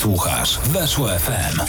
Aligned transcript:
Słuchasz 0.00 0.58
Weszło 0.58 1.08
FM. 1.08 1.60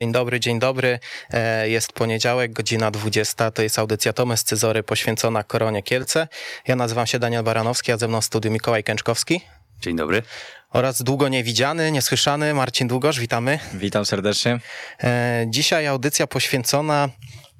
Dzień 0.00 0.12
dobry, 0.12 0.40
dzień 0.40 0.58
dobry. 0.58 0.98
E, 1.30 1.68
jest 1.68 1.92
poniedziałek, 1.92 2.52
godzina 2.52 2.90
20. 2.90 3.50
To 3.50 3.62
jest 3.62 3.78
audycja 3.78 4.12
Tomes 4.12 4.44
Cyzory 4.44 4.82
poświęcona 4.82 5.42
Koronie 5.44 5.82
Kielce. 5.82 6.28
Ja 6.66 6.76
nazywam 6.76 7.06
się 7.06 7.18
Daniel 7.18 7.42
Baranowski, 7.42 7.92
a 7.92 7.96
ze 7.96 8.08
mną 8.08 8.20
w 8.20 8.24
studiu 8.24 8.50
Mikołaj 8.50 8.84
Kęczkowski. 8.84 9.40
Dzień 9.80 9.96
dobry. 9.96 10.22
Oraz 10.70 11.02
długo 11.02 11.28
niewidziany, 11.28 11.92
niesłyszany 11.92 12.54
Marcin 12.54 12.88
Długosz. 12.88 13.20
Witamy. 13.20 13.58
Witam 13.74 14.06
serdecznie. 14.06 14.60
E, 15.02 15.46
dzisiaj 15.48 15.86
audycja 15.86 16.26
poświęcona 16.26 17.08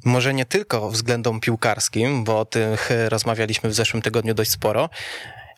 może 0.05 0.35
nie 0.35 0.45
tylko 0.45 0.91
względom 0.91 1.41
piłkarskim, 1.41 2.25
bo 2.25 2.41
o 2.41 2.45
tych 2.45 2.91
rozmawialiśmy 3.09 3.71
w 3.71 3.75
zeszłym 3.75 4.03
tygodniu 4.03 4.35
dość 4.35 4.51
sporo, 4.51 4.91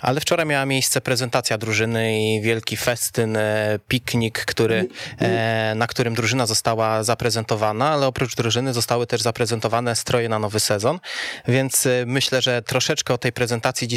ale 0.03 0.21
wczoraj 0.21 0.47
miała 0.47 0.67
miejsce 0.67 1.01
prezentacja 1.01 1.59
drużyny 1.59 2.21
i 2.21 2.41
wielki 2.41 2.77
festyn, 2.77 3.37
e, 3.37 3.79
piknik, 3.89 4.45
który, 4.45 4.89
e, 5.19 5.73
na 5.77 5.87
którym 5.87 6.15
drużyna 6.15 6.47
została 6.47 7.03
zaprezentowana, 7.03 7.91
ale 7.91 8.07
oprócz 8.07 8.35
drużyny 8.35 8.73
zostały 8.73 9.07
też 9.07 9.23
zaprezentowane 9.23 9.97
stroje 9.97 10.29
na 10.29 10.39
nowy 10.39 10.61
sezon, 10.61 11.01
więc 11.49 11.87
e, 11.87 12.05
myślę, 12.07 12.43
że 12.43 12.63
troszeczkę 12.63 13.15
o 13.15 13.19
tej 13.19 13.33
prezentacji, 13.33 13.89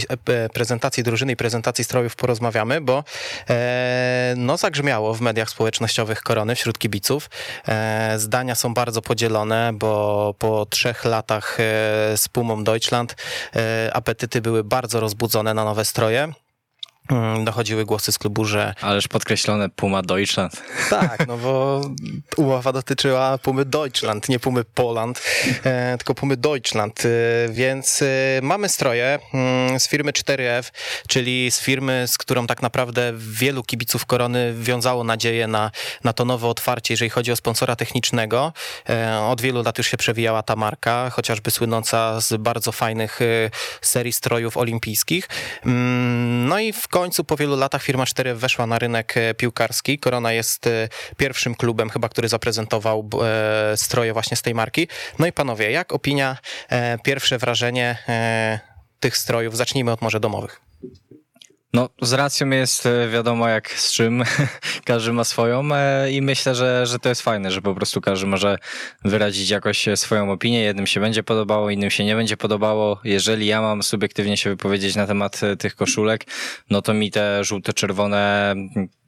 prezentacji 0.53 1.03
drużyny 1.03 1.31
i 1.31 1.35
prezentacji 1.35 1.83
strojów 1.83 2.15
porozmawiamy, 2.15 2.81
bo 2.81 3.03
no 4.35 4.57
zagrzmiało 4.57 5.13
w 5.13 5.21
mediach 5.21 5.49
społecznościowych 5.49 6.21
korony 6.21 6.55
wśród 6.55 6.79
kibiców. 6.79 7.29
Zdania 8.17 8.55
są 8.55 8.73
bardzo 8.73 9.01
podzielone, 9.01 9.71
bo 9.73 10.35
po 10.39 10.65
trzech 10.65 11.05
latach 11.05 11.57
z 12.15 12.27
Pumą 12.27 12.63
Deutschland 12.63 13.15
apetyty 13.93 14.41
były 14.41 14.63
bardzo 14.63 14.99
rozbudzone 14.99 15.53
na 15.53 15.63
nowe 15.63 15.85
nastroje. 15.93 16.33
Mm, 17.13 17.45
dochodziły 17.45 17.85
głosy 17.85 18.11
z 18.11 18.17
klubu, 18.17 18.45
że... 18.45 18.73
Ależ 18.81 19.07
podkreślone 19.07 19.69
Puma 19.69 20.01
Deutschland. 20.01 20.63
Tak, 20.89 21.27
no 21.27 21.37
bo 21.37 21.81
umowa 22.37 22.71
dotyczyła 22.71 23.37
Pumy 23.37 23.65
Deutschland, 23.65 24.29
nie 24.29 24.39
Pumy 24.39 24.63
Poland, 24.63 25.21
e, 25.63 25.97
tylko 25.97 26.15
Pumy 26.15 26.37
Deutschland, 26.37 27.03
e, 27.05 27.09
więc 27.51 28.01
e, 28.01 28.05
mamy 28.41 28.69
stroje 28.69 29.19
mm, 29.33 29.79
z 29.79 29.87
firmy 29.87 30.11
4F, 30.11 30.71
czyli 31.07 31.51
z 31.51 31.59
firmy, 31.61 32.05
z 32.07 32.17
którą 32.17 32.47
tak 32.47 32.61
naprawdę 32.61 33.13
wielu 33.17 33.63
kibiców 33.63 34.05
Korony 34.05 34.53
wiązało 34.57 35.03
nadzieję 35.03 35.47
na, 35.47 35.71
na 36.03 36.13
to 36.13 36.25
nowe 36.25 36.47
otwarcie, 36.47 36.93
jeżeli 36.93 37.09
chodzi 37.09 37.31
o 37.31 37.35
sponsora 37.35 37.75
technicznego. 37.75 38.53
Od 39.29 39.41
wielu 39.41 39.63
lat 39.63 39.77
już 39.77 39.87
się 39.87 39.97
przewijała 39.97 40.43
ta 40.43 40.55
marka, 40.55 41.09
chociażby 41.09 41.51
słynąca 41.51 42.21
z 42.21 42.41
bardzo 42.41 42.71
fajnych 42.71 43.19
serii 43.81 44.13
strojów 44.13 44.57
olimpijskich. 44.57 45.29
Mm, 45.65 46.47
no 46.47 46.59
i 46.59 46.73
w 46.73 46.87
końcu 46.87 47.02
po 47.27 47.37
wielu 47.37 47.55
latach 47.55 47.83
firma 47.83 48.05
4 48.05 48.35
weszła 48.35 48.67
na 48.67 48.79
rynek 48.79 49.17
e, 49.17 49.33
piłkarski. 49.33 49.99
Korona 49.99 50.31
jest 50.31 50.67
e, 50.67 50.89
pierwszym 51.17 51.55
klubem 51.55 51.89
chyba, 51.89 52.09
który 52.09 52.27
zaprezentował 52.27 53.09
e, 53.23 53.77
stroje 53.77 54.13
właśnie 54.13 54.37
z 54.37 54.41
tej 54.41 54.55
marki. 54.55 54.87
No 55.19 55.27
i 55.27 55.31
panowie, 55.31 55.71
jak 55.71 55.93
opinia, 55.93 56.37
pierwsze 57.03 57.37
wrażenie 57.37 57.97
tych 58.99 59.17
strojów? 59.17 59.57
Zacznijmy 59.57 59.91
od 59.91 60.01
może 60.01 60.19
domowych. 60.19 60.61
No, 61.73 61.89
z 62.01 62.13
racją 62.13 62.49
jest 62.49 62.87
wiadomo 63.11 63.47
jak 63.47 63.69
z 63.69 63.93
czym, 63.93 64.23
każdy 64.85 65.13
ma 65.13 65.23
swoją 65.23 65.63
i 66.11 66.21
myślę, 66.21 66.55
że, 66.55 66.85
że 66.85 66.99
to 66.99 67.09
jest 67.09 67.21
fajne, 67.21 67.51
że 67.51 67.61
po 67.61 67.75
prostu 67.75 68.01
każdy 68.01 68.27
może 68.27 68.57
wyrazić 69.05 69.49
jakoś 69.49 69.85
swoją 69.95 70.31
opinię. 70.31 70.61
Jednym 70.61 70.87
się 70.87 70.99
będzie 70.99 71.23
podobało, 71.23 71.69
innym 71.69 71.89
się 71.89 72.05
nie 72.05 72.15
będzie 72.15 72.37
podobało. 72.37 72.99
Jeżeli 73.03 73.45
ja 73.45 73.61
mam 73.61 73.83
subiektywnie 73.83 74.37
się 74.37 74.49
wypowiedzieć 74.49 74.95
na 74.95 75.07
temat 75.07 75.41
tych 75.59 75.75
koszulek, 75.75 76.25
no 76.69 76.81
to 76.81 76.93
mi 76.93 77.11
te 77.11 77.43
żółte-czerwone 77.43 78.55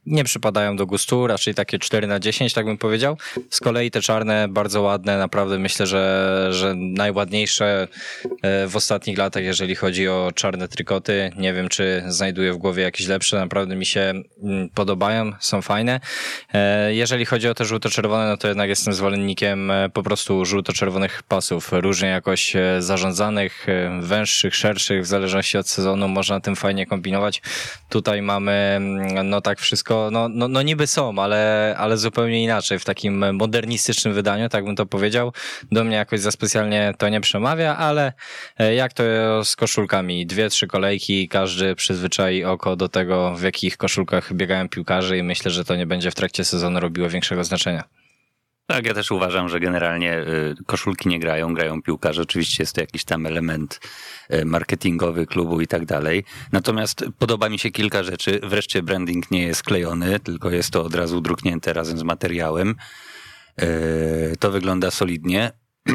nie 0.06 0.24
przypadają 0.24 0.76
do 0.76 0.86
gustu, 0.86 1.28
raczej 1.28 1.56
takie 1.56 1.80
4 1.80 2.08
na 2.08 2.20
10, 2.20 2.54
tak 2.54 2.66
bym 2.66 2.78
powiedział. 2.78 3.18
Z 3.50 3.60
kolei 3.60 3.92
te 3.92 4.02
czarne, 4.02 4.48
bardzo 4.48 4.82
ładne, 4.82 5.18
naprawdę 5.18 5.60
myślę, 5.60 5.88
że, 5.88 6.48
że 6.52 6.74
najładniejsze 6.76 7.88
e, 8.42 8.68
w 8.68 8.76
ostatnich 8.76 9.18
latach, 9.18 9.44
jeżeli 9.44 9.76
chodzi 9.76 10.08
o 10.08 10.32
czarne 10.36 10.68
trykoty. 10.68 11.32
Nie 11.38 11.54
wiem, 11.54 11.70
czy 11.70 12.04
znajduję 12.08 12.54
w 12.54 12.58
głowie 12.58 12.84
jakieś 12.84 13.08
lepsze, 13.08 13.38
naprawdę 13.38 13.76
mi 13.76 13.86
się 13.86 14.14
mm, 14.44 14.70
podobają, 14.70 15.32
są 15.40 15.62
fajne. 15.62 16.00
E, 16.54 16.94
jeżeli 16.94 17.26
chodzi 17.26 17.48
o 17.48 17.54
te 17.54 17.66
żółto-czerwone, 17.66 18.30
no 18.30 18.38
to 18.38 18.48
jednak 18.48 18.70
jestem 18.70 18.94
zwolennikiem 18.94 19.72
e, 19.72 19.90
po 19.90 20.04
prostu 20.04 20.46
żółto-czerwonych 20.46 21.24
pasów, 21.24 21.70
różnie 21.72 22.08
jakoś 22.08 22.54
zarządzanych, 22.80 23.68
węższych, 24.02 24.56
szerszych, 24.56 25.04
w 25.04 25.06
zależności 25.06 25.58
od 25.58 25.70
sezonu, 25.70 26.08
można 26.08 26.40
tym 26.40 26.56
fajnie 26.56 26.86
kombinować. 26.86 27.42
Tutaj 27.90 28.22
mamy, 28.22 28.52
mm, 28.52 29.30
no 29.30 29.42
tak 29.42 29.60
wszystko 29.60 29.95
no, 30.12 30.30
no, 30.30 30.48
no 30.48 30.62
niby 30.62 30.88
są, 30.88 31.20
ale, 31.20 31.76
ale 31.78 31.98
zupełnie 31.98 32.44
inaczej, 32.44 32.80
w 32.80 32.86
takim 32.86 33.36
modernistycznym 33.36 34.14
wydaniu, 34.14 34.50
tak 34.50 34.66
bym 34.66 34.76
to 34.76 34.86
powiedział. 34.86 35.34
Do 35.72 35.84
mnie 35.84 35.96
jakoś 35.96 36.20
za 36.20 36.32
specjalnie 36.32 36.94
to 36.98 37.10
nie 37.10 37.22
przemawia, 37.22 37.78
ale 37.78 38.14
e, 38.60 38.76
jak 38.76 38.94
to 38.94 39.04
z 39.44 39.56
koszulkami? 39.56 40.26
Dwie, 40.26 40.50
trzy 40.50 40.68
kolejki, 40.68 41.28
każdy 41.28 41.76
przyzwyczai 41.76 42.44
oko 42.44 42.76
do 42.76 42.90
tego, 42.90 43.36
w 43.36 43.42
jakich 43.42 43.78
koszulkach 43.78 44.34
biegają 44.34 44.70
piłkarze 44.70 45.18
i 45.18 45.24
myślę, 45.24 45.52
że 45.52 45.66
to 45.66 45.76
nie 45.76 45.86
będzie 45.86 46.12
w 46.12 46.16
trakcie 46.16 46.44
sezonu 46.44 46.80
robiło 46.80 47.10
większego 47.10 47.44
znaczenia. 47.44 48.05
Tak, 48.68 48.86
ja 48.86 48.94
też 48.94 49.12
uważam, 49.12 49.50
że 49.50 49.60
generalnie 49.60 50.20
y, 50.20 50.56
koszulki 50.66 51.10
nie 51.10 51.20
grają, 51.20 51.54
grają 51.54 51.82
piłkarze. 51.82 52.22
Oczywiście 52.22 52.64
jest 52.64 52.76
to 52.76 52.82
jakiś 52.82 53.04
tam 53.04 53.26
element 53.26 53.80
y, 54.34 54.46
marketingowy 54.46 55.26
klubu 55.26 55.62
i 55.62 55.68
tak 55.68 55.86
dalej. 55.86 56.24
Natomiast 56.52 57.06
podoba 57.20 57.50
mi 57.50 57.60
się 57.60 57.72
kilka 57.72 58.04
rzeczy. 58.04 58.40
Wreszcie 58.44 58.84
branding 58.84 59.32
nie 59.32 59.44
jest 59.44 59.64
klejony, 59.64 60.20
tylko 60.20 60.50
jest 60.50 60.72
to 60.72 60.84
od 60.84 60.96
razu 60.96 61.22
druknięte 61.22 61.74
razem 61.74 61.98
z 61.98 62.04
materiałem. 62.04 62.76
Y, 63.62 64.36
to 64.40 64.52
wygląda 64.52 64.92
solidnie. 64.92 65.52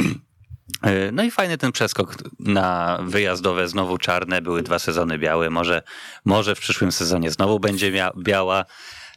No 1.13 1.23
i 1.23 1.31
fajny 1.31 1.59
ten 1.59 1.73
przeskok 1.73 2.15
na 2.39 2.99
wyjazdowe, 3.03 3.69
znowu 3.69 3.99
czarne, 3.99 4.43
były 4.43 4.63
dwa 4.63 4.79
sezony 4.79 5.19
białe, 5.19 5.51
może, 5.51 5.83
może 6.25 6.55
w 6.55 6.61
przyszłym 6.61 6.93
sezonie 6.93 7.31
znowu 7.31 7.61
będzie 7.61 7.93
biała. 8.19 8.65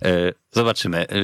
E, 0.04 0.34
zobaczymy. 0.52 1.06
E, 1.10 1.16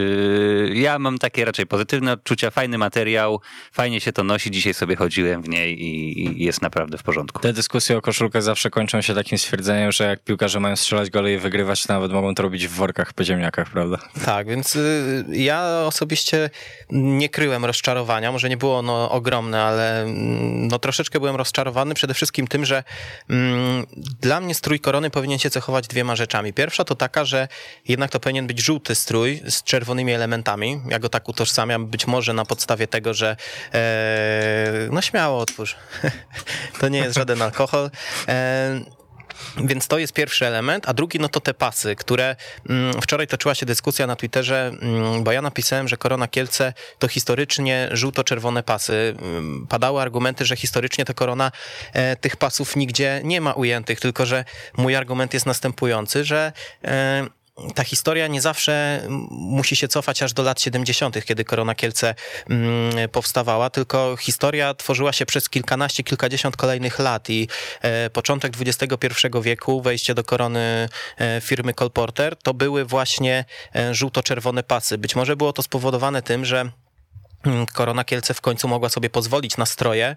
ja 0.73 0.99
mam 0.99 1.17
takie 1.17 1.45
raczej 1.45 1.65
pozytywne 1.65 2.13
odczucia, 2.13 2.51
fajny 2.51 2.77
materiał, 2.77 3.41
fajnie 3.71 4.01
się 4.01 4.13
to 4.13 4.23
nosi. 4.23 4.51
Dzisiaj 4.51 4.73
sobie 4.73 4.95
chodziłem 4.95 5.41
w 5.41 5.49
niej 5.49 5.83
i 5.87 6.43
jest 6.45 6.61
naprawdę 6.61 6.97
w 6.97 7.03
porządku. 7.03 7.39
Te 7.39 7.53
dyskusje 7.53 7.97
o 7.97 8.01
koszulkach 8.01 8.43
zawsze 8.43 8.69
kończą 8.69 9.01
się 9.01 9.15
takim 9.15 9.37
stwierdzeniem, 9.37 9.91
że 9.91 10.03
jak 10.03 10.23
piłkarze 10.23 10.59
mają 10.59 10.75
strzelać 10.75 11.09
gole 11.09 11.33
i 11.33 11.37
wygrywać, 11.37 11.83
to 11.83 11.93
nawet 11.93 12.11
mogą 12.11 12.35
to 12.35 12.43
robić 12.43 12.67
w 12.67 12.71
workach 12.71 13.13
po 13.13 13.23
ziemniakach, 13.23 13.69
prawda? 13.69 13.97
Tak, 14.25 14.47
więc 14.47 14.75
y, 14.75 15.25
ja 15.29 15.83
osobiście 15.85 16.49
nie 16.91 17.29
kryłem 17.29 17.65
rozczarowania. 17.65 18.31
Może 18.31 18.49
nie 18.49 18.57
było 18.57 18.77
ono 18.77 19.11
ogromne, 19.11 19.63
ale 19.63 20.01
mm, 20.01 20.67
no 20.67 20.79
troszeczkę 20.79 21.19
byłem 21.19 21.35
rozczarowany 21.35 21.93
przede 21.93 22.13
wszystkim 22.13 22.47
tym, 22.47 22.65
że 22.65 22.83
mm, 23.29 23.85
dla 24.21 24.41
mnie 24.41 24.55
strój 24.55 24.79
korony 24.79 25.09
powinien 25.09 25.39
się 25.39 25.49
cechować 25.49 25.87
dwiema 25.87 26.15
rzeczami. 26.15 26.53
Pierwsza 26.53 26.83
to 26.83 26.95
taka, 26.95 27.25
że 27.25 27.47
jednak 27.87 28.11
to 28.11 28.19
powinien 28.19 28.47
być 28.47 28.61
żółty 28.69 28.95
strój 28.95 29.41
z 29.47 29.63
czerwonymi 29.63 30.13
elementami. 30.13 30.81
Ja 30.89 30.99
go 30.99 31.09
tak 31.09 31.29
utożsamiam, 31.29 31.87
być 31.87 32.07
może 32.07 32.33
na 32.33 32.45
podstawie 32.45 32.87
tego, 32.87 33.13
że 33.13 33.35
e, 33.73 34.87
no 34.91 35.01
śmiało 35.01 35.39
otwórz. 35.39 35.75
to 36.79 36.89
nie 36.89 36.99
jest 36.99 37.15
żaden 37.15 37.41
alkohol. 37.41 37.91
E, 38.27 38.81
więc 39.57 39.87
to 39.87 39.97
jest 39.97 40.13
pierwszy 40.13 40.47
element, 40.47 40.89
a 40.89 40.93
drugi 40.93 41.19
no 41.19 41.29
to 41.29 41.39
te 41.39 41.53
pasy, 41.53 41.95
które 41.95 42.35
mm, 42.69 43.01
wczoraj 43.01 43.27
toczyła 43.27 43.55
się 43.55 43.65
dyskusja 43.65 44.07
na 44.07 44.15
Twitterze, 44.15 44.71
mm, 44.81 45.23
bo 45.23 45.31
ja 45.31 45.41
napisałem, 45.41 45.87
że 45.87 45.97
Korona 45.97 46.27
Kielce 46.27 46.73
to 46.99 47.07
historycznie 47.07 47.89
żółto-czerwone 47.91 48.63
pasy. 48.63 49.15
Mm, 49.21 49.67
padały 49.69 50.01
argumenty, 50.01 50.45
że 50.45 50.55
historycznie 50.55 51.05
to 51.05 51.13
Korona 51.13 51.51
e, 51.93 52.15
tych 52.15 52.35
pasów 52.35 52.75
nigdzie 52.75 53.21
nie 53.23 53.41
ma 53.41 53.53
ujętych, 53.53 53.99
tylko 53.99 54.25
że 54.25 54.45
mój 54.77 54.95
argument 54.95 55.33
jest 55.33 55.45
następujący, 55.45 56.23
że 56.23 56.51
e, 56.83 57.38
ta 57.75 57.83
historia 57.83 58.27
nie 58.27 58.41
zawsze 58.41 59.01
musi 59.29 59.75
się 59.75 59.87
cofać 59.87 60.23
aż 60.23 60.33
do 60.33 60.43
lat 60.43 60.61
70., 60.61 61.25
kiedy 61.25 61.45
Korona 61.45 61.75
Kielce 61.75 62.15
mm, 62.49 63.09
powstawała, 63.09 63.69
tylko 63.69 64.17
historia 64.17 64.73
tworzyła 64.73 65.13
się 65.13 65.25
przez 65.25 65.49
kilkanaście, 65.49 66.03
kilkadziesiąt 66.03 66.57
kolejnych 66.57 66.99
lat 66.99 67.29
i 67.29 67.47
e, 67.81 68.09
początek 68.09 68.53
XXI 68.59 69.15
wieku, 69.41 69.81
wejście 69.81 70.13
do 70.13 70.23
korony 70.23 70.89
e, 71.17 71.41
firmy 71.41 71.73
Colporter, 71.73 72.35
to 72.35 72.53
były 72.53 72.85
właśnie 72.85 73.45
e, 73.75 73.93
żółto-czerwone 73.93 74.63
pasy. 74.63 74.97
Być 74.97 75.15
może 75.15 75.35
było 75.35 75.53
to 75.53 75.61
spowodowane 75.61 76.21
tym, 76.21 76.45
że 76.45 76.71
mm, 77.45 77.65
Korona 77.65 78.03
Kielce 78.03 78.33
w 78.33 78.41
końcu 78.41 78.67
mogła 78.67 78.89
sobie 78.89 79.09
pozwolić 79.09 79.57
na 79.57 79.65
stroje, 79.65 80.15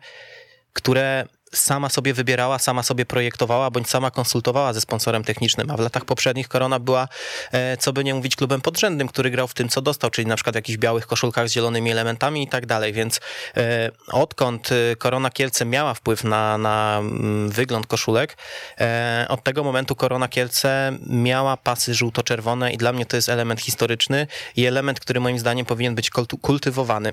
które 0.72 1.26
sama 1.54 1.88
sobie 1.88 2.14
wybierała, 2.14 2.58
sama 2.58 2.82
sobie 2.82 3.06
projektowała, 3.06 3.70
bądź 3.70 3.88
sama 3.88 4.10
konsultowała 4.10 4.72
ze 4.72 4.80
sponsorem 4.80 5.24
technicznym, 5.24 5.70
a 5.70 5.76
w 5.76 5.80
latach 5.80 6.04
poprzednich 6.04 6.48
Korona 6.48 6.78
była, 6.78 7.08
e, 7.52 7.76
co 7.76 7.92
by 7.92 8.04
nie 8.04 8.14
mówić, 8.14 8.36
klubem 8.36 8.60
podrzędnym, 8.60 9.08
który 9.08 9.30
grał 9.30 9.48
w 9.48 9.54
tym, 9.54 9.68
co 9.68 9.82
dostał, 9.82 10.10
czyli 10.10 10.26
na 10.26 10.36
przykład 10.36 10.54
w 10.54 10.56
jakichś 10.56 10.78
białych 10.78 11.06
koszulkach 11.06 11.48
z 11.48 11.52
zielonymi 11.52 11.90
elementami 11.90 12.42
i 12.42 12.48
tak 12.48 12.66
dalej, 12.66 12.92
więc 12.92 13.20
e, 13.56 13.90
odkąd 14.08 14.70
Korona 14.98 15.30
Kielce 15.30 15.64
miała 15.64 15.94
wpływ 15.94 16.24
na, 16.24 16.58
na 16.58 16.98
mm, 16.98 17.50
wygląd 17.50 17.86
koszulek, 17.86 18.36
od 19.28 19.44
tego 19.44 19.64
momentu 19.64 19.96
Korona 19.96 20.28
Kielce 20.28 20.92
miała 21.06 21.56
pasy 21.56 21.94
żółto-czerwone 21.94 22.72
i 22.72 22.76
dla 22.76 22.92
mnie 22.92 23.06
to 23.06 23.16
jest 23.16 23.28
element 23.28 23.60
historyczny 23.60 24.26
i 24.56 24.66
element, 24.66 25.00
który 25.00 25.20
moim 25.20 25.38
zdaniem 25.38 25.66
powinien 25.66 25.94
być 25.94 26.10
kultywowany. 26.42 27.12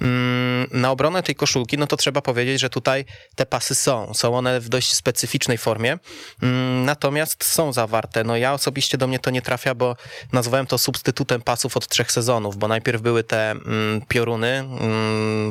Mm, 0.00 0.66
na 0.70 0.90
obronę 0.90 1.22
tej 1.22 1.34
koszulki, 1.34 1.78
no 1.78 1.86
to 1.86 1.96
trzeba 1.96 2.20
powiedzieć, 2.20 2.60
że 2.60 2.70
tutaj 2.70 3.04
te 3.34 3.46
pasy 3.46 3.75
są. 3.76 4.14
Są 4.14 4.36
one 4.36 4.60
w 4.60 4.68
dość 4.68 4.94
specyficznej 4.94 5.58
formie, 5.58 5.98
mm, 6.42 6.84
natomiast 6.84 7.44
są 7.44 7.72
zawarte. 7.72 8.24
No 8.24 8.36
ja 8.36 8.52
osobiście 8.52 8.98
do 8.98 9.06
mnie 9.06 9.18
to 9.18 9.30
nie 9.30 9.42
trafia, 9.42 9.74
bo 9.74 9.96
nazwałem 10.32 10.66
to 10.66 10.78
substytutem 10.78 11.42
pasów 11.42 11.76
od 11.76 11.88
trzech 11.88 12.12
sezonów, 12.12 12.56
bo 12.56 12.68
najpierw 12.68 13.02
były 13.02 13.24
te 13.24 13.50
mm, 13.50 14.02
pioruny 14.08 14.64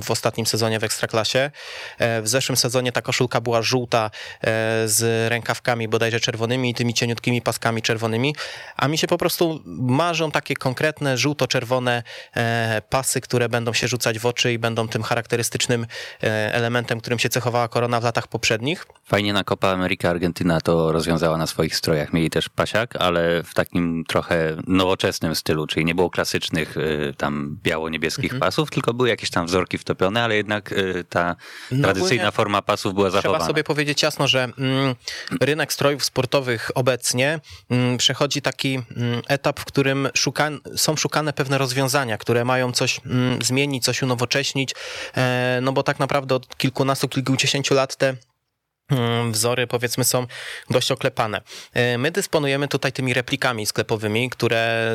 w 0.04 0.12
ostatnim 0.12 0.46
sezonie 0.46 0.80
w 0.80 0.84
Ekstraklasie. 0.84 1.52
E, 2.00 2.22
w 2.22 2.28
zeszłym 2.28 2.58
sezonie 2.58 2.92
ta 2.92 3.02
koszulka 3.02 3.42
była 3.42 3.62
żółta 3.62 4.12
e, 4.42 4.50
z 4.88 5.30
rękawkami 5.30 5.88
bodajże 5.88 6.20
czerwonymi 6.20 6.70
i 6.70 6.74
tymi 6.74 6.94
cieniutkimi 6.94 7.42
paskami 7.42 7.82
czerwonymi, 7.82 8.36
a 8.76 8.88
mi 8.88 8.98
się 8.98 9.08
po 9.08 9.18
prostu 9.18 9.62
marzą 9.66 10.32
takie 10.32 10.56
konkretne 10.56 11.18
żółto-czerwone 11.18 12.04
e, 12.36 12.82
pasy, 12.90 13.22
które 13.22 13.50
będą 13.50 13.74
się 13.74 13.88
rzucać 13.88 14.20
w 14.20 14.26
oczy 14.26 14.54
i 14.54 14.60
będą 14.60 14.88
tym 14.88 15.04
charakterystycznym 15.04 15.88
elementem, 16.22 17.02
którym 17.02 17.20
się 17.20 17.30
cechowała 17.30 17.68
korona 17.68 18.00
w 18.00 18.04
latach 18.04 18.15
poprzednich. 18.28 18.86
Fajnie 19.04 19.34
na 19.34 19.44
Copa 19.44 19.70
America 19.70 20.10
Argentyna 20.10 20.62
to 20.62 20.92
rozwiązała 20.92 21.38
na 21.38 21.48
swoich 21.48 21.76
strojach. 21.76 22.14
Mieli 22.14 22.30
też 22.30 22.50
pasiak, 22.50 22.96
ale 22.96 23.44
w 23.44 23.54
takim 23.54 24.04
trochę 24.08 24.58
nowoczesnym 24.68 25.36
stylu, 25.36 25.68
czyli 25.68 25.86
nie 25.86 25.96
było 25.96 26.10
klasycznych 26.10 26.76
tam 27.18 27.58
biało-niebieskich 27.64 28.34
mhm. 28.34 28.40
pasów, 28.40 28.72
tylko 28.72 28.94
były 28.94 29.10
jakieś 29.10 29.30
tam 29.30 29.46
wzorki 29.46 29.78
wtopione, 29.78 30.24
ale 30.24 30.36
jednak 30.36 30.74
ta 31.10 31.36
no 31.72 31.84
tradycyjna 31.84 32.32
forma 32.32 32.62
pasów 32.62 32.94
była 32.94 33.10
zachowana. 33.10 33.40
Trzeba 33.40 33.48
sobie 33.48 33.64
powiedzieć 33.64 34.04
jasno, 34.04 34.28
że 34.28 34.44
mm, 34.44 34.96
rynek 35.42 35.74
strojów 35.74 36.06
sportowych 36.06 36.72
obecnie 36.76 37.40
mm, 37.70 37.98
przechodzi 37.98 38.42
taki 38.42 38.74
mm, 38.74 39.22
etap, 39.28 39.60
w 39.60 39.66
którym 39.66 40.10
szuka, 40.14 40.50
są 40.76 40.96
szukane 40.96 41.34
pewne 41.34 41.58
rozwiązania, 41.58 42.18
które 42.18 42.46
mają 42.46 42.72
coś 42.72 43.02
mm, 43.06 43.42
zmienić, 43.42 43.84
coś 43.84 44.02
unowocześnić, 44.02 44.76
e, 45.18 45.60
no 45.62 45.72
bo 45.72 45.84
tak 45.84 46.00
naprawdę 46.00 46.36
od 46.36 46.58
kilkunastu, 46.58 47.08
kilkudziesięciu 47.08 47.74
lat 47.74 47.96
te 47.96 48.05
Mm, 48.12 48.18
wzory 49.32 49.68
powiedzmy 49.68 50.04
są 50.04 50.28
dość 50.70 50.92
oklepane. 50.92 51.42
E, 51.74 51.98
my 51.98 52.12
dysponujemy 52.12 52.68
tutaj 52.68 52.92
tymi 52.92 53.14
replikami 53.14 53.66
sklepowymi, 53.66 54.30
które 54.30 54.92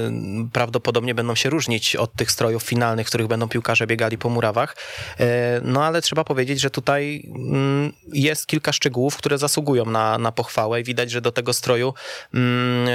prawdopodobnie 0.53 1.15
będą 1.15 1.35
się 1.35 1.51
różnić 1.51 1.97
od 1.97 2.15
tych 2.15 2.31
strojów 2.31 2.63
finalnych, 2.63 3.07
w 3.07 3.09
których 3.09 3.27
będą 3.27 3.49
piłkarze 3.49 3.87
biegali 3.87 4.19
po 4.19 4.29
murawach. 4.29 4.77
E, 5.21 5.61
no 5.65 5.85
ale 5.85 6.03
trzeba 6.03 6.25
powiedzieć, 6.25 6.61
że 6.61 6.71
tutaj 6.71 7.23
mm, 7.35 7.93
jest 8.13 8.47
kilka 8.47 8.73
szczegółów, 8.73 9.17
które 9.17 9.39
zasługują 9.39 9.85
na, 9.85 10.19
na 10.19 10.33
pochwałę 10.33 10.81
i 10.81 10.85
widać, 10.85 11.11
że 11.11 11.21
do 11.21 11.33
tego 11.33 11.53
stroju 11.53 11.95
mm, 12.35 12.89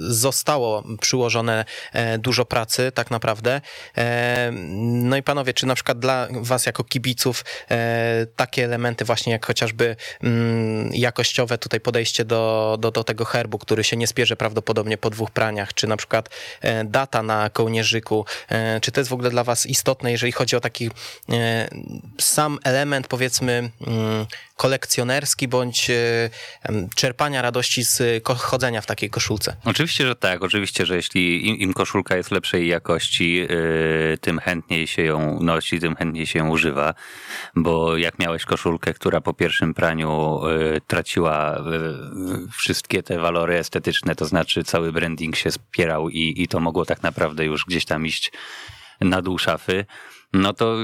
zostało 0.00 0.84
przyłożone 1.00 1.64
e, 1.92 2.18
dużo 2.18 2.44
pracy 2.44 2.92
tak 2.94 3.10
naprawdę. 3.10 3.60
No 4.80 5.16
i 5.16 5.22
panowie, 5.22 5.54
czy 5.54 5.66
na 5.66 5.74
przykład 5.74 5.98
dla 5.98 6.28
was 6.30 6.66
jako 6.66 6.84
kibiców 6.84 7.44
takie 8.36 8.64
elementy 8.64 9.04
właśnie 9.04 9.32
jak 9.32 9.46
chociażby 9.46 9.96
jakościowe 10.92 11.58
tutaj 11.58 11.80
podejście 11.80 12.24
do, 12.24 12.76
do, 12.80 12.90
do 12.90 13.04
tego 13.04 13.24
herbu, 13.24 13.58
który 13.58 13.84
się 13.84 13.96
nie 13.96 14.06
spierze 14.06 14.36
prawdopodobnie 14.36 14.98
po 14.98 15.10
dwóch 15.10 15.30
praniach, 15.30 15.74
czy 15.74 15.86
na 15.86 15.96
przykład 15.96 16.28
e, 16.60 16.84
data 16.84 17.22
na 17.22 17.50
kołnierzyku, 17.50 18.26
e, 18.48 18.80
czy 18.80 18.92
to 18.92 19.00
jest 19.00 19.10
w 19.10 19.12
ogóle 19.12 19.30
dla 19.30 19.44
was 19.44 19.66
istotne, 19.66 20.12
jeżeli 20.12 20.32
chodzi 20.32 20.56
o 20.56 20.60
taki 20.60 20.90
e, 21.30 21.68
sam 22.20 22.58
element 22.64 23.08
powiedzmy 23.08 23.70
mm, 23.86 24.26
kolekcjonerski 24.62 25.48
bądź 25.48 25.90
czerpania 26.94 27.42
radości 27.42 27.84
z 27.84 28.24
chodzenia 28.24 28.80
w 28.80 28.86
takiej 28.86 29.10
koszulce. 29.10 29.56
Oczywiście, 29.64 30.06
że 30.06 30.16
tak. 30.16 30.42
Oczywiście, 30.42 30.86
że 30.86 30.96
jeśli 30.96 31.48
im, 31.48 31.56
im 31.56 31.72
koszulka 31.72 32.16
jest 32.16 32.30
lepszej 32.30 32.68
jakości, 32.68 33.48
tym 34.20 34.38
chętniej 34.38 34.86
się 34.86 35.02
ją 35.02 35.40
nosi, 35.40 35.80
tym 35.80 35.96
chętniej 35.96 36.26
się 36.26 36.38
ją 36.38 36.48
używa, 36.48 36.94
bo 37.56 37.96
jak 37.96 38.18
miałeś 38.18 38.44
koszulkę, 38.44 38.94
która 38.94 39.20
po 39.20 39.34
pierwszym 39.34 39.74
praniu 39.74 40.32
Y, 40.46 40.80
traciła 40.86 41.64
wszystkie 42.52 43.02
te 43.02 43.18
walory 43.18 43.58
estetyczne, 43.58 44.14
to 44.14 44.24
znaczy 44.24 44.64
cały 44.64 44.92
branding 44.92 45.36
się 45.36 45.50
spierał 45.50 46.08
i, 46.08 46.34
i 46.36 46.48
to 46.48 46.60
mogło 46.60 46.84
tak 46.84 47.02
naprawdę 47.02 47.44
już 47.44 47.64
gdzieś 47.64 47.84
tam 47.84 48.06
iść 48.06 48.32
na 49.00 49.22
dół 49.22 49.38
szafy 49.38 49.84
no 50.32 50.52
to 50.52 50.76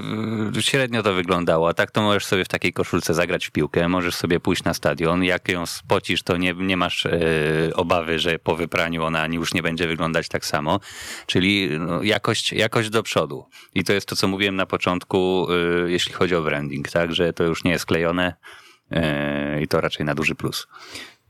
y, 0.56 0.62
średnio 0.62 1.02
to 1.02 1.14
wyglądało. 1.14 1.68
A 1.68 1.74
tak 1.74 1.90
to 1.90 2.02
możesz 2.02 2.26
sobie 2.26 2.44
w 2.44 2.48
takiej 2.48 2.72
koszulce 2.72 3.14
zagrać 3.14 3.46
w 3.46 3.50
piłkę, 3.50 3.88
możesz 3.88 4.14
sobie 4.14 4.40
pójść 4.40 4.64
na 4.64 4.74
stadion. 4.74 5.24
Jak 5.24 5.48
ją 5.48 5.66
spocisz, 5.66 6.22
to 6.22 6.36
nie, 6.36 6.54
nie 6.54 6.76
masz 6.76 7.04
yy, 7.04 7.74
obawy, 7.74 8.18
że 8.18 8.38
po 8.38 8.56
wypraniu 8.56 9.04
ona 9.04 9.26
już 9.26 9.54
nie 9.54 9.62
będzie 9.62 9.86
wyglądać 9.86 10.28
tak 10.28 10.46
samo. 10.46 10.80
Czyli 11.26 11.68
no, 11.78 12.02
jakość, 12.02 12.52
jakość 12.52 12.90
do 12.90 13.02
przodu. 13.02 13.46
I 13.74 13.84
to 13.84 13.92
jest 13.92 14.08
to, 14.08 14.16
co 14.16 14.28
mówiłem 14.28 14.56
na 14.56 14.66
początku, 14.66 15.46
yy, 15.84 15.92
jeśli 15.92 16.12
chodzi 16.12 16.34
o 16.34 16.42
branding, 16.42 16.90
tak, 16.90 17.14
że 17.14 17.32
to 17.32 17.44
już 17.44 17.64
nie 17.64 17.70
jest 17.70 17.86
klejone 17.86 18.34
i 19.60 19.68
to 19.68 19.80
raczej 19.80 20.06
na 20.06 20.14
duży 20.14 20.34
plus. 20.34 20.66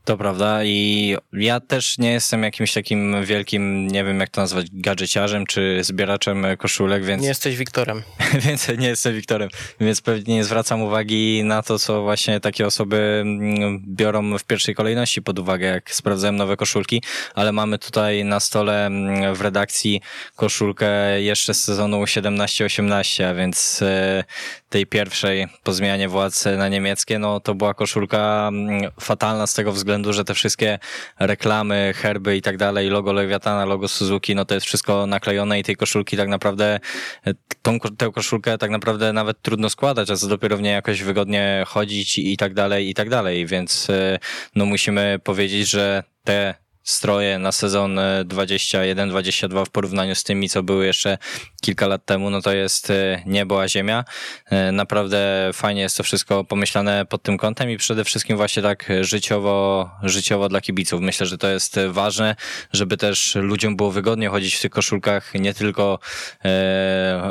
To 0.05 0.17
prawda 0.17 0.63
i 0.63 1.15
ja 1.33 1.59
też 1.59 1.97
nie 1.97 2.11
jestem 2.11 2.43
jakimś 2.43 2.73
takim 2.73 3.25
wielkim, 3.25 3.87
nie 3.87 4.03
wiem 4.03 4.19
jak 4.19 4.29
to 4.29 4.41
nazwać, 4.41 4.67
gadżeciarzem 4.73 5.45
czy 5.45 5.83
zbieraczem 5.83 6.45
koszulek, 6.57 7.05
więc... 7.05 7.21
Nie 7.21 7.27
jesteś 7.27 7.57
Wiktorem. 7.57 8.03
więc 8.45 8.67
nie 8.77 8.87
jestem 8.87 9.13
Wiktorem, 9.15 9.49
więc 9.79 10.01
pewnie 10.01 10.35
nie 10.35 10.43
zwracam 10.43 10.81
uwagi 10.81 11.43
na 11.43 11.63
to, 11.63 11.79
co 11.79 12.01
właśnie 12.01 12.39
takie 12.39 12.65
osoby 12.65 13.19
mm, 13.21 13.83
biorą 13.87 14.37
w 14.37 14.43
pierwszej 14.43 14.75
kolejności 14.75 15.21
pod 15.21 15.39
uwagę, 15.39 15.67
jak 15.67 15.93
sprawdzają 15.95 16.33
nowe 16.33 16.57
koszulki, 16.57 17.03
ale 17.35 17.51
mamy 17.51 17.79
tutaj 17.79 18.25
na 18.25 18.39
stole 18.39 18.85
mm, 18.85 19.35
w 19.35 19.41
redakcji 19.41 20.01
koszulkę 20.35 21.21
jeszcze 21.21 21.53
z 21.53 21.63
sezonu 21.63 22.03
17-18, 22.03 23.23
a 23.23 23.33
więc 23.33 23.81
e, 23.81 24.23
tej 24.69 24.85
pierwszej 24.85 25.47
po 25.63 25.73
zmianie 25.73 26.09
władz 26.09 26.45
na 26.45 26.67
niemieckie, 26.67 27.19
no 27.19 27.39
to 27.39 27.55
była 27.55 27.73
koszulka 27.73 28.47
mm, 28.47 28.91
fatalna 28.99 29.47
z 29.47 29.53
tego 29.53 29.71
względu, 29.71 30.13
że 30.13 30.25
te 30.25 30.33
wszystkie 30.33 30.79
reklamy, 31.19 31.93
herby 31.95 32.37
i 32.37 32.41
tak 32.41 32.57
dalej, 32.57 32.89
logo 32.89 33.13
Lewiatana, 33.13 33.65
logo 33.65 33.87
Suzuki, 33.87 34.35
no 34.35 34.45
to 34.45 34.53
jest 34.53 34.65
wszystko 34.65 35.07
naklejone 35.07 35.59
i 35.59 35.63
tej 35.63 35.75
koszulki 35.75 36.17
tak 36.17 36.29
naprawdę, 36.29 36.79
e, 37.27 37.33
tą, 37.61 37.79
tę 37.79 38.11
koszulkę 38.11 38.57
tak 38.57 38.71
naprawdę 38.71 39.13
nawet 39.13 39.41
trudno 39.41 39.69
składać, 39.69 40.09
a 40.09 40.15
co 40.15 40.27
dopiero 40.27 40.57
w 40.57 40.61
niej 40.61 40.73
jakoś 40.73 41.03
wygodnie 41.03 41.63
chodzić 41.67 42.17
i 42.17 42.37
tak 42.37 42.53
dalej, 42.53 42.89
i 42.89 42.93
tak 42.93 43.09
dalej, 43.09 43.45
więc 43.45 43.89
e, 43.89 44.19
no 44.55 44.65
musimy 44.65 45.19
powiedzieć, 45.23 45.69
że 45.69 46.03
te 46.23 46.55
stroje 46.89 47.39
na 47.39 47.51
sezon 47.51 47.99
21-22 48.25 49.61
e, 49.61 49.65
w 49.65 49.69
porównaniu 49.69 50.15
z 50.15 50.23
tymi, 50.23 50.49
co 50.49 50.63
były 50.63 50.85
jeszcze 50.85 51.17
kilka 51.61 51.87
lat 51.87 52.05
temu, 52.05 52.29
no 52.29 52.41
to 52.41 52.53
jest 52.53 52.89
e, 52.89 53.23
niebo 53.25 53.61
a 53.61 53.67
ziemia. 53.67 54.05
E, 54.45 54.71
naprawdę 54.71 55.49
fajnie 55.53 55.81
jest 55.81 55.97
to 55.97 56.03
wszystko 56.03 56.43
pomyślane 56.43 57.05
pod 57.05 57.23
tym 57.23 57.37
kątem 57.37 57.69
i 57.69 57.77
przede 57.77 58.03
wszystkim 58.03 58.37
właśnie 58.37 58.63
tak 58.63 58.89
życiowo, 59.01 59.89
życiowo 60.03 60.49
dla 60.49 60.61
kibiców. 60.61 61.01
Myślę, 61.01 61.25
że 61.25 61.37
to 61.37 61.47
jest 61.47 61.79
ważne, 61.89 62.35
żeby 62.73 62.97
też 62.97 63.35
ludziom 63.35 63.75
było 63.75 63.91
wygodnie 63.91 64.29
chodzić 64.29 64.55
w 64.55 64.61
tych 64.61 64.71
koszulkach 64.71 65.33
nie 65.33 65.53
tylko 65.53 65.99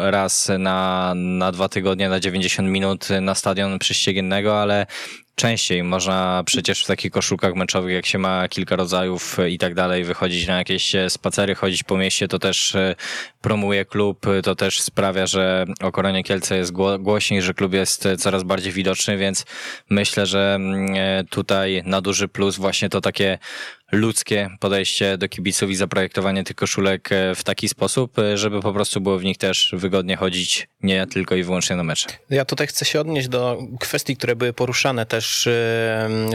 raz 0.00 0.50
na, 0.58 1.12
na 1.16 1.52
dwa 1.52 1.68
tygodnie, 1.68 2.08
na 2.08 2.20
90 2.20 2.68
minut 2.68 3.08
na 3.20 3.34
stadion 3.34 3.78
prześciegiennego, 3.78 4.62
ale 4.62 4.86
częściej. 5.38 5.82
Można 5.82 6.42
przecież 6.46 6.84
w 6.84 6.86
takich 6.86 7.12
koszulkach 7.12 7.54
meczowych, 7.54 7.94
jak 7.94 8.06
się 8.06 8.18
ma 8.18 8.48
kilka 8.48 8.76
rodzajów 8.76 9.36
i 9.50 9.58
tak 9.58 9.74
dalej, 9.74 10.04
wychodzić 10.04 10.46
na 10.46 10.58
jakieś 10.58 10.92
spacery, 11.08 11.54
chodzić 11.54 11.82
po 11.82 11.96
mieście, 11.96 12.28
to 12.28 12.38
też 12.38 12.74
e, 12.74 12.94
promuje 13.40 13.84
klub, 13.84 14.26
to 14.42 14.54
też 14.54 14.80
sprawia, 14.80 15.26
że 15.26 15.64
o 15.80 15.92
Koronie 15.92 16.24
Kielce 16.24 16.56
jest 16.56 16.72
głośniej, 16.98 17.42
że 17.42 17.54
klub 17.54 17.74
jest 17.74 18.08
coraz 18.18 18.42
bardziej 18.42 18.72
widoczny, 18.72 19.16
więc 19.16 19.44
myślę, 19.90 20.26
że 20.26 20.54
mm, 20.54 20.94
e, 20.96 21.24
tutaj 21.24 21.82
na 21.84 22.00
duży 22.00 22.28
plus 22.28 22.56
właśnie 22.56 22.88
to 22.88 23.00
takie 23.00 23.38
ludzkie 23.92 24.50
podejście 24.60 25.18
do 25.18 25.28
kibiców 25.28 25.70
i 25.70 25.76
zaprojektowanie 25.76 26.44
tych 26.44 26.56
koszulek 26.56 27.12
e, 27.12 27.34
w 27.34 27.44
taki 27.44 27.68
sposób, 27.68 28.18
e, 28.18 28.38
żeby 28.38 28.60
po 28.60 28.72
prostu 28.72 29.00
było 29.00 29.18
w 29.18 29.24
nich 29.24 29.38
też 29.38 29.70
wygodnie 29.72 30.16
chodzić, 30.16 30.68
nie 30.82 31.06
tylko 31.06 31.34
i 31.34 31.42
wyłącznie 31.42 31.76
na 31.76 31.82
mecze. 31.82 32.08
Ja 32.30 32.44
tutaj 32.44 32.66
chcę 32.66 32.84
się 32.84 33.00
odnieść 33.00 33.28
do 33.28 33.58
kwestii, 33.80 34.16
które 34.16 34.36
były 34.36 34.52
poruszane 34.52 35.06
też 35.06 35.46
e, 35.46 35.50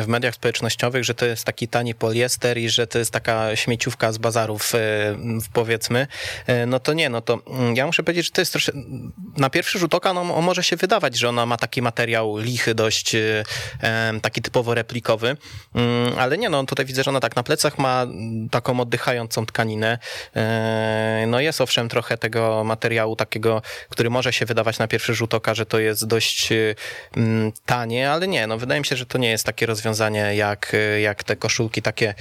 w 0.01 0.07
mediach 0.07 0.35
społecznościowych, 0.35 1.03
że 1.03 1.13
to 1.13 1.25
jest 1.25 1.45
taki 1.45 1.67
tani 1.67 1.95
poliester 1.95 2.57
i 2.57 2.69
że 2.69 2.87
to 2.87 2.99
jest 2.99 3.11
taka 3.11 3.55
śmieciówka 3.55 4.11
z 4.11 4.17
bazarów, 4.17 4.73
powiedzmy. 5.53 6.07
No 6.67 6.79
to 6.79 6.93
nie 6.93 7.09
no 7.09 7.21
to 7.21 7.39
mm, 7.47 7.75
ja 7.75 7.85
muszę 7.85 8.03
powiedzieć, 8.03 8.25
że 8.25 8.31
to 8.31 8.41
jest 8.41 8.51
trosze... 8.51 8.71
Na 9.37 9.49
pierwszy 9.49 9.79
rzut 9.79 9.93
oka 9.93 10.13
no, 10.13 10.23
może 10.23 10.63
się 10.63 10.75
wydawać, 10.75 11.17
że 11.17 11.29
ona 11.29 11.45
ma 11.45 11.57
taki 11.57 11.81
materiał 11.81 12.37
lichy, 12.37 12.75
dość 12.75 13.15
taki 14.21 14.41
typowo 14.41 14.73
replikowy, 14.73 15.37
mm, 15.75 16.13
ale 16.17 16.37
nie, 16.37 16.49
no 16.49 16.63
tutaj 16.63 16.85
widzę, 16.85 17.03
że 17.03 17.09
ona 17.09 17.19
tak 17.19 17.35
na 17.35 17.42
plecach 17.43 17.77
ma 17.77 18.07
taką 18.51 18.79
oddychającą 18.79 19.45
tkaninę. 19.45 19.97
E, 20.35 21.25
no 21.27 21.39
jest 21.39 21.61
owszem 21.61 21.89
trochę 21.89 22.17
tego 22.17 22.63
materiału 22.63 23.15
takiego, 23.15 23.61
który 23.89 24.09
może 24.09 24.33
się 24.33 24.45
wydawać 24.45 24.79
na 24.79 24.87
pierwszy 24.87 25.13
rzut 25.13 25.33
oka, 25.33 25.53
że 25.53 25.65
to 25.65 25.79
jest 25.79 26.07
dość 26.07 26.49
mm, 27.17 27.51
tanie, 27.65 28.11
ale 28.11 28.27
nie, 28.27 28.47
no 28.47 28.57
wydaje 28.57 28.81
mi 28.81 28.85
się, 28.85 28.95
że 28.95 29.05
to 29.05 29.17
nie 29.17 29.29
jest 29.29 29.45
takie 29.45 29.65
rozwiązanie 29.65 30.35
jak, 30.35 30.75
jak 31.01 31.23
te 31.23 31.35
koszulki 31.35 31.81
takie, 31.81 32.13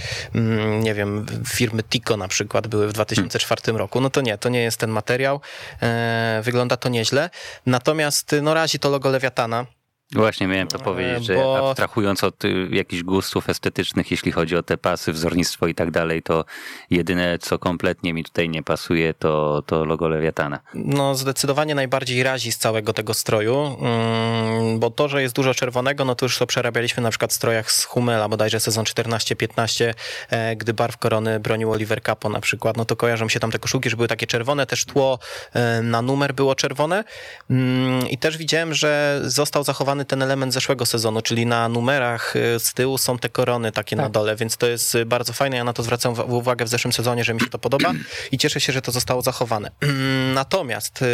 nie 0.80 0.94
wiem, 0.94 1.26
firmy 1.48 1.82
Tico 1.82 2.16
na 2.16 2.28
przykład 2.28 2.66
były 2.66 2.88
w 2.88 2.92
2004 2.92 3.72
roku. 3.72 4.00
No 4.00 4.10
to 4.10 4.20
nie, 4.20 4.38
to 4.38 4.48
nie 4.48 4.62
jest 4.62 4.80
ten 4.80 4.90
materiał. 4.90 5.40
E, 5.82 6.40
wygląda 6.44 6.76
to 6.76 6.88
nieźle. 6.88 7.30
Natomiast 7.66 8.36
no 8.42 8.54
razi 8.54 8.78
to 8.78 8.90
logo 8.90 9.10
Lewiatana. 9.10 9.66
Właśnie 10.12 10.46
miałem 10.46 10.68
to 10.68 10.78
powiedzieć, 10.78 11.24
że 11.24 11.34
Bo- 11.34 11.70
abstrahując 11.70 12.24
od 12.24 12.44
y, 12.44 12.68
jakichś 12.70 13.02
gustów 13.02 13.48
estetycznych, 13.48 14.10
jeśli 14.10 14.32
chodzi 14.32 14.56
o 14.56 14.62
te 14.62 14.78
pasy, 14.78 15.12
wzornictwo 15.12 15.66
i 15.66 15.74
tak 15.74 15.90
dalej, 15.90 16.22
to 16.22 16.44
jedyne, 16.90 17.38
co 17.38 17.58
kompletnie 17.58 18.14
mi 18.14 18.24
tutaj 18.24 18.48
nie 18.48 18.62
pasuje, 18.62 19.14
to, 19.14 19.62
to 19.66 19.84
logo 19.84 20.08
Lewiatana. 20.08 20.58
No 20.74 21.14
zdecydowanie 21.14 21.74
najbardziej 21.74 22.22
razi 22.22 22.52
z 22.52 22.58
całego 22.58 22.92
tego 22.92 23.14
stroju, 23.14 23.76
mm, 23.80 24.78
bo 24.78 24.90
to, 24.90 25.08
że 25.08 25.22
jest 25.22 25.34
dużo 25.34 25.54
czerwonego, 25.54 26.04
no 26.04 26.14
to 26.14 26.24
już 26.24 26.38
to 26.38 26.46
przerabialiśmy 26.46 27.02
na 27.02 27.10
przykład 27.10 27.30
w 27.30 27.34
strojach 27.34 27.72
z 27.72 27.84
Hummela, 27.84 28.28
bodajże 28.28 28.60
sezon 28.60 28.84
14-15, 28.84 29.94
e, 30.30 30.56
gdy 30.56 30.74
barw 30.74 30.96
korony 30.96 31.40
bronił 31.40 31.72
Oliver 31.72 32.02
Capo 32.02 32.28
na 32.28 32.40
przykład, 32.40 32.76
no 32.76 32.84
to 32.84 32.96
kojarzą 32.96 33.28
się 33.28 33.40
tam 33.40 33.50
te 33.50 33.58
koszulki, 33.58 33.90
że 33.90 33.96
były 33.96 34.08
takie 34.08 34.26
czerwone, 34.26 34.66
też 34.66 34.84
tło 34.84 35.18
e, 35.54 35.82
na 35.82 36.02
numer 36.02 36.34
było 36.34 36.54
czerwone 36.54 37.04
Mm, 37.50 38.08
i 38.08 38.18
też 38.18 38.36
widziałem, 38.36 38.74
że 38.74 39.20
został 39.24 39.64
zachowany 39.64 40.01
ten 40.04 40.22
element 40.22 40.52
zeszłego 40.52 40.86
sezonu, 40.86 41.22
czyli 41.22 41.46
na 41.46 41.68
numerach 41.68 42.36
e, 42.36 42.60
z 42.60 42.72
tyłu 42.74 42.98
są 42.98 43.18
te 43.18 43.28
korony 43.28 43.72
takie 43.72 43.96
na 43.96 44.08
dole, 44.08 44.36
więc 44.36 44.56
to 44.56 44.66
jest 44.66 44.94
e, 44.94 45.04
bardzo 45.06 45.32
fajne, 45.32 45.56
ja 45.56 45.64
na 45.64 45.72
to 45.72 45.82
zwracam 45.82 46.14
wa- 46.14 46.24
uwagę 46.24 46.64
w 46.64 46.68
zeszłym 46.68 46.92
sezonie, 46.92 47.24
że 47.24 47.34
mi 47.34 47.40
się 47.40 47.46
to 47.46 47.58
podoba 47.58 47.92
i 48.32 48.38
cieszę 48.38 48.60
się, 48.60 48.72
że 48.72 48.82
to 48.82 48.92
zostało 48.92 49.22
zachowane. 49.22 49.70
Natomiast 50.34 51.02
y, 51.02 51.06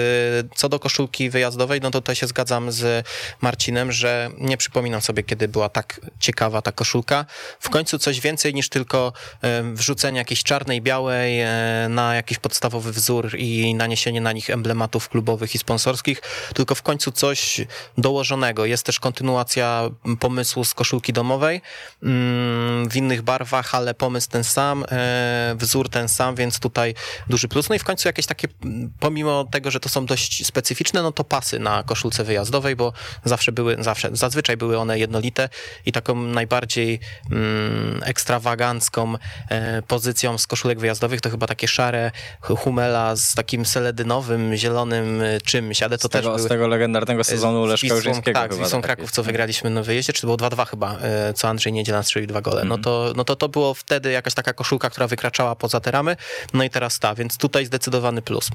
co 0.54 0.68
do 0.68 0.78
koszulki 0.78 1.30
wyjazdowej, 1.30 1.80
no 1.80 1.90
to 1.90 2.00
tutaj 2.00 2.16
się 2.16 2.26
zgadzam 2.26 2.72
z 2.72 3.06
Marcinem, 3.40 3.92
że 3.92 4.30
nie 4.38 4.56
przypominam 4.56 5.00
sobie, 5.00 5.22
kiedy 5.22 5.48
była 5.48 5.68
tak 5.68 6.00
ciekawa 6.20 6.62
ta 6.62 6.72
koszulka. 6.72 7.24
W 7.60 7.70
końcu 7.70 7.98
coś 7.98 8.20
więcej 8.20 8.54
niż 8.54 8.68
tylko 8.68 9.12
y, 9.44 9.74
wrzucenie 9.74 10.18
jakiejś 10.18 10.42
czarnej, 10.42 10.82
białej 10.82 11.42
y, 11.42 11.88
na 11.88 12.14
jakiś 12.14 12.38
podstawowy 12.38 12.92
wzór 12.92 13.34
i 13.38 13.74
naniesienie 13.74 14.20
na 14.20 14.32
nich 14.32 14.50
emblematów 14.50 15.08
klubowych 15.08 15.54
i 15.54 15.58
sponsorskich, 15.58 16.22
tylko 16.54 16.74
w 16.74 16.82
końcu 16.82 17.12
coś 17.12 17.60
dołożonego. 17.98 18.64
Jest 18.66 18.77
też 18.82 19.00
kontynuacja 19.00 19.90
pomysłu 20.20 20.64
z 20.64 20.74
koszulki 20.74 21.12
domowej 21.12 21.60
mm, 22.02 22.88
w 22.88 22.96
innych 22.96 23.22
barwach, 23.22 23.74
ale 23.74 23.94
pomysł 23.94 24.28
ten 24.30 24.44
sam, 24.44 24.84
e, 24.90 25.54
wzór 25.58 25.88
ten 25.88 26.08
sam, 26.08 26.34
więc 26.34 26.60
tutaj 26.60 26.94
duży 27.28 27.48
plus. 27.48 27.68
No 27.68 27.74
i 27.74 27.78
w 27.78 27.84
końcu 27.84 28.08
jakieś 28.08 28.26
takie, 28.26 28.48
mm, 28.64 28.92
pomimo 29.00 29.44
tego, 29.44 29.70
że 29.70 29.80
to 29.80 29.88
są 29.88 30.06
dość 30.06 30.46
specyficzne, 30.46 31.02
no 31.02 31.12
to 31.12 31.24
pasy 31.24 31.58
na 31.58 31.82
koszulce 31.82 32.24
wyjazdowej, 32.24 32.76
bo 32.76 32.92
zawsze 33.24 33.52
były, 33.52 33.76
zawsze, 33.80 34.08
zazwyczaj 34.12 34.56
były 34.56 34.78
one 34.78 34.98
jednolite 34.98 35.48
i 35.86 35.92
taką 35.92 36.14
najbardziej 36.14 37.00
mm, 37.30 38.00
ekstrawagancką 38.04 39.14
e, 39.48 39.82
pozycją 39.82 40.38
z 40.38 40.46
koszulek 40.46 40.78
wyjazdowych 40.78 41.20
to 41.20 41.30
chyba 41.30 41.46
takie 41.46 41.68
szare 41.68 42.10
Humela 42.40 43.16
z 43.16 43.34
takim 43.34 43.66
seledynowym, 43.66 44.56
zielonym 44.56 45.22
e, 45.22 45.40
czymś, 45.40 45.82
ale 45.82 45.98
to 45.98 46.08
Z 46.08 46.10
też 46.10 46.22
tego, 46.22 46.34
były... 46.34 46.46
z 46.46 46.48
tego 46.48 46.68
legendarnego 46.68 47.24
sezonu 47.24 47.66
Leszka 47.66 47.86
Wisłą- 47.88 48.32
Tak. 48.32 48.54
Wisłą 48.58 48.82
Kraków, 48.82 49.10
co 49.10 49.22
wygraliśmy 49.22 49.70
na 49.70 49.82
wyjeździe, 49.82 50.12
czy 50.12 50.20
to 50.20 50.26
było 50.26 50.36
2-2 50.36 50.66
chyba, 50.66 50.98
e, 50.98 51.34
co 51.34 51.48
Andrzej 51.48 51.72
Niedziela 51.72 52.02
strzelił 52.02 52.26
dwa 52.26 52.40
gole. 52.40 52.64
No, 52.64 52.78
to, 52.78 53.12
no 53.16 53.24
to 53.24 53.36
to 53.36 53.48
było 53.48 53.74
wtedy 53.74 54.10
jakaś 54.10 54.34
taka 54.34 54.52
koszulka, 54.52 54.90
która 54.90 55.06
wykraczała 55.06 55.56
poza 55.56 55.80
te 55.80 55.90
ramy, 55.90 56.16
no 56.54 56.64
i 56.64 56.70
teraz 56.70 56.98
ta, 56.98 57.14
więc 57.14 57.36
tutaj 57.36 57.66
zdecydowany 57.66 58.22
plus. 58.22 58.50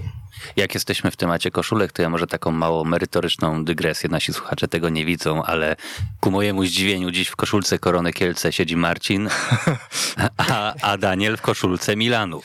Jak 0.56 0.74
jesteśmy 0.74 1.12
w 1.12 1.16
temacie 1.16 1.52
koszulek, 1.52 1.92
to 1.92 2.02
ja 2.02 2.10
może 2.10 2.28
taką 2.28 2.52
mało 2.52 2.84
merytoryczną 2.84 3.66
dygresję. 3.66 4.10
Nasi 4.10 4.34
słuchacze 4.34 4.68
tego 4.68 4.90
nie 4.90 5.06
widzą, 5.06 5.44
ale 5.44 5.76
ku 6.20 6.32
mojemu 6.32 6.66
zdziwieniu 6.66 7.12
dziś 7.12 7.28
w 7.28 7.36
koszulce 7.36 7.80
Korony 7.80 8.14
Kielce 8.14 8.54
siedzi 8.54 8.76
Marcin, 8.76 9.30
a, 10.38 10.74
a 10.82 10.98
Daniel 10.98 11.38
w 11.38 11.42
koszulce 11.42 11.96
Milanu. 11.96 12.42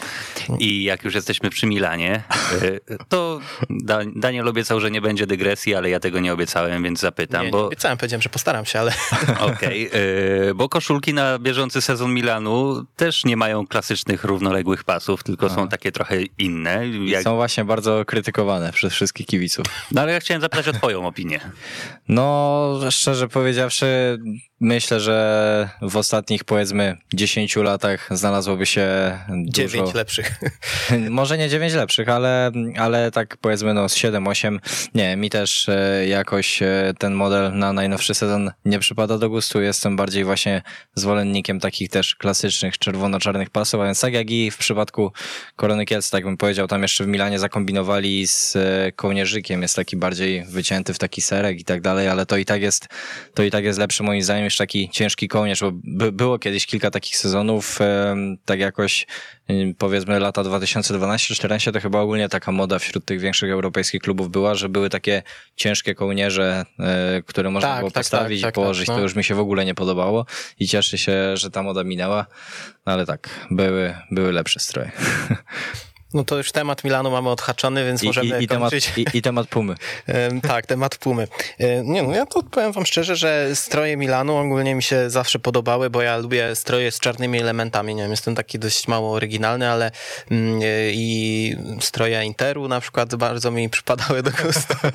I 0.59 0.83
jak 0.83 1.05
już 1.05 1.15
jesteśmy 1.15 1.51
przy 1.51 1.67
Milanie, 1.67 2.23
y, 2.63 2.81
to 3.09 3.41
da, 3.71 3.99
Daniel 4.17 4.49
obiecał, 4.49 4.81
że 4.81 4.91
nie 4.91 5.01
będzie 5.01 5.27
dygresji, 5.27 5.75
ale 5.75 5.91
ja 5.91 6.01
tego 6.01 6.21
nie 6.21 6.33
obiecałem, 6.33 6.83
więc 6.83 7.01
zapytam, 7.01 7.48
Nie, 7.51 7.53
nie 7.53 7.63
bo 7.63 7.67
obiecałem, 7.67 7.99
powiedziałem, 7.99 8.23
że 8.23 8.29
postaram 8.29 8.65
się, 8.65 8.81
ale 8.81 8.93
Okej, 9.53 9.91
y, 10.51 10.55
bo 10.55 10.69
koszulki 10.69 11.15
na 11.15 11.39
bieżący 11.39 11.81
sezon 11.81 12.15
Milanu 12.15 12.85
też 12.97 13.25
nie 13.25 13.37
mają 13.37 13.67
klasycznych 13.67 14.25
równoległych 14.25 14.85
pasów, 14.85 15.23
tylko 15.23 15.51
są 15.51 15.69
takie 15.69 15.93
trochę 15.93 16.17
inne. 16.39 16.89
Jak... 16.89 17.23
Są 17.23 17.37
właśnie 17.37 17.65
bardzo 17.65 18.05
krytykowane 18.05 18.73
przez 18.73 18.93
wszystkich 18.93 19.27
kibiców. 19.27 19.67
No 19.93 20.03
ale 20.03 20.13
ja 20.13 20.21
chciałem 20.21 20.41
zapytać 20.41 20.69
o 20.69 20.73
twoją 20.73 21.07
opinię. 21.07 21.41
No, 22.09 22.81
szczerze 22.91 23.29
powiedziawszy, 23.29 24.19
myślę, 24.61 25.01
że 25.01 25.69
w 25.83 25.97
ostatnich 25.97 26.45
powiedzmy 26.45 26.97
10 27.15 27.57
latach 27.57 28.09
znalazłoby 28.11 28.67
się 28.67 29.19
dużo... 29.29 29.53
dziewięć 29.53 29.95
lepszych. 29.95 30.41
Może 31.11 31.39
nie 31.39 31.49
9 31.49 31.73
lepszych, 31.73 32.09
ale, 32.09 32.53
ale 32.79 33.11
tak 33.11 33.37
powiedzmy 33.37 33.75
no 33.75 33.89
z 33.89 33.97
7-8. 33.97 34.59
Nie, 34.95 35.17
mi 35.17 35.31
też 35.31 35.69
e, 35.69 36.07
jakoś 36.09 36.63
e, 36.63 36.95
ten 36.99 37.15
model 37.15 37.59
na 37.59 37.73
najnowszy 37.73 38.15
sezon 38.15 38.51
nie 38.65 38.79
przypada 38.79 39.19
do 39.19 39.31
gustu. 39.31 39.61
Jestem 39.61 39.97
bardziej 39.97 40.25
właśnie 40.25 40.63
zwolennikiem 40.95 41.61
takich 41.61 41.91
też 41.91 42.15
klasycznych 42.15 42.79
czerwono-czarnych 42.79 43.51
pasów, 43.51 43.81
a 43.81 43.85
więc 43.85 44.01
tak 44.01 44.13
jak 44.13 44.31
i 44.31 44.51
w 44.51 44.57
przypadku 44.57 45.13
Korony 45.57 45.85
Kielc, 45.85 46.11
tak 46.11 46.25
bym 46.25 46.37
powiedział, 46.37 46.67
tam 46.67 46.83
jeszcze 46.83 47.05
w 47.05 47.07
Milanie 47.07 47.39
zakombinowali 47.39 48.27
z 48.27 48.57
e, 48.57 48.93
kołnierzykiem, 48.93 49.63
jest 49.63 49.77
taki 49.77 49.97
bardziej 49.97 50.45
wycięty 50.45 50.95
w 50.95 50.99
taki 50.99 51.23
serek 51.23 51.61
i 51.61 51.65
tak 51.65 51.81
dalej, 51.81 52.09
ale 52.09 52.27
to 52.27 52.37
i 52.37 52.45
tak 52.45 52.63
jest, 52.63 52.89
to 53.35 53.43
i 53.43 53.51
tak 53.51 53.65
jest 53.65 53.79
lepszy 53.79 54.03
moim 54.03 54.23
zdaniem 54.23 54.48
niż 54.49 54.57
taki 54.57 54.89
ciężki 54.93 55.29
kołnierz, 55.29 55.61
bo 55.61 55.71
by, 55.73 56.13
było 56.13 56.39
kiedyś 56.39 56.67
kilka 56.67 56.91
takich 56.91 57.17
sezonów, 57.17 57.79
tak 58.45 58.61
jakoś 58.61 59.07
powiedzmy 59.79 60.21
lata 60.21 60.43
2012-2014 60.43 61.73
to 61.73 61.81
chyba 61.81 62.01
ogólnie 62.01 62.29
taka 62.29 62.53
moda 62.53 62.79
wśród 62.79 63.05
tych 63.05 63.21
większych 63.21 63.51
europejskich 63.51 64.03
klubów 64.03 64.31
była, 64.31 64.55
że 64.55 64.69
były 64.69 64.91
takie 64.91 65.23
ciężkie 65.57 65.95
kołnierze, 65.95 66.65
e, 66.79 67.23
które 67.27 67.51
można 67.51 67.69
Tak, 67.69 67.79
było 67.79 67.91
tak, 67.91 68.01
postawić 68.01 68.41
tak, 68.41 68.49
i 68.49 68.53
tak, 68.53 68.55
położyć. 68.55 68.87
tak, 68.87 68.95
no. 68.95 68.99
To 68.99 69.03
już 69.03 69.15
mi 69.15 69.25
się 69.25 69.35
w 69.35 69.41
ogóle 69.41 69.65
nie 69.65 69.75
podobało 69.75 70.27
i 70.59 70.69
cieszę 70.69 70.99
się, 70.99 71.37
że 71.37 71.51
ta 71.51 71.63
moda 71.63 71.85
minęła, 71.85 72.27
no 72.87 72.93
ale 72.93 73.07
tak, 73.07 73.47
były, 73.51 73.95
były 74.11 74.33
lepsze 74.33 74.61
stroje. 74.61 74.91
No 76.15 76.25
to 76.25 76.37
już 76.37 76.53
temat 76.53 76.85
Milanu 76.85 77.11
mamy 77.11 77.29
odhaczony, 77.31 77.85
więc 77.85 78.03
I, 78.03 78.07
możemy 78.07 78.39
i, 78.41 78.45
i, 78.45 78.49
temat, 78.49 78.73
i, 78.97 79.07
I 79.15 79.23
temat 79.23 79.47
Pumy. 79.47 79.75
Tak, 80.49 80.67
temat 80.67 80.97
Pumy. 80.97 81.29
Nie 81.85 82.03
no, 82.03 82.15
ja 82.15 82.27
to 82.27 82.43
powiem 82.43 82.73
wam 82.73 82.87
szczerze, 82.87 83.17
że 83.17 83.57
stroje 83.57 83.97
Milanu 83.97 84.37
ogólnie 84.37 84.75
mi 84.75 84.83
się 84.83 85.11
zawsze 85.11 85.39
podobały, 85.39 85.91
bo 85.91 86.03
ja 86.03 86.17
lubię 86.17 86.57
stroje 86.57 86.91
z 86.91 87.01
czarnymi 87.01 87.41
elementami, 87.41 87.95
nie 87.95 88.03
wiem, 88.03 88.11
jestem 88.11 88.35
taki 88.35 88.59
dość 88.59 88.89
mało 88.89 89.13
oryginalny, 89.13 89.69
ale 89.71 89.91
mm, 90.31 90.61
e, 90.63 90.65
i 90.93 91.57
stroje 91.81 92.25
Interu 92.25 92.69
na 92.69 92.81
przykład 92.81 93.15
bardzo 93.15 93.51
mi 93.51 93.71
przypadały 93.71 94.23
do 94.23 94.31
gustu. 94.31 94.75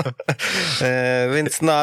E, 0.81 1.29
Więc 1.35 1.61
no, 1.61 1.73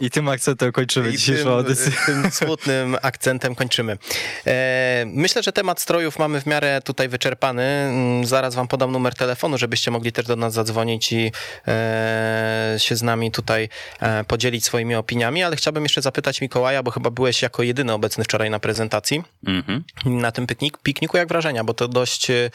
I 0.00 0.10
tym 0.10 0.28
akcentem 0.28 0.72
kończymy 0.72 1.12
dzisiejszą 1.12 1.42
tym, 1.42 1.52
audycję. 1.52 1.92
tym 2.06 2.30
smutnym 2.40 2.96
akcentem 3.02 3.54
kończymy. 3.54 3.98
E, 4.46 5.04
myślę, 5.06 5.42
że 5.42 5.52
temat 5.52 5.80
strojów 5.80 6.18
mamy 6.18 6.40
w 6.40 6.46
miarę 6.46 6.80
tutaj 6.84 7.08
wyczerpany. 7.08 7.62
Mm, 7.62 8.26
Zaraz 8.26 8.54
wam 8.54 8.68
podam 8.68 8.79
numer 8.86 9.14
telefonu, 9.14 9.58
żebyście 9.58 9.90
mogli 9.90 10.12
też 10.12 10.26
do 10.26 10.36
nas 10.36 10.52
zadzwonić 10.52 11.12
i 11.12 11.32
e, 11.68 12.74
się 12.78 12.96
z 12.96 13.02
nami 13.02 13.32
tutaj 13.32 13.68
e, 14.00 14.24
podzielić 14.24 14.64
swoimi 14.64 14.94
opiniami, 14.94 15.42
ale 15.42 15.56
chciałbym 15.56 15.82
jeszcze 15.82 16.02
zapytać 16.02 16.40
Mikołaja, 16.40 16.82
bo 16.82 16.90
chyba 16.90 17.10
byłeś 17.10 17.42
jako 17.42 17.62
jedyny 17.62 17.92
obecny 17.92 18.24
wczoraj 18.24 18.50
na 18.50 18.58
prezentacji 18.58 19.22
Mhm. 19.46 19.84
na 20.04 20.32
tym 20.32 20.46
piknik, 20.46 20.78
pikniku, 20.78 21.16
jak 21.16 21.28
wrażenia, 21.28 21.64
bo 21.64 21.74
to 21.74 21.88
dość 21.88 22.30
e, 22.30 22.50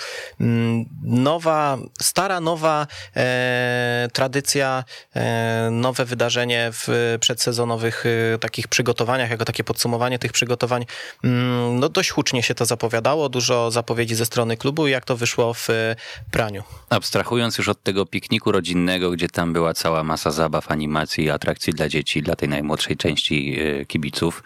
nowa, 1.03 1.77
stara, 2.01 2.39
nowa 2.39 2.87
e, 3.15 4.07
tradycja, 4.13 4.83
e, 5.15 5.69
nowe 5.71 6.05
wydarzenie 6.05 6.69
w 6.73 7.17
przedsezonowych 7.19 8.03
e, 8.35 8.37
takich 8.37 8.67
przygotowaniach, 8.67 9.29
jako 9.29 9.45
takie 9.45 9.63
podsumowanie 9.63 10.19
tych 10.19 10.31
przygotowań. 10.31 10.85
Mm, 11.23 11.79
no 11.79 11.89
dość 11.89 12.09
hucznie 12.09 12.43
się 12.43 12.55
to 12.55 12.65
zapowiadało, 12.65 13.29
dużo 13.29 13.71
zapowiedzi 13.71 14.15
ze 14.15 14.25
strony 14.25 14.57
klubu 14.57 14.87
i 14.87 14.91
jak 14.91 15.05
to 15.05 15.17
wyszło 15.17 15.53
w 15.53 15.67
praniu. 16.31 16.63
Abstrahując 16.89 17.57
już 17.57 17.69
od 17.69 17.83
tego 17.83 18.05
pikniku 18.05 18.51
rodzinnego, 18.51 19.11
gdzie 19.11 19.29
tam 19.29 19.53
była 19.53 19.73
cała 19.73 20.03
masa 20.03 20.31
zabaw, 20.31 20.71
animacji 20.71 21.23
i 21.23 21.29
atrakcji 21.29 21.73
dla 21.73 21.89
dzieci, 21.89 22.21
dla 22.21 22.35
tej 22.35 22.49
najmłodszej 22.49 22.97
części 22.97 23.57
e, 23.59 23.85
kibiców, 23.85 24.43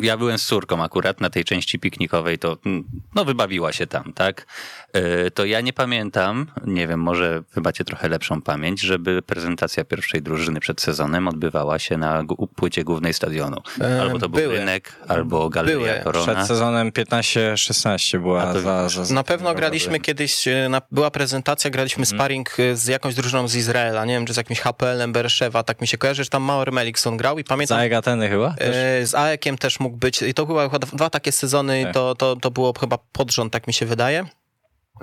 ja 0.00 0.16
byłem 0.16 0.38
z 0.38 0.46
córką 0.46 0.82
akurat 0.82 1.20
na 1.20 1.30
tej 1.30 1.44
części 1.44 1.78
piknikowej, 1.78 2.38
to 2.38 2.56
mm, 2.66 2.84
no 3.14 3.24
wybawiła 3.24 3.72
się 3.72 3.86
tam, 3.86 4.12
tak? 4.12 4.46
E, 4.92 5.30
to 5.30 5.44
ja 5.44 5.60
nie 5.60 5.72
pamiętam, 5.72 6.46
nie 6.66 6.88
wiem, 6.88 7.00
może 7.00 7.42
wy 7.54 7.60
macie 7.60 7.84
trochę 7.84 8.08
lepszą 8.08 8.42
pamięć, 8.42 8.80
żeby 8.80 9.22
prezentacja 9.22 9.84
pierwszej 9.84 10.22
drużyny 10.22 10.60
przed 10.60 10.80
sezonem 10.80 11.28
odbywała 11.28 11.78
się 11.78 11.96
na 11.96 12.24
płycie 12.56 12.84
głównej 12.84 13.14
stadionu. 13.14 13.56
E, 13.80 14.00
Albo 14.00 14.18
to 14.18 14.28
był 14.28 14.40
były. 14.40 14.54
rynek, 14.54 14.96
albo 15.08 15.48
galeria 15.48 15.78
Były. 15.78 16.00
Korona. 16.04 16.34
Przed 16.34 16.46
sezonem 16.46 16.90
15-16 16.90 18.20
była 18.20 18.52
to 18.52 18.60
za, 18.60 18.88
za, 18.88 19.14
Na 19.14 19.24
pewno 19.24 19.54
graliśmy 19.54 20.00
kiedyś, 20.00 20.48
e, 20.48 20.68
na, 20.68 20.82
była 20.90 21.10
prezentacja, 21.10 21.70
graliśmy 21.70 22.06
sparring 22.06 22.60
e, 22.60 22.76
z 22.76 22.86
jakąś 22.86 23.14
drużyną 23.14 23.48
z 23.48 23.54
Izraela, 23.54 24.04
nie 24.04 24.14
wiem, 24.14 24.26
czy 24.26 24.34
z 24.34 24.36
jakimś 24.36 24.60
HPL-em 24.60 25.12
Bereszewa, 25.12 25.62
tak 25.62 25.80
mi 25.80 25.86
się 25.86 25.98
kojarzy, 25.98 26.24
że 26.24 26.30
tam 26.30 26.42
Maur 26.42 26.72
Melikson 26.72 27.16
grał 27.16 27.38
i 27.38 27.44
pamiętam... 27.44 27.78
Za 27.78 27.84
Egateny 27.84 28.28
chyba? 28.28 28.52
Też? 28.52 28.76
Z 29.04 29.14
AEK-iem 29.14 29.58
też 29.58 29.80
mógł 29.80 29.96
być. 29.96 30.22
I 30.22 30.34
to 30.34 30.46
chyba 30.46 30.68
chyba 30.68 30.86
dwa 30.86 31.10
takie 31.10 31.32
sezony, 31.32 31.82
Tak. 31.84 31.94
to, 31.94 32.14
to, 32.14 32.36
to 32.36 32.50
było 32.50 32.72
chyba 32.80 32.98
pod 33.12 33.32
rząd, 33.32 33.52
tak 33.52 33.66
mi 33.66 33.72
się 33.74 33.86
wydaje. 33.86 34.26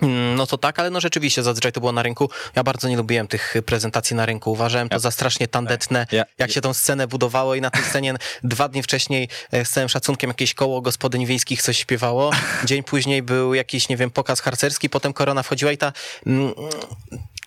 Mm, 0.02 0.36
No 0.36 0.48
to 0.48 0.58
tak, 0.58 0.80
ale 0.80 0.90
no 0.90 1.00
rzeczywiście 1.02 1.44
zazwyczaj 1.44 1.72
to 1.72 1.80
było 1.80 1.92
na 1.92 2.04
rynku. 2.04 2.30
Ja 2.56 2.64
bardzo 2.64 2.88
nie 2.90 2.98
lubiłem 2.98 3.28
tych 3.28 3.54
prezentacji 3.66 4.16
na 4.16 4.26
rynku. 4.26 4.52
Uważałem 4.52 4.90
to 4.90 4.96
Ja- 4.96 5.00
za 5.00 5.12
strasznie 5.12 5.48
tandetne. 5.48 6.08
Ja- 6.12 6.26
Jak 6.38 6.52
się 6.52 6.62
tą 6.62 6.74
scenę 6.74 7.08
budowało 7.08 7.56
i 7.56 7.62
na 7.62 7.70
tej 7.70 7.84
scenie 7.84 8.14
dwa 8.44 8.70
dni 8.70 8.84
wcześniej 8.84 9.30
e, 9.52 9.66
z 9.66 9.70
całym 9.70 9.90
szacunkiem 9.90 10.28
jakieś 10.30 10.54
koło 10.54 10.82
gospodyń 10.82 11.26
wiejskich 11.26 11.62
coś 11.62 11.78
śpiewało. 11.78 12.32
Dzień 12.66 12.84
później 12.84 13.24
był 13.24 13.54
jakiś, 13.54 13.90
nie 13.90 13.98
wiem, 13.98 14.12
pokaz 14.12 14.42
harcerski, 14.42 14.90
potem 14.90 15.14
korona 15.14 15.44
wchodziła 15.44 15.72
i 15.72 15.78
ta... 15.78 15.94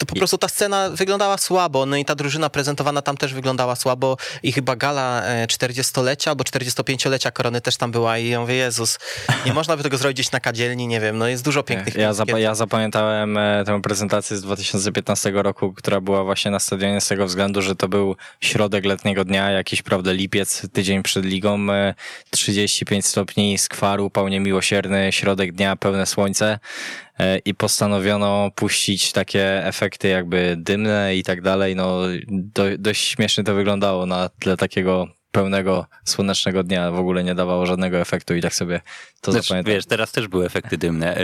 To 0.00 0.06
po 0.06 0.14
prostu 0.16 0.38
ta 0.38 0.48
scena 0.48 0.90
wyglądała 0.90 1.38
słabo, 1.38 1.86
no 1.86 1.96
i 1.96 2.04
ta 2.04 2.14
drużyna 2.14 2.50
prezentowana 2.50 3.02
tam 3.02 3.16
też 3.16 3.34
wyglądała 3.34 3.76
słabo 3.76 4.16
i 4.42 4.52
chyba 4.52 4.76
gala 4.76 5.22
e, 5.24 5.46
40-lecia 5.46 6.30
albo 6.30 6.44
45-lecia 6.44 7.30
korony 7.30 7.60
też 7.60 7.76
tam 7.76 7.90
była 7.92 8.18
i 8.18 8.28
ja 8.28 8.40
mówię, 8.40 8.54
Jezus, 8.54 8.98
nie 9.46 9.52
można 9.52 9.76
by 9.76 9.82
tego 9.82 9.96
zrobić 9.98 10.16
gdzieś 10.16 10.32
na 10.32 10.40
kadzielni, 10.40 10.86
nie 10.86 11.00
wiem, 11.00 11.18
no 11.18 11.28
jest 11.28 11.44
dużo 11.44 11.62
pięknych 11.62 11.94
Ja, 11.94 12.12
zapa- 12.12 12.38
ja 12.38 12.54
zapamiętałem 12.54 13.36
e, 13.38 13.62
tę 13.66 13.82
prezentację 13.82 14.36
z 14.36 14.42
2015 14.42 15.30
roku, 15.34 15.72
która 15.72 16.00
była 16.00 16.24
właśnie 16.24 16.50
na 16.50 16.58
stadionie 16.60 17.00
z 17.00 17.08
tego 17.08 17.26
względu, 17.26 17.62
że 17.62 17.76
to 17.76 17.88
był 17.88 18.16
środek 18.40 18.84
letniego 18.84 19.24
dnia, 19.24 19.50
jakiś, 19.50 19.82
prawda, 19.82 20.12
lipiec, 20.12 20.62
tydzień 20.72 21.02
przed 21.02 21.24
ligą, 21.24 21.72
e, 21.72 21.94
35 22.30 23.06
stopni 23.06 23.58
skwaru, 23.58 24.06
upał 24.06 24.28
miłosierny, 24.28 25.12
środek 25.12 25.52
dnia, 25.52 25.76
pełne 25.76 26.06
słońce. 26.06 26.46
e, 26.52 27.09
i 27.44 27.54
postanowiono 27.54 28.50
puścić 28.54 29.12
takie 29.12 29.66
efekty 29.66 30.08
jakby 30.08 30.56
dymne 30.58 31.16
i 31.16 31.22
tak 31.22 31.42
dalej, 31.42 31.76
no 31.76 32.00
do, 32.28 32.64
dość 32.78 33.04
śmiesznie 33.08 33.44
to 33.44 33.54
wyglądało 33.54 34.06
na 34.06 34.28
tle 34.28 34.56
takiego 34.56 35.08
pełnego 35.32 35.86
słonecznego 36.04 36.62
dnia, 36.62 36.90
w 36.90 36.98
ogóle 36.98 37.24
nie 37.24 37.34
dawało 37.34 37.66
żadnego 37.66 37.98
efektu 37.98 38.34
i 38.34 38.40
tak 38.40 38.54
sobie 38.54 38.80
to 39.20 39.32
Znaczy, 39.32 39.46
zapamiętam. 39.46 39.74
wiesz, 39.74 39.86
teraz 39.86 40.12
też 40.12 40.28
były 40.28 40.46
efekty 40.46 40.78
dymne 40.78 41.16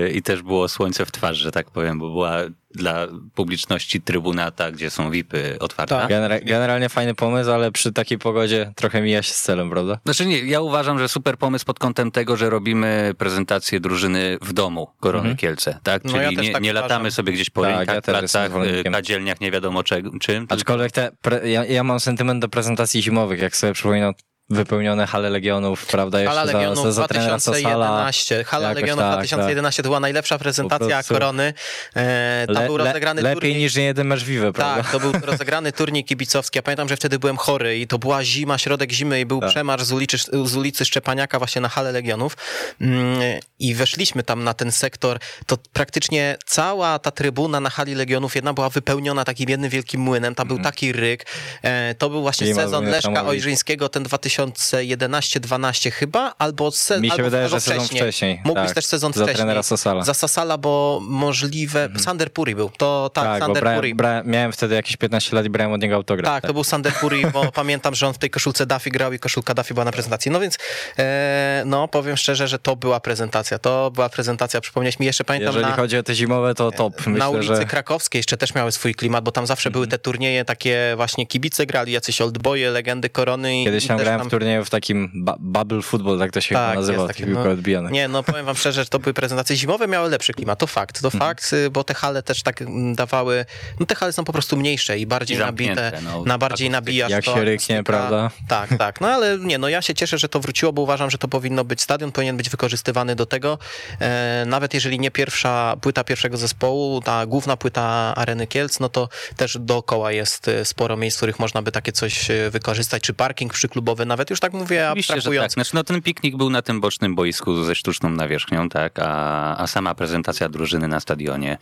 yy, 0.00 0.10
i 0.10 0.22
też 0.22 0.42
było 0.42 0.68
słońce 0.68 1.06
w 1.06 1.12
twarz, 1.12 1.36
że 1.36 1.52
tak 1.52 1.70
powiem, 1.70 1.98
bo 1.98 2.10
była 2.10 2.38
dla 2.74 3.06
publiczności 3.34 4.00
trybunata, 4.00 4.70
gdzie 4.70 4.90
są 4.90 5.10
VIPy 5.10 5.56
otwarta. 5.60 6.00
Tak. 6.00 6.10
Genera- 6.10 6.44
generalnie 6.44 6.88
fajny 6.88 7.14
pomysł, 7.14 7.50
ale 7.50 7.72
przy 7.72 7.92
takiej 7.92 8.18
pogodzie 8.18 8.72
trochę 8.76 9.02
mija 9.02 9.22
się 9.22 9.32
z 9.32 9.42
celem, 9.42 9.70
prawda? 9.70 9.98
Znaczy 10.04 10.26
nie, 10.26 10.38
ja 10.38 10.60
uważam, 10.60 10.98
że 10.98 11.08
super 11.08 11.36
pomysł 11.38 11.64
pod 11.64 11.78
kątem 11.78 12.10
tego, 12.10 12.36
że 12.36 12.50
robimy 12.50 13.14
prezentację 13.18 13.80
drużyny 13.80 14.38
w 14.42 14.52
domu 14.52 14.88
Korony 15.00 15.18
Mhm. 15.18 15.36
Kielce, 15.36 15.78
tak? 15.82 16.04
No 16.04 16.10
Czyli 16.10 16.22
ja 16.24 16.30
też 16.30 16.46
nie, 16.46 16.52
tak 16.52 16.62
nie 16.62 16.72
latamy 16.72 17.10
sobie 17.10 17.32
gdzieś 17.32 17.50
po 17.50 17.62
Tak, 17.62 17.76
rynkach, 17.76 17.94
ja 17.96 18.02
placach, 18.02 18.50
y, 18.86 18.90
kadzielniach, 18.90 19.40
nie 19.40 19.50
wiadomo 19.50 19.82
czym. 20.20 20.46
Aczkolwiek 20.48 20.92
te, 20.92 21.10
pre- 21.24 21.44
ja, 21.46 21.64
ja 21.64 21.84
mam 21.84 22.00
sentyment 22.00 22.40
do 22.42 22.48
prezentacji 22.48 23.02
zimowych, 23.02 23.40
jak 23.40 23.56
sobie 23.56 23.72
przypominam 23.72 24.14
wypełnione 24.50 25.06
hale 25.06 25.30
Legionów, 25.30 25.86
prawda? 25.86 26.18
Hala 26.24 26.42
Jeszcze 26.42 26.56
Legionów 26.58 26.84
za, 26.84 26.92
za 26.92 27.02
Sosala. 27.02 27.38
2011. 27.38 28.44
Hala 28.44 28.72
Legionów 28.72 29.04
tak, 29.04 29.12
2011 29.12 29.82
to 29.82 29.88
była 29.88 30.00
najlepsza 30.00 30.38
prezentacja 30.38 31.02
korony. 31.02 31.54
E, 31.96 32.44
tam 32.46 32.54
Le, 32.56 32.66
był 32.66 32.76
le, 32.76 32.84
rozegrany 32.84 33.22
lepiej 33.22 33.34
turniej. 33.40 33.56
niż 33.56 33.76
nie 33.76 33.84
jeden 33.84 34.06
mecz 34.06 34.24
Vive, 34.24 34.52
prawda? 34.52 34.82
Tak, 34.82 34.92
to 34.92 35.00
był 35.00 35.12
rozegrany 35.32 35.72
turniej 35.72 36.04
kibicowski. 36.04 36.58
Ja 36.58 36.62
pamiętam, 36.62 36.88
że 36.88 36.96
wtedy 36.96 37.18
byłem 37.18 37.36
chory 37.36 37.78
i 37.78 37.86
to 37.86 37.98
była 37.98 38.24
zima, 38.24 38.58
środek 38.58 38.92
zimy 38.92 39.20
i 39.20 39.26
był 39.26 39.40
Tak. 39.40 39.50
przemarsz 39.50 39.82
z 39.84 39.92
ulicy, 39.92 40.16
z 40.44 40.56
ulicy 40.56 40.84
Szczepaniaka 40.84 41.38
właśnie 41.38 41.60
na 41.62 41.68
halę 41.68 41.92
Legionów 41.92 42.36
Mm, 42.80 43.20
i 43.58 43.74
weszliśmy 43.74 44.22
tam 44.22 44.44
na 44.44 44.54
ten 44.54 44.72
sektor. 44.72 45.18
To 45.46 45.58
praktycznie 45.72 46.36
cała 46.46 46.98
ta 46.98 47.10
trybuna 47.10 47.60
na 47.60 47.70
hali 47.70 47.94
Legionów, 47.94 48.34
jedna 48.34 48.52
była 48.52 48.68
wypełniona 48.70 49.24
takim 49.24 49.50
jednym 49.50 49.70
wielkim 49.70 50.00
młynem. 50.00 50.34
Tam 50.34 50.48
był 50.48 50.58
taki 50.58 50.92
ryk. 50.92 51.26
E, 51.62 51.94
To 51.94 52.10
był 52.10 52.22
właśnie 52.22 52.54
sezon 52.54 52.84
Leszka. 52.84 53.26
Ojrzyńskiego, 53.26 53.88
ten 53.88 54.02
2011-12 54.46 55.90
chyba, 55.90 56.34
albo, 56.38 56.70
se, 56.70 57.00
Mi 57.00 57.08
się 57.08 57.12
albo, 57.12 57.24
wydaje, 57.24 57.48
że 57.48 57.60
sezon 57.60 57.86
wcześniej. 57.86 58.40
Mógł 58.44 58.60
być 58.60 58.68
tak, 58.68 58.74
też 58.74 58.84
sezon 58.86 59.12
za 59.12 59.16
wcześniej. 59.16 59.36
trenera 59.36 59.62
Sosala. 59.62 60.04
Za 60.04 60.14
Sasala, 60.14 60.58
bo 60.58 61.00
możliwe... 61.02 61.88
Sander 61.98 62.32
Puri 62.32 62.54
był. 62.54 62.70
To 62.76 63.10
tak, 63.14 63.24
tak, 63.24 63.40
Sander 63.42 63.62
brałem, 63.62 63.78
Puri. 63.80 63.94
bra, 63.94 64.22
miałem 64.24 64.52
wtedy 64.52 64.74
jakieś 64.74 64.96
15 64.96 65.36
lat 65.36 65.46
i 65.46 65.50
brałem 65.50 65.72
od 65.72 65.82
niego 65.82 65.94
autograf. 65.94 66.34
Tak, 66.34 66.46
to 66.46 66.54
był 66.54 66.64
Sander 66.64 66.92
Puri, 66.92 67.26
bo 67.26 67.52
pamiętam, 67.52 67.94
że 67.94 68.06
on 68.08 68.14
w 68.14 68.18
tej 68.18 68.30
koszulce 68.30 68.66
Duffy 68.66 68.90
grał 68.90 69.12
i 69.12 69.18
koszulka 69.18 69.54
Duffy 69.54 69.74
była 69.74 69.84
na 69.84 69.92
prezentacji. 69.92 70.30
No 70.30 70.40
więc, 70.40 70.58
e, 70.98 71.62
no 71.66 71.88
powiem 71.88 72.16
szczerze, 72.16 72.48
że 72.48 72.58
to 72.58 72.76
była 72.76 73.00
prezentacja. 73.00 73.58
To 73.58 73.90
była 73.90 74.08
prezentacja, 74.08 74.60
przypomniałeś 74.60 74.98
mi 75.00 75.06
jeszcze, 75.06 75.24
pamiętam 75.24 75.46
Jeżeli 75.54 75.70
na, 75.70 75.76
chodzi 75.76 75.98
o 75.98 76.02
te 76.02 76.14
zimowe, 76.14 76.54
to 76.54 76.72
top. 76.72 76.96
Myślę, 77.06 77.12
na 77.18 77.28
ulicy 77.28 77.46
że 77.46 77.52
Mhm. 77.52 77.68
Krakowskiej 77.68 78.18
jeszcze 78.18 78.36
też 78.36 78.54
miały 78.54 78.72
swój 78.72 78.94
klimat, 78.94 79.24
bo 79.24 79.32
tam 79.32 79.46
zawsze 79.46 79.70
były 79.70 79.86
te 79.86 79.98
turnieje 79.98 80.44
takie 80.44 80.92
właśnie 80.96 81.26
kibice 81.26 81.66
grali, 81.66 81.92
jacyś 81.92 82.20
oldboye, 82.20 82.70
legendy 82.70 83.08
korony. 83.10 83.62
i- 83.62 83.64
kiedyś 83.64 83.86
tam 83.86 83.98
grałem 83.98 84.26
w 84.26 84.27
turnieju 84.28 84.64
w 84.64 84.70
takim 84.70 85.24
bubble 85.40 85.82
football, 85.82 86.18
tak 86.18 86.32
to 86.32 86.40
się 86.40 86.54
Tak, 86.54 86.76
nazywa, 86.76 87.02
jest 87.02 87.16
taki 87.18 87.30
no. 87.30 87.42
odbijane. 87.42 87.90
Nie, 87.90 88.08
no 88.08 88.22
powiem 88.22 88.46
wam 88.46 88.56
szczerze, 88.56 88.82
że 88.84 88.88
to 88.90 88.98
były 88.98 89.14
prezentacje 89.14 89.56
zimowe, 89.56 89.88
miały 89.88 90.10
lepszy 90.10 90.32
klimat, 90.32 90.58
to 90.58 90.66
fakt, 90.66 91.00
to 91.02 91.06
Mhm. 91.08 91.20
fakt, 91.20 91.52
y, 91.52 91.70
bo 91.70 91.84
te 91.84 91.94
hale 91.94 92.22
też 92.22 92.42
tak 92.42 92.62
mm, 92.62 92.94
dawały, 92.94 93.44
no 93.80 93.86
te 93.86 93.94
hale 93.94 94.12
są 94.12 94.24
po 94.24 94.32
prostu 94.32 94.56
mniejsze 94.56 94.98
i 94.98 95.06
bardziej 95.06 95.36
I 95.36 95.40
nabite, 95.40 95.92
no, 96.04 96.24
na 96.24 96.38
bardziej 96.38 96.66
akustyka. 96.66 96.72
nabijasz 96.80 97.10
Jak 97.10 97.24
to, 97.24 97.34
się 97.34 97.44
ryknie, 97.44 97.82
prawda? 97.84 98.30
Tak, 98.48 98.70
tak, 98.78 99.00
no 99.00 99.08
ale 99.08 99.38
nie, 99.38 99.58
no 99.58 99.68
ja 99.68 99.82
się 99.82 99.94
cieszę, 99.94 100.18
że 100.18 100.28
to 100.28 100.40
wróciło, 100.40 100.72
bo 100.72 100.82
uważam, 100.82 101.10
że 101.10 101.18
to 101.18 101.28
powinno 101.28 101.64
być 101.64 101.82
stadion, 101.82 102.12
powinien 102.12 102.36
być 102.36 102.48
wykorzystywany 102.50 103.16
do 103.16 103.26
tego, 103.26 103.58
e, 104.00 104.44
nawet 104.46 104.74
jeżeli 104.74 104.98
nie 105.00 105.10
pierwsza 105.10 105.76
płyta 105.80 106.04
pierwszego 106.04 106.36
zespołu, 106.36 107.00
ta 107.00 107.26
główna 107.26 107.56
płyta 107.56 108.12
Areny 108.16 108.46
Kielc, 108.46 108.80
no 108.80 108.88
to 108.88 109.08
też 109.36 109.58
dookoła 109.60 110.12
jest 110.12 110.48
e, 110.48 110.64
sporo 110.64 110.96
miejsc, 110.96 111.16
w 111.16 111.18
których 111.18 111.38
można 111.38 111.62
by 111.62 111.72
takie 111.72 111.92
coś 111.92 112.30
e, 112.30 112.50
wykorzystać, 112.50 113.02
czy 113.02 113.14
parking 113.14 113.52
przyklubowy, 113.52 114.06
nawet 114.06 114.17
już 114.30 114.40
tak 114.40 114.52
mówię 114.52 114.88
Oczywiście, 114.88 115.12
że 115.12 115.14
tak. 115.14 115.18
abstrahując. 115.18 115.52
Znaczy, 115.52 115.70
no, 115.74 115.84
ten 115.84 116.02
piknik 116.02 116.36
był 116.36 116.50
na 116.50 116.62
tym 116.62 116.80
bocznym 116.80 117.14
boisku 117.14 117.64
ze 117.64 117.74
sztuczną 117.74 118.10
nawierzchnią, 118.10 118.68
tak, 118.68 118.98
a, 118.98 119.56
a 119.58 119.66
sama 119.66 119.94
prezentacja 119.94 120.48
drużyny 120.48 120.88
na 120.88 121.00
stadionie. 121.00 121.58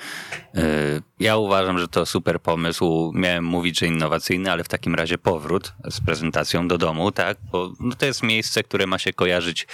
Yy, 0.54 0.62
ja 1.20 1.36
uważam, 1.36 1.78
że 1.78 1.88
to 1.88 2.06
super 2.06 2.40
pomysł. 2.40 3.12
Miałem 3.14 3.44
mówić, 3.44 3.78
że 3.78 3.86
innowacyjny, 3.86 4.52
ale 4.52 4.64
w 4.64 4.68
takim 4.68 4.94
razie 4.94 5.18
powrót 5.18 5.72
z 5.90 6.00
prezentacją 6.00 6.68
do 6.68 6.78
domu, 6.78 7.12
tak, 7.12 7.36
bo 7.52 7.72
no, 7.80 7.94
to 7.94 8.06
jest 8.06 8.22
miejsce, 8.22 8.62
które 8.62 8.86
ma 8.86 8.98
się 8.98 9.12
kojarzyć 9.12 9.66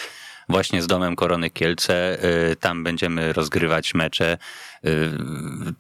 właśnie 0.49 0.83
z 0.83 0.87
domem 0.87 1.17
Korony 1.17 1.51
Kielce. 1.51 2.19
Yy, 2.49 2.57
Tam 2.57 2.85
będziemy 2.85 3.33
rozgrywać 3.33 3.95
mecze. 3.95 4.39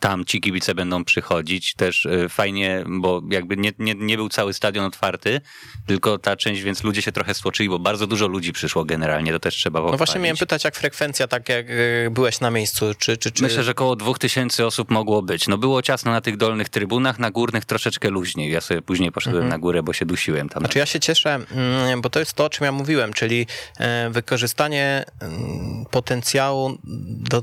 Tam 0.00 0.24
ci 0.24 0.40
kibice 0.40 0.74
będą 0.74 1.04
przychodzić. 1.04 1.74
Też 1.74 2.04
yy, 2.04 2.28
fajnie, 2.28 2.84
bo 2.86 3.22
jakby 3.30 3.56
nie, 3.56 3.72
nie, 3.78 3.94
nie 3.94 4.16
był 4.16 4.28
cały 4.28 4.52
stadion 4.54 4.84
otwarty, 4.84 5.40
tylko 5.86 6.18
ta 6.18 6.36
część, 6.36 6.62
więc 6.62 6.84
ludzie 6.84 7.02
się 7.02 7.12
trochę 7.12 7.34
stłoczyli, 7.34 7.68
bo 7.68 7.78
bardzo 7.78 8.06
dużo 8.06 8.26
ludzi 8.26 8.52
przyszło 8.52 8.84
generalnie, 8.84 9.32
to 9.32 9.40
też 9.40 9.54
trzeba 9.54 9.80
No 9.80 9.82
pochwalić. 9.84 9.98
właśnie 9.98 10.20
miałem 10.20 10.36
pytać, 10.36 10.64
jak 10.64 10.76
frekwencja, 10.76 11.28
tak 11.28 11.48
jak 11.48 11.66
e, 11.70 12.10
byłeś 12.10 12.40
na 12.40 12.50
miejscu, 12.50 12.94
czy... 12.98 13.16
czy, 13.16 13.30
czy... 13.30 13.42
Myślę, 13.42 13.62
że 13.62 13.70
około 13.70 13.96
2000 13.96 14.66
osób 14.66 14.90
mogło 14.90 15.22
być. 15.22 15.48
No 15.48 15.58
było 15.58 15.82
ciasno 15.82 16.12
na 16.12 16.20
tych 16.20 16.36
dolnych 16.36 16.68
trybunach, 16.68 17.18
na 17.18 17.30
górnych 17.30 17.64
troszeczkę 17.64 18.10
luźniej. 18.10 18.52
Ja 18.52 18.60
sobie 18.60 18.82
później 18.82 19.12
poszedłem 19.12 19.48
na 19.48 19.58
górę, 19.58 19.82
bo 19.82 19.92
się 19.92 20.06
dusiłem 20.06 20.48
tam. 20.48 20.60
Znaczy 20.60 20.78
ja 20.78 20.86
się 20.86 21.00
cieszę, 21.00 21.34
mm, 21.34 22.00
bo 22.00 22.10
to 22.10 22.18
jest 22.18 22.32
to, 22.32 22.44
o 22.44 22.50
czym 22.50 22.64
ja 22.64 22.72
mówiłem, 22.72 23.12
czyli 23.12 23.46
e, 23.78 24.10
wykorzystanie 24.10 25.04
mm, 25.20 25.84
potencjału 25.90 26.78
do 27.08 27.42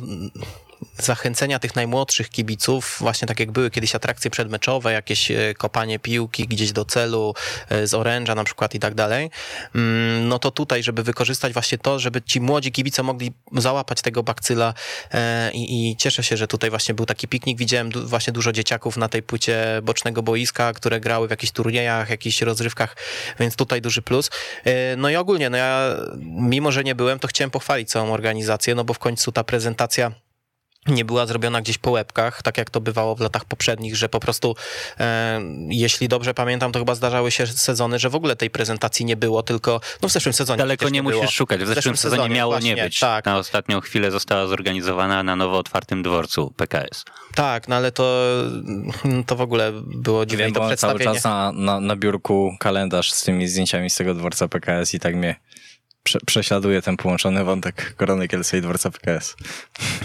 zachęcenia 0.97 1.59
tych 1.59 1.75
najmłodszych 1.75 2.29
kibiców, 2.29 2.97
właśnie 2.99 3.27
tak 3.27 3.39
jak 3.39 3.51
były 3.51 3.71
kiedyś 3.71 3.95
atrakcje 3.95 4.31
przedmeczowe, 4.31 4.93
jakieś 4.93 5.31
e, 5.31 5.53
kopanie 5.57 5.99
piłki 5.99 6.47
gdzieś 6.47 6.71
do 6.71 6.85
celu 6.85 7.33
e, 7.69 7.87
z 7.87 7.93
oręża 7.93 8.35
na 8.35 8.43
przykład 8.43 8.75
i 8.75 8.79
tak 8.79 8.95
dalej, 8.95 9.29
mm, 9.75 10.27
no 10.27 10.39
to 10.39 10.51
tutaj, 10.51 10.83
żeby 10.83 11.03
wykorzystać 11.03 11.53
właśnie 11.53 11.77
to, 11.77 11.99
żeby 11.99 12.21
ci 12.21 12.41
młodzi 12.41 12.71
kibice 12.71 13.03
mogli 13.03 13.31
załapać 13.53 14.01
tego 14.01 14.23
bakcyla 14.23 14.73
e, 15.11 15.51
i, 15.51 15.91
i 15.91 15.95
cieszę 15.95 16.23
się, 16.23 16.37
że 16.37 16.47
tutaj 16.47 16.69
właśnie 16.69 16.95
był 16.95 17.05
taki 17.05 17.27
piknik. 17.27 17.57
Widziałem 17.57 17.89
właśnie 17.91 18.33
dużo 18.33 18.51
dzieciaków 18.51 18.97
na 18.97 19.09
tej 19.09 19.23
płycie 19.23 19.65
bocznego 19.83 20.23
boiska, 20.23 20.73
które 20.73 20.99
grały 20.99 21.27
w 21.27 21.31
jakichś 21.31 21.51
turniejach, 21.51 22.09
jakichś 22.09 22.41
rozrywkach, 22.41 22.95
więc 23.39 23.55
tutaj 23.55 23.81
duży 23.81 24.01
plus. 24.01 24.29
No 24.97 25.09
i 25.09 25.15
ogólnie, 25.15 25.49
no 25.49 25.57
ja 25.57 25.95
mimo, 26.25 26.71
że 26.71 26.83
nie 26.83 26.95
byłem, 26.95 27.19
to 27.19 27.27
chciałem 27.27 27.51
pochwalić 27.51 27.89
całą 27.89 28.13
organizację, 28.13 28.75
no 28.75 28.83
bo 28.83 28.93
w 28.93 28.99
końcu 28.99 29.31
ta 29.31 29.43
prezentacja 29.43 30.11
nie 30.89 31.05
była 31.05 31.25
zrobiona 31.25 31.61
gdzieś 31.61 31.77
po 31.77 31.91
łebkach, 31.91 32.41
tak 32.43 32.57
jak 32.57 32.69
to 32.69 32.81
bywało 32.81 33.15
w 33.15 33.19
latach 33.19 33.45
poprzednich, 33.45 33.95
że 33.95 34.09
po 34.09 34.19
prostu, 34.19 34.55
e, 34.99 35.41
jeśli 35.69 36.07
dobrze 36.07 36.33
pamiętam, 36.33 36.71
to 36.71 36.79
chyba 36.79 36.95
zdarzały 36.95 37.31
się 37.31 37.47
sezony, 37.47 37.99
że 37.99 38.09
w 38.09 38.15
ogóle 38.15 38.35
tej 38.35 38.49
prezentacji 38.49 39.05
nie 39.05 39.17
było, 39.17 39.43
tylko 39.43 39.81
no 40.01 40.09
w 40.09 40.11
zeszłym 40.11 40.33
sezonie 40.33 40.57
Daleko 40.57 40.89
nie 40.89 41.03
musisz 41.03 41.19
było. 41.19 41.31
szukać. 41.31 41.61
W 41.63 41.67
zeszłym, 41.67 41.97
sezonie, 41.97 42.35
miało 42.35 42.53
właśnie, 42.53 42.75
nie 42.75 42.83
być. 42.83 42.99
Tak, 42.99 43.25
Na 43.25 43.37
ostatnią 43.37 43.81
chwilę 43.81 44.11
została 44.11 44.47
zorganizowana 44.47 45.23
na 45.23 45.35
nowo 45.35 45.57
otwartym 45.57 46.03
dworcu 46.03 46.53
PKS. 46.57 47.05
tak, 47.35 47.67
no 47.67 47.75
ale 47.75 47.91
to, 47.91 48.23
to 49.27 49.35
w 49.35 49.41
ogóle 49.41 49.71
było 49.85 50.25
dziwne 50.25 50.45
Wiem, 50.45 50.53
to 50.53 50.75
cały 50.77 50.99
czas 50.99 51.23
na, 51.23 51.51
na, 51.51 51.79
na 51.79 51.95
biurku 51.95 52.55
kalendarz 52.59 53.11
z 53.11 53.21
tymi 53.21 53.47
zdjęciami 53.47 53.89
z 53.89 53.95
tego 53.95 54.13
dworca 54.13 54.47
PKS 54.47 54.93
i 54.93 54.99
tak 54.99 55.15
mnie 55.15 55.35
prze, 56.09 56.19
prześladuje 56.25 56.81
ten 56.81 56.97
połączony 56.97 57.43
wątek 57.43 57.93
Korony 57.97 58.27
Kielce 58.27 58.57
i 58.57 58.61
dworca 58.61 58.91
PKS. 58.91 59.35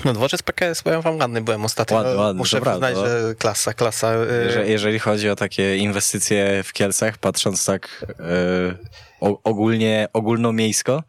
No 0.05 0.13
dworzec 0.13 0.43
PKS, 0.43 0.83
powiem 0.83 1.03
wam, 1.03 1.19
ładny 1.19 1.41
byłem 1.43 1.65
ostatnio. 1.65 1.97
Ładny, 1.97 2.15
ładny, 2.17 2.39
Muszę 2.39 2.57
to 2.57 2.63
prawda, 2.63 2.87
przyznać, 2.87 3.11
no. 3.13 3.19
że 3.29 3.35
klasa, 3.35 3.75
klasa. 3.75 4.13
e, 4.15 4.45
Jeżeli, 4.47 4.71
jeżeli 4.71 4.99
chodzi 4.99 5.31
o 5.31 5.37
takie 5.37 5.77
inwestycje 5.77 6.63
w 6.63 6.73
Kielcach, 6.73 7.19
patrząc 7.19 7.65
tak 7.65 8.07
o, 9.21 9.39
ogólnie, 9.45 10.09
ogólnomiejsko, 10.13 11.03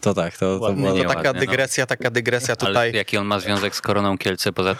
to 0.00 0.14
tak, 0.14 0.36
to, 0.38 0.58
to 0.58 0.62
Ładny, 0.64 0.92
nie 0.92 1.02
To 1.02 1.08
taka 1.08 1.32
no. 1.32 1.40
dygresja, 1.40 1.86
taka 1.86 2.10
dygresja 2.10 2.54
Ale 2.60 2.68
tutaj. 2.68 2.92
jaki 2.92 3.16
on 3.18 3.26
ma 3.26 3.40
związek 3.40 3.74
z 3.76 3.80
Koroną 3.80 4.18
Kielce 4.18 4.52
poza 4.52 4.76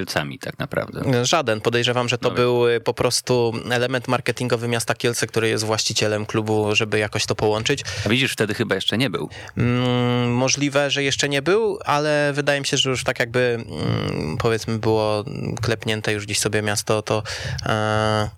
Kielcami 0.00 0.38
tak 0.38 0.58
naprawdę? 0.58 1.24
Żaden. 1.24 1.60
Podejrzewam, 1.60 2.08
że 2.08 2.18
to 2.18 2.22
Dobra. 2.28 2.42
był 2.44 2.68
y, 2.68 2.80
po 2.80 2.94
prostu 2.94 3.52
element 3.70 4.08
marketingowy 4.08 4.68
miasta 4.68 4.94
Kielce, 4.94 5.26
który 5.26 5.48
jest 5.48 5.64
właścicielem 5.64 6.26
klubu, 6.26 6.74
żeby 6.74 6.98
jakoś 6.98 7.26
to 7.26 7.34
połączyć. 7.34 7.84
A 8.06 8.08
widzisz, 8.08 8.32
wtedy 8.32 8.54
chyba 8.54 8.74
jeszcze 8.74 8.98
nie 8.98 9.10
był. 9.10 9.28
Mm, 9.56 10.32
możliwe, 10.32 10.90
że 10.90 11.02
jeszcze 11.02 11.28
nie 11.28 11.42
był, 11.42 11.78
ale 11.84 12.32
wydaje 12.34 12.60
mi 12.60 12.66
się, 12.66 12.76
że 12.76 12.90
już 12.90 13.04
tak 13.04 13.20
jakby 13.20 13.40
mm, 13.58 14.36
powiedzmy 14.38 14.78
było 14.78 15.24
klepnięte 15.62 16.12
już 16.12 16.24
gdzieś 16.24 16.38
sobie 16.38 16.62
miasto, 16.62 17.02
to 17.02 17.22
e, 17.66 18.30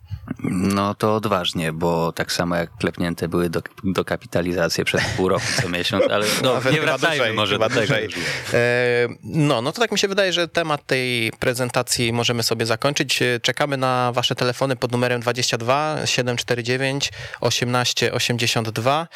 No 0.44 0.94
to 0.94 1.14
odważnie, 1.16 1.72
bo 1.72 2.12
tak 2.12 2.32
samo 2.32 2.56
jak 2.56 2.70
klepnięte 2.76 3.28
były 3.28 3.50
do, 3.84 4.04
kapitalizacje 4.04 4.84
przez 4.84 5.02
pół 5.16 5.28
roku 5.28 5.44
co 5.62 5.68
miesiąc, 5.68 6.04
ale 6.10 6.26
no, 6.42 6.54
nie 6.72 6.80
wracajmy 6.80 7.16
dłużej, 7.16 7.36
może 7.36 7.58
do 7.58 7.68
tego. 7.68 7.80
dłużej. 7.80 8.08
E, 8.54 9.08
No, 9.22 9.62
no 9.62 9.72
to 9.72 9.80
tak 9.80 9.92
mi 9.92 9.98
się 9.98 10.08
wydaje, 10.08 10.32
że 10.32 10.48
temat 10.48 10.86
tej 10.86 11.32
prezentacji 11.48 12.12
możemy 12.12 12.42
sobie 12.42 12.66
zakończyć. 12.66 13.22
E, 13.22 13.40
Czekamy 13.40 13.76
na 13.76 14.12
wasze 14.12 14.34
telefony 14.34 14.76
pod 14.76 14.92
numerem 14.92 15.20
22 15.20 15.98
749 16.04 17.12
1882 17.40 19.08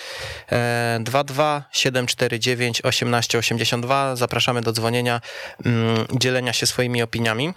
e, 0.52 0.98
22 1.02 1.64
749 1.72 2.82
1882. 2.82 4.16
Zapraszamy 4.16 4.60
do 4.60 4.72
dzwonienia, 4.72 5.20
mm, 5.64 6.06
dzielenia 6.18 6.52
się 6.52 6.66
swoimi 6.66 7.02
opiniami. 7.02 7.54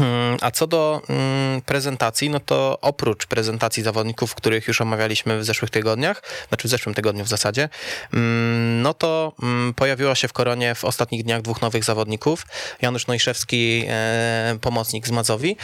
Mm, 0.00 0.36
A 0.40 0.50
co 0.50 0.66
do 0.66 1.02
mm, 1.08 1.62
prezentacji, 1.62 2.30
no 2.30 2.40
to 2.40 2.78
oprócz 2.80 3.26
prezentacji 3.26 3.82
zawodników, 3.82 4.34
których 4.34 4.68
już 4.68 4.80
omawialiśmy 4.80 5.38
w 5.38 5.44
zeszłych 5.44 5.70
tygodniach, 5.70 6.22
znaczy 6.48 6.68
w 6.68 6.70
zeszłym 6.70 6.94
tygodniu 6.94 7.24
w 7.24 7.28
zasadzie, 7.28 7.68
mm, 8.14 8.82
no 8.82 8.94
to 8.94 9.32
pojawiło 9.76 10.14
się 10.14 10.28
w 10.28 10.32
Koronie 10.32 10.74
w 10.74 10.84
ostatnich 10.84 11.24
dniach 11.24 11.42
dwóch 11.42 11.62
nowych 11.62 11.84
zawodników. 11.84 12.46
Janusz 12.82 13.06
Nojszewski, 13.06 13.84
e, 13.88 14.58
pomocnik 14.60 15.06
z 15.06 15.10
Mazowi, 15.10 15.56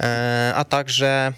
e, 0.00 0.52
a 0.56 0.64
także 0.64 1.32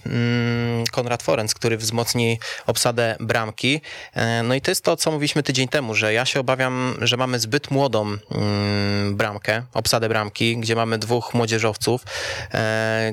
Konrad 0.93 1.23
Forenc, 1.23 1.55
który 1.55 1.77
wzmocni 1.77 2.39
obsadę 2.67 3.17
bramki. 3.21 3.81
E, 4.15 4.43
no 4.43 4.55
i 4.55 4.61
to 4.61 4.71
jest 4.71 4.85
to, 4.85 4.97
co 4.97 5.11
mówiliśmy 5.11 5.43
tydzień 5.43 5.69
temu, 5.69 5.95
że 5.95 6.13
ja 6.13 6.25
się 6.25 6.41
obawiam, 6.41 6.97
że 7.01 7.17
mamy 7.17 7.39
zbyt 7.39 7.71
młodą 7.71 8.19
bramkę, 9.13 9.63
obsadę 9.75 10.09
bramki, 10.09 10.57
gdzie 10.57 10.77
mamy 10.77 10.99
dwóch 10.99 11.35
młodzieżowców, 11.35 12.05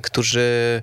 którzy, 0.03 0.82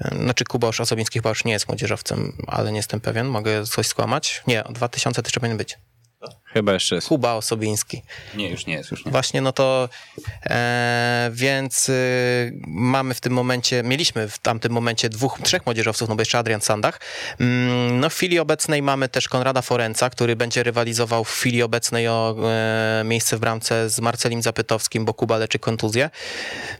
e, 0.00 0.16
znaczy 0.16 0.44
Kuba 0.44 0.68
Osobiński 0.68 1.18
chyba 1.18 1.28
już 1.28 1.44
nie 1.44 1.52
jest 1.52 1.68
młodzieżowcem, 1.68 2.32
ale 2.46 2.70
nie 2.72 2.76
jestem 2.76 3.00
pewien, 3.00 3.26
mogę 3.26 3.64
coś 3.64 3.86
skłamać. 3.86 4.42
Nie, 4.46 4.64
2000 4.70 5.22
to 5.22 5.26
jeszcze 5.26 5.40
powinien 5.40 5.58
być. 5.58 5.78
Chyba 6.56 6.72
jeszcze 6.72 6.94
jest. 6.94 7.08
Kuba 7.08 7.34
Osobiński. 7.34 8.02
Nie, 8.34 8.50
już 8.50 8.66
nie 8.66 8.74
jest, 8.74 8.90
już 8.90 9.04
nie. 9.04 9.12
Właśnie, 9.12 9.40
no 9.40 9.52
to 9.52 9.88
e, 10.46 11.30
więc 11.32 11.88
y, 11.88 12.52
mamy 12.66 13.14
w 13.14 13.20
tym 13.20 13.32
momencie, 13.32 13.82
mieliśmy 13.82 14.28
w 14.28 14.38
tamtym 14.38 14.72
momencie 14.72 15.08
dwóch, 15.08 15.38
trzech 15.42 15.66
młodzieżowców, 15.66 16.08
no 16.08 16.14
bo 16.16 16.20
jeszcze 16.20 16.38
Adrian 16.38 16.60
Sandach. 16.60 17.00
Mm, 17.40 18.00
no 18.00 18.10
w 18.10 18.14
chwili 18.14 18.38
obecnej 18.38 18.82
mamy 18.82 19.08
też 19.08 19.28
Konrada 19.28 19.62
Forenca, 19.62 20.10
który 20.10 20.36
będzie 20.36 20.62
rywalizował 20.62 21.24
w 21.24 21.30
chwili 21.30 21.62
obecnej 21.62 22.08
o 22.08 22.36
e, 22.44 23.02
miejsce 23.04 23.36
w 23.36 23.40
bramce 23.40 23.90
z 23.90 24.00
Marcelim 24.00 24.42
Zapytowskim, 24.42 25.04
bo 25.04 25.14
Kuba 25.14 25.36
leczy 25.38 25.58
kontuzję. 25.58 26.10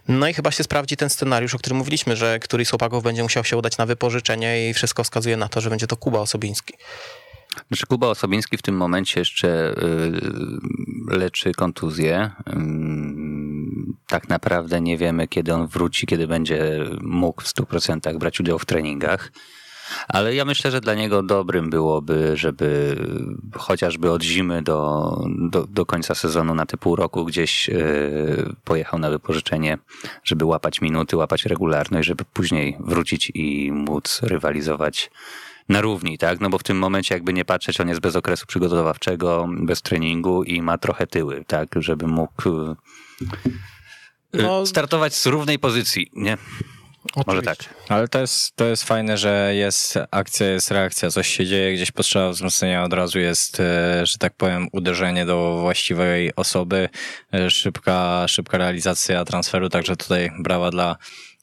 No 0.08 0.28
i 0.28 0.34
chyba 0.34 0.50
się 0.50 0.64
sprawdzi 0.64 0.96
ten 0.96 1.10
scenariusz, 1.10 1.54
o 1.54 1.58
którym 1.58 1.78
mówiliśmy, 1.78 2.16
że 2.16 2.38
któryś 2.38 2.68
z 2.68 2.70
chłopaków 2.70 3.02
będzie 3.02 3.22
musiał 3.22 3.44
się 3.44 3.56
udać 3.56 3.78
na 3.78 3.86
wypożyczenie 3.86 4.70
i 4.70 4.74
wszystko 4.74 5.04
wskazuje 5.04 5.36
na 5.36 5.48
to, 5.48 5.60
że 5.60 5.70
będzie 5.70 5.86
to 5.86 5.96
Kuba 5.96 6.18
Osobiński. 6.18 6.74
Znaczy 7.68 7.86
Kuba 7.86 8.06
Osobiński 8.06 8.56
w 8.56 8.62
tym 8.62 8.76
momencie 8.76 9.20
jeszcze 9.20 9.74
y, 11.10 11.16
leczy 11.16 11.52
kontuzję. 11.52 12.30
Ym, 12.52 13.96
Tak 14.06 14.28
naprawdę 14.28 14.80
nie 14.80 14.98
wiemy, 14.98 15.28
kiedy 15.28 15.54
on 15.54 15.66
wróci, 15.66 16.06
kiedy 16.06 16.26
będzie 16.26 16.84
mógł 17.02 17.42
w 17.42 17.46
100% 17.46 18.18
brać 18.18 18.40
udział 18.40 18.58
w 18.58 18.64
treningach. 18.64 19.32
Ale 20.08 20.34
ja 20.34 20.44
myślę, 20.44 20.70
że 20.70 20.80
dla 20.80 20.94
niego 20.94 21.22
dobrym 21.22 21.70
byłoby, 21.70 22.36
żeby 22.36 22.96
chociażby 23.54 24.10
od 24.10 24.22
zimy 24.22 24.62
do, 24.62 25.10
do, 25.50 25.66
do 25.66 25.86
końca 25.86 26.14
sezonu 26.14 26.54
na 26.54 26.66
te 26.66 26.76
pół 26.76 26.96
roku 26.96 27.24
gdzieś 27.24 27.68
y, 27.68 28.54
pojechał 28.64 28.98
na 28.98 29.10
wypożyczenie, 29.10 29.78
żeby 30.24 30.44
łapać 30.44 30.80
minuty, 30.80 31.16
łapać 31.16 31.46
regularność, 31.46 32.08
żeby 32.08 32.24
później 32.24 32.76
wrócić 32.80 33.32
i 33.34 33.72
móc 33.72 34.20
rywalizować 34.22 35.10
na 35.68 35.80
równi, 35.80 36.18
tak? 36.18 36.40
No 36.40 36.50
bo 36.50 36.58
w 36.58 36.62
tym 36.62 36.78
momencie, 36.78 37.14
jakby 37.14 37.32
nie 37.32 37.44
patrzeć, 37.44 37.80
on 37.80 37.88
jest 37.88 38.00
bez 38.00 38.16
okresu 38.16 38.46
przygotowawczego, 38.46 39.48
bez 39.50 39.82
treningu 39.82 40.44
i 40.44 40.62
ma 40.62 40.78
trochę 40.78 41.06
tyły, 41.06 41.44
tak? 41.46 41.68
Żeby 41.76 42.06
mógł 42.06 42.48
y, 42.48 42.76
y, 44.34 44.42
No- 44.42 44.66
startować 44.66 45.14
z 45.14 45.26
równej 45.26 45.58
pozycji, 45.58 46.10
nie? 46.14 46.36
Może 47.26 47.42
tak. 47.42 47.56
Ale 47.88 48.08
to 48.08 48.18
jest, 48.20 48.56
to 48.56 48.64
jest 48.64 48.84
fajne, 48.84 49.18
że 49.18 49.52
jest 49.54 49.98
akcja, 50.10 50.46
jest 50.46 50.70
reakcja, 50.70 51.10
coś 51.10 51.28
się 51.28 51.46
dzieje, 51.46 51.74
gdzieś 51.74 51.90
potrzeba 51.92 52.30
wzmocnienia, 52.30 52.84
od 52.84 52.92
razu 52.92 53.18
jest, 53.18 53.60
e, 53.60 54.06
że 54.06 54.18
tak 54.18 54.34
powiem, 54.34 54.68
uderzenie 54.72 55.26
do 55.26 55.58
właściwej 55.60 56.34
osoby, 56.36 56.88
e, 57.34 57.50
szybka, 57.50 58.24
szybka 58.28 58.58
realizacja 58.58 59.24
transferu, 59.24 59.68
także 59.68 59.96
tutaj 59.96 60.30
brawa 60.38 60.70
dla 60.70 60.96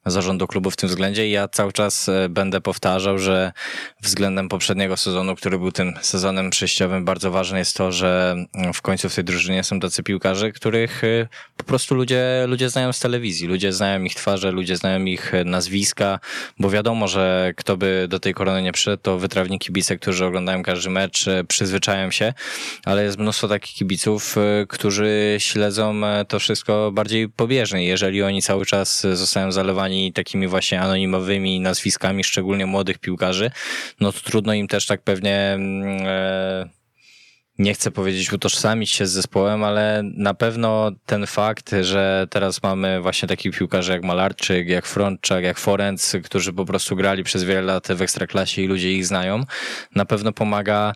zarządu 0.05 0.47
klubu 0.47 0.71
w 0.71 0.75
tym 0.75 0.89
względzie 0.89 1.27
i 1.27 1.31
ja 1.31 1.47
cały 1.47 1.73
czas 1.73 2.09
e, 2.09 2.29
będę 2.29 2.61
powtarzał, 2.61 3.17
że 3.19 3.51
względem 4.01 4.49
poprzedniego 4.49 4.97
sezonu, 4.97 5.35
który 5.35 5.59
był 5.59 5.71
tym 5.71 5.93
sezonem 6.01 6.49
przejściowym, 6.49 7.05
bardzo 7.05 7.31
ważne 7.31 7.59
jest 7.59 7.77
to, 7.77 7.91
że 7.91 8.35
mm, 8.53 8.73
w 8.73 8.81
końcu 8.81 9.09
w 9.09 9.15
tej 9.15 9.23
drużynie 9.23 9.63
są 9.63 9.79
tacy 9.79 10.03
piłkarze, 10.03 10.51
których 10.51 11.03
e, 11.03 11.27
po 11.57 11.63
prostu 11.63 11.95
ludzie, 11.95 12.45
ludzie 12.47 12.69
znają 12.69 12.93
z 12.93 12.99
telewizji, 12.99 13.47
ludzie 13.47 13.73
znają 13.73 14.03
ich 14.03 14.15
twarze, 14.15 14.51
ludzie 14.51 14.77
znają 14.77 15.05
ich 15.05 15.33
e, 15.33 15.43
nazwiska, 15.43 16.19
bo 16.59 16.69
wiadomo, 16.69 17.07
że 17.07 17.53
kto 17.57 17.77
by 17.77 18.05
do 18.09 18.19
tej 18.19 18.33
korony 18.33 18.61
nie 18.61 18.71
przyszedł, 18.71 19.03
to 19.03 19.17
wytrawni 19.17 19.59
kibice, 19.59 19.97
którzy 19.97 20.25
oglądają 20.25 20.63
każdy 20.63 20.89
mecz, 20.89 21.25
przyzwyczają 21.47 22.11
się, 22.11 22.33
ale 22.85 23.03
jest 23.03 23.17
mnóstwo 23.17 23.47
takich 23.47 23.75
kibiców, 23.75 24.35
którzy 24.67 25.35
śledzą 25.39 26.01
to 26.27 26.39
wszystko 26.39 26.91
bardziej 26.91 27.29
pobieżnie. 27.29 27.85
Jeżeli 27.85 28.23
oni 28.23 28.41
cały 28.41 28.65
czas 28.65 29.07
zostają 29.13 29.51
zalewani 29.51 29.92
takimi 30.13 30.47
właśnie 30.47 30.81
anonimowymi 30.81 31.59
nazwiskami, 31.59 32.23
szczególnie 32.23 32.65
młodych 32.65 32.99
piłkarzy, 32.99 33.51
no 33.99 34.11
to 34.11 34.19
trudno 34.19 34.53
im 34.53 34.67
też 34.67 34.85
tak 34.85 35.01
pewnie 35.01 35.53
mm, 35.53 36.07
e, 36.07 36.69
nie 37.59 37.73
chcę 37.73 37.91
powiedzieć 37.91 38.33
utożsamić 38.33 38.91
się 38.91 39.05
z 39.05 39.11
zespołem, 39.11 39.63
ale 39.63 40.01
na 40.03 40.33
pewno 40.33 40.91
ten 41.05 41.27
fakt, 41.27 41.71
że 41.81 42.27
teraz 42.29 42.63
mamy 42.63 43.01
właśnie 43.01 43.27
takich 43.27 43.57
piłkarzy 43.57 43.91
jak 43.91 44.03
Malarczyk, 44.03 44.67
jak 44.67 44.85
Frontczak, 44.85 45.43
jak 45.43 45.59
Forenc, 45.59 46.15
którzy 46.23 46.53
po 46.53 46.65
prostu 46.65 46.95
grali 46.95 47.23
przez 47.23 47.43
wiele 47.43 47.61
lat 47.61 47.87
w 47.87 48.01
Ekstraklasie 48.01 48.61
i 48.61 48.67
ludzie 48.67 48.91
ich 48.91 49.05
znają, 49.05 49.43
na 49.95 50.05
pewno 50.05 50.31
pomaga 50.31 50.93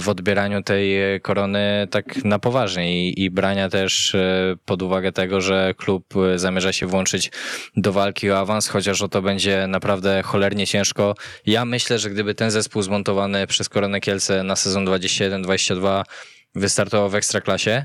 w 0.00 0.08
odbieraniu 0.08 0.62
tej 0.62 1.20
korony 1.20 1.88
tak 1.90 2.24
na 2.24 2.38
poważnie 2.38 3.08
i, 3.08 3.22
i 3.24 3.30
brania 3.30 3.68
też 3.68 4.14
e, 4.14 4.56
pod 4.64 4.82
uwagę 4.82 5.12
tego, 5.12 5.40
że 5.40 5.74
klub 5.76 6.14
zamierza 6.36 6.72
się 6.72 6.86
włączyć 6.86 7.30
do 7.76 7.92
walki 7.92 8.30
o 8.30 8.38
awans, 8.38 8.68
chociaż 8.68 9.02
o 9.02 9.08
to 9.08 9.22
będzie 9.22 9.66
naprawdę 9.66 10.22
cholernie 10.22 10.66
ciężko. 10.66 11.14
Ja 11.46 11.64
myślę, 11.64 11.98
że 11.98 12.10
gdyby 12.10 12.34
ten 12.34 12.50
zespół 12.50 12.82
zmontowany 12.82 13.46
przez 13.46 13.68
Koronę 13.68 14.00
Kielce 14.00 14.42
na 14.42 14.56
sezon 14.56 14.84
21-22 14.86 16.00
wystartował 16.54 17.10
w 17.10 17.14
Ekstraklasie, 17.14 17.82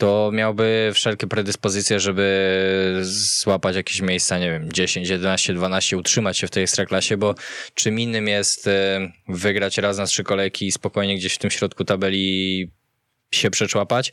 to 0.00 0.30
miałby 0.32 0.90
wszelkie 0.94 1.26
predyspozycje, 1.26 2.00
żeby 2.00 3.00
złapać 3.02 3.76
jakieś 3.76 4.00
miejsca, 4.00 4.38
nie 4.38 4.50
wiem, 4.50 4.72
10, 4.72 5.08
11, 5.08 5.54
12, 5.54 5.96
utrzymać 5.96 6.38
się 6.38 6.46
w 6.46 6.50
tej 6.50 6.62
ekstraklasie, 6.62 7.16
bo 7.16 7.34
czym 7.74 8.00
innym 8.00 8.28
jest 8.28 8.66
e, 8.66 9.12
wygrać 9.28 9.78
raz 9.78 9.98
na 9.98 10.06
trzy 10.06 10.24
kolejki 10.24 10.66
i 10.66 10.72
spokojnie 10.72 11.16
gdzieś 11.16 11.34
w 11.34 11.38
tym 11.38 11.50
środku 11.50 11.84
tabeli 11.84 12.70
się 13.30 13.50
przeczłapać. 13.50 14.12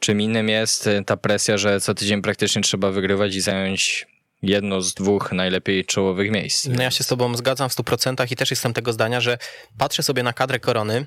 Czym 0.00 0.20
innym 0.20 0.48
jest 0.48 0.88
ta 1.06 1.16
presja, 1.16 1.58
że 1.58 1.80
co 1.80 1.94
tydzień 1.94 2.22
praktycznie 2.22 2.62
trzeba 2.62 2.90
wygrywać 2.90 3.34
i 3.34 3.40
zająć 3.40 4.06
jedno 4.42 4.82
z 4.82 4.94
dwóch 4.94 5.32
najlepiej 5.32 5.84
czołowych 5.84 6.30
miejsc. 6.30 6.66
No 6.66 6.82
ja 6.82 6.90
się 6.90 7.04
z 7.04 7.06
tobą 7.06 7.36
zgadzam 7.36 7.68
w 7.68 7.76
100% 7.76 8.32
i 8.32 8.36
też 8.36 8.50
jestem 8.50 8.72
tego 8.72 8.92
zdania, 8.92 9.20
że 9.20 9.38
patrzę 9.78 10.02
sobie 10.02 10.22
na 10.22 10.32
kadrę 10.32 10.60
korony, 10.60 11.06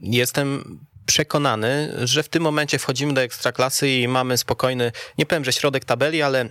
jestem 0.00 0.78
przekonany, 1.06 1.92
że 1.98 2.22
w 2.22 2.28
tym 2.28 2.42
momencie 2.42 2.78
wchodzimy 2.78 3.14
do 3.14 3.20
ekstraklasy 3.20 3.88
i 3.88 4.08
mamy 4.08 4.38
spokojny, 4.38 4.92
nie 5.18 5.26
powiem, 5.26 5.44
że 5.44 5.52
środek 5.52 5.84
tabeli, 5.84 6.22
ale 6.22 6.50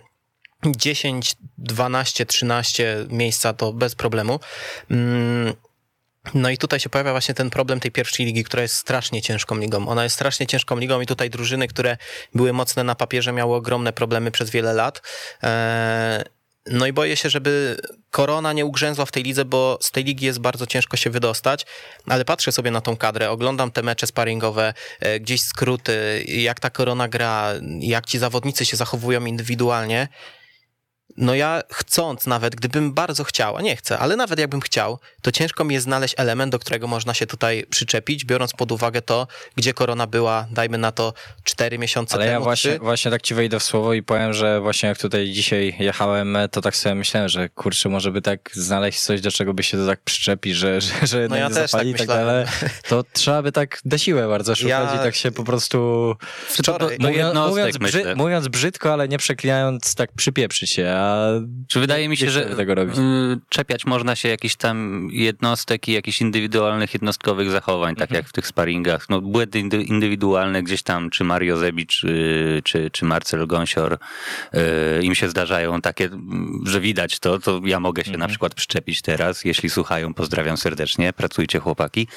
10, 0.66 1.36
12, 1.58 2.26
13 2.26 3.06
miejsca 3.10 3.54
to 3.54 3.74
bez 3.74 3.96
problemu. 3.96 4.40
Mm, 4.92 5.54
no 6.34 6.50
i 6.50 6.58
tutaj 6.58 6.80
się 6.80 6.90
pojawia 6.90 7.12
właśnie 7.12 7.34
ten 7.34 7.50
problem 7.50 7.80
tej 7.80 7.92
pierwszej 7.92 8.26
ligi, 8.26 8.44
która 8.44 8.62
jest 8.62 8.76
strasznie 8.76 9.22
ciężką 9.22 9.58
ligą. 9.58 9.88
Ona 9.88 10.04
jest 10.04 10.16
strasznie 10.16 10.48
ciężką 10.48 10.78
ligą 10.78 11.02
i 11.02 11.06
tutaj 11.06 11.30
drużyny, 11.30 11.68
które 11.68 11.98
były 12.36 12.54
mocne 12.54 12.84
na 12.84 12.96
papierze, 12.96 13.34
miały 13.34 13.56
ogromne 13.56 13.94
problemy 13.94 14.32
przez 14.32 14.50
wiele 14.50 14.74
lat. 14.74 15.02
Eee, 15.42 16.24
no 16.66 16.88
i 16.88 16.94
boję 16.94 17.16
się, 17.16 17.30
żeby 17.30 17.78
korona 18.12 18.54
nie 18.54 18.66
ugrzęzła 18.66 19.06
w 19.06 19.12
tej 19.12 19.24
lidze, 19.24 19.46
bo 19.46 19.78
z 19.82 19.92
tej 19.92 20.04
ligi 20.04 20.26
jest 20.26 20.40
bardzo 20.40 20.68
ciężko 20.68 20.98
się 20.98 21.10
wydostać, 21.10 21.66
ale 22.08 22.26
patrzę 22.26 22.52
sobie 22.52 22.72
na 22.72 22.82
tą 22.82 22.98
kadrę, 22.98 23.30
oglądam 23.30 23.72
te 23.72 23.84
mecze 23.84 24.08
sparingowe, 24.08 24.74
e, 25.00 25.20
gdzieś 25.20 25.42
skróty, 25.42 26.24
jak 26.28 26.60
ta 26.60 26.70
korona 26.70 27.08
gra, 27.08 27.54
jak 27.80 28.06
ci 28.06 28.20
zawodnicy 28.20 28.66
się 28.66 28.78
zachowują 28.78 29.26
indywidualnie 29.26 30.08
no 31.18 31.36
ja 31.36 31.62
chcąc 31.72 32.28
nawet, 32.28 32.56
gdybym 32.56 32.94
bardzo 32.94 33.24
chciał, 33.24 33.58
a 33.58 33.62
nie 33.62 33.76
chcę, 33.76 34.00
ale 34.00 34.16
nawet 34.16 34.40
jakbym 34.40 34.62
chciał, 34.62 35.00
to 35.22 35.32
ciężko 35.32 35.64
mi 35.64 35.74
jest 35.74 35.84
znaleźć 35.84 36.14
element, 36.18 36.52
do 36.52 36.60
którego 36.60 36.88
można 36.88 37.14
się 37.14 37.28
tutaj 37.28 37.66
przyczepić, 37.70 38.26
biorąc 38.26 38.54
pod 38.54 38.72
uwagę 38.72 39.02
to, 39.02 39.28
gdzie 39.56 39.74
korona 39.74 40.08
była, 40.08 40.48
dajmy 40.52 40.78
na 40.78 40.92
to 40.92 41.14
4 41.44 41.78
miesiące 41.78 42.16
ale 42.16 42.26
temu. 42.26 42.36
Ale 42.36 42.40
ja 42.40 42.44
właśnie, 42.44 42.80
właśnie 42.80 43.12
tak 43.12 43.22
ci 43.22 43.36
wejdę 43.36 43.60
w 43.60 43.64
słowo 43.64 43.94
i 43.94 44.04
powiem, 44.04 44.34
że 44.34 44.62
właśnie 44.62 44.90
jak 44.90 44.98
tutaj 44.98 45.32
dzisiaj 45.32 45.76
jechałem, 45.80 46.38
to 46.52 46.62
tak 46.62 46.76
sobie 46.76 46.96
myślałem, 46.96 47.30
że 47.30 47.50
kurczę, 47.50 47.90
może 47.90 48.12
by 48.12 48.22
tak 48.22 48.50
znaleźć 48.54 49.00
coś, 49.00 49.22
do 49.22 49.32
czego 49.32 49.54
by 49.54 49.64
się 49.64 49.78
to 49.78 49.86
tak 49.86 50.00
przyczepi, 50.02 50.54
że, 50.54 50.82
że, 50.82 51.08
że 51.08 51.28
no 51.30 51.36
ja 51.36 51.50
też 51.50 51.72
tak 51.72 51.88
i 51.88 51.94
tak 51.94 52.08
dalej. 52.08 52.46
To 52.90 53.04
trzeba 53.14 53.42
by 53.42 53.52
tak 53.52 53.80
na 53.86 53.98
siłę 53.98 54.28
bardzo 54.28 54.56
szukać 54.56 54.70
ja... 54.70 54.96
i 54.96 54.98
tak 54.98 55.16
się 55.16 55.32
po 55.32 55.44
prostu... 55.44 56.16
Wczoraj... 56.48 56.98
No, 57.00 57.10
no, 57.34 57.48
mówiąc, 57.48 57.78
brzy... 57.78 58.16
mówiąc 58.16 58.48
brzydko, 58.48 58.94
ale 58.94 59.08
nie 59.08 59.18
przeklinając, 59.18 59.96
tak 59.96 60.12
przypieprzyć 60.12 60.70
się, 60.70 61.05
a 61.06 61.30
czy 61.68 61.80
wydaje 61.80 62.10
mi 62.10 62.18
się, 62.18 62.30
że 62.30 62.42
tego 62.46 62.76
robić? 62.76 62.98
Y, 62.98 63.02
czepiać 63.50 63.86
można 63.86 64.16
się 64.16 64.30
jakichś 64.30 64.56
tam 64.56 65.08
jednostek 65.12 65.88
i 65.88 65.92
jakichś 65.92 66.22
indywidualnych, 66.22 66.94
jednostkowych 66.94 67.52
zachowań, 67.52 67.96
tak 67.96 68.10
mhm. 68.10 68.16
jak 68.16 68.30
w 68.30 68.32
tych 68.32 68.48
sparingach. 68.48 69.10
No, 69.10 69.22
błędy 69.22 69.60
indywidualne 69.60 70.64
gdzieś 70.64 70.84
tam, 70.84 71.10
czy 71.10 71.24
Mario 71.24 71.58
Zebicz, 71.58 72.04
y, 72.04 72.62
czy, 72.64 72.92
czy 72.92 73.06
Marcel 73.06 73.48
Gąsior, 73.48 73.94
y, 74.54 74.58
im 75.04 75.16
się 75.16 75.30
zdarzają 75.30 75.82
takie, 75.82 76.10
że 76.64 76.82
widać 76.82 77.20
to, 77.20 77.40
to 77.40 77.62
ja 77.66 77.80
mogę 77.80 78.04
się 78.04 78.12
mhm. 78.12 78.20
na 78.20 78.28
przykład 78.28 78.54
przyczepić 78.54 79.02
teraz. 79.02 79.46
Jeśli 79.46 79.70
słuchają, 79.70 80.14
pozdrawiam 80.14 80.58
serdecznie, 80.58 81.14
pracujcie 81.14 81.60
chłopaki. 81.60 82.08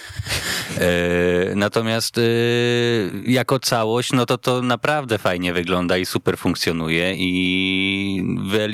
Natomiast 1.55 2.21
jako 3.27 3.59
całość, 3.59 4.13
no 4.13 4.27
to 4.27 4.39
to 4.39 4.63
naprawdę 4.63 5.19
fajnie 5.19 5.53
wygląda 5.53 5.99
i 5.99 6.07
super 6.07 6.39
funkcjonuje 6.39 7.15
i 7.15 8.23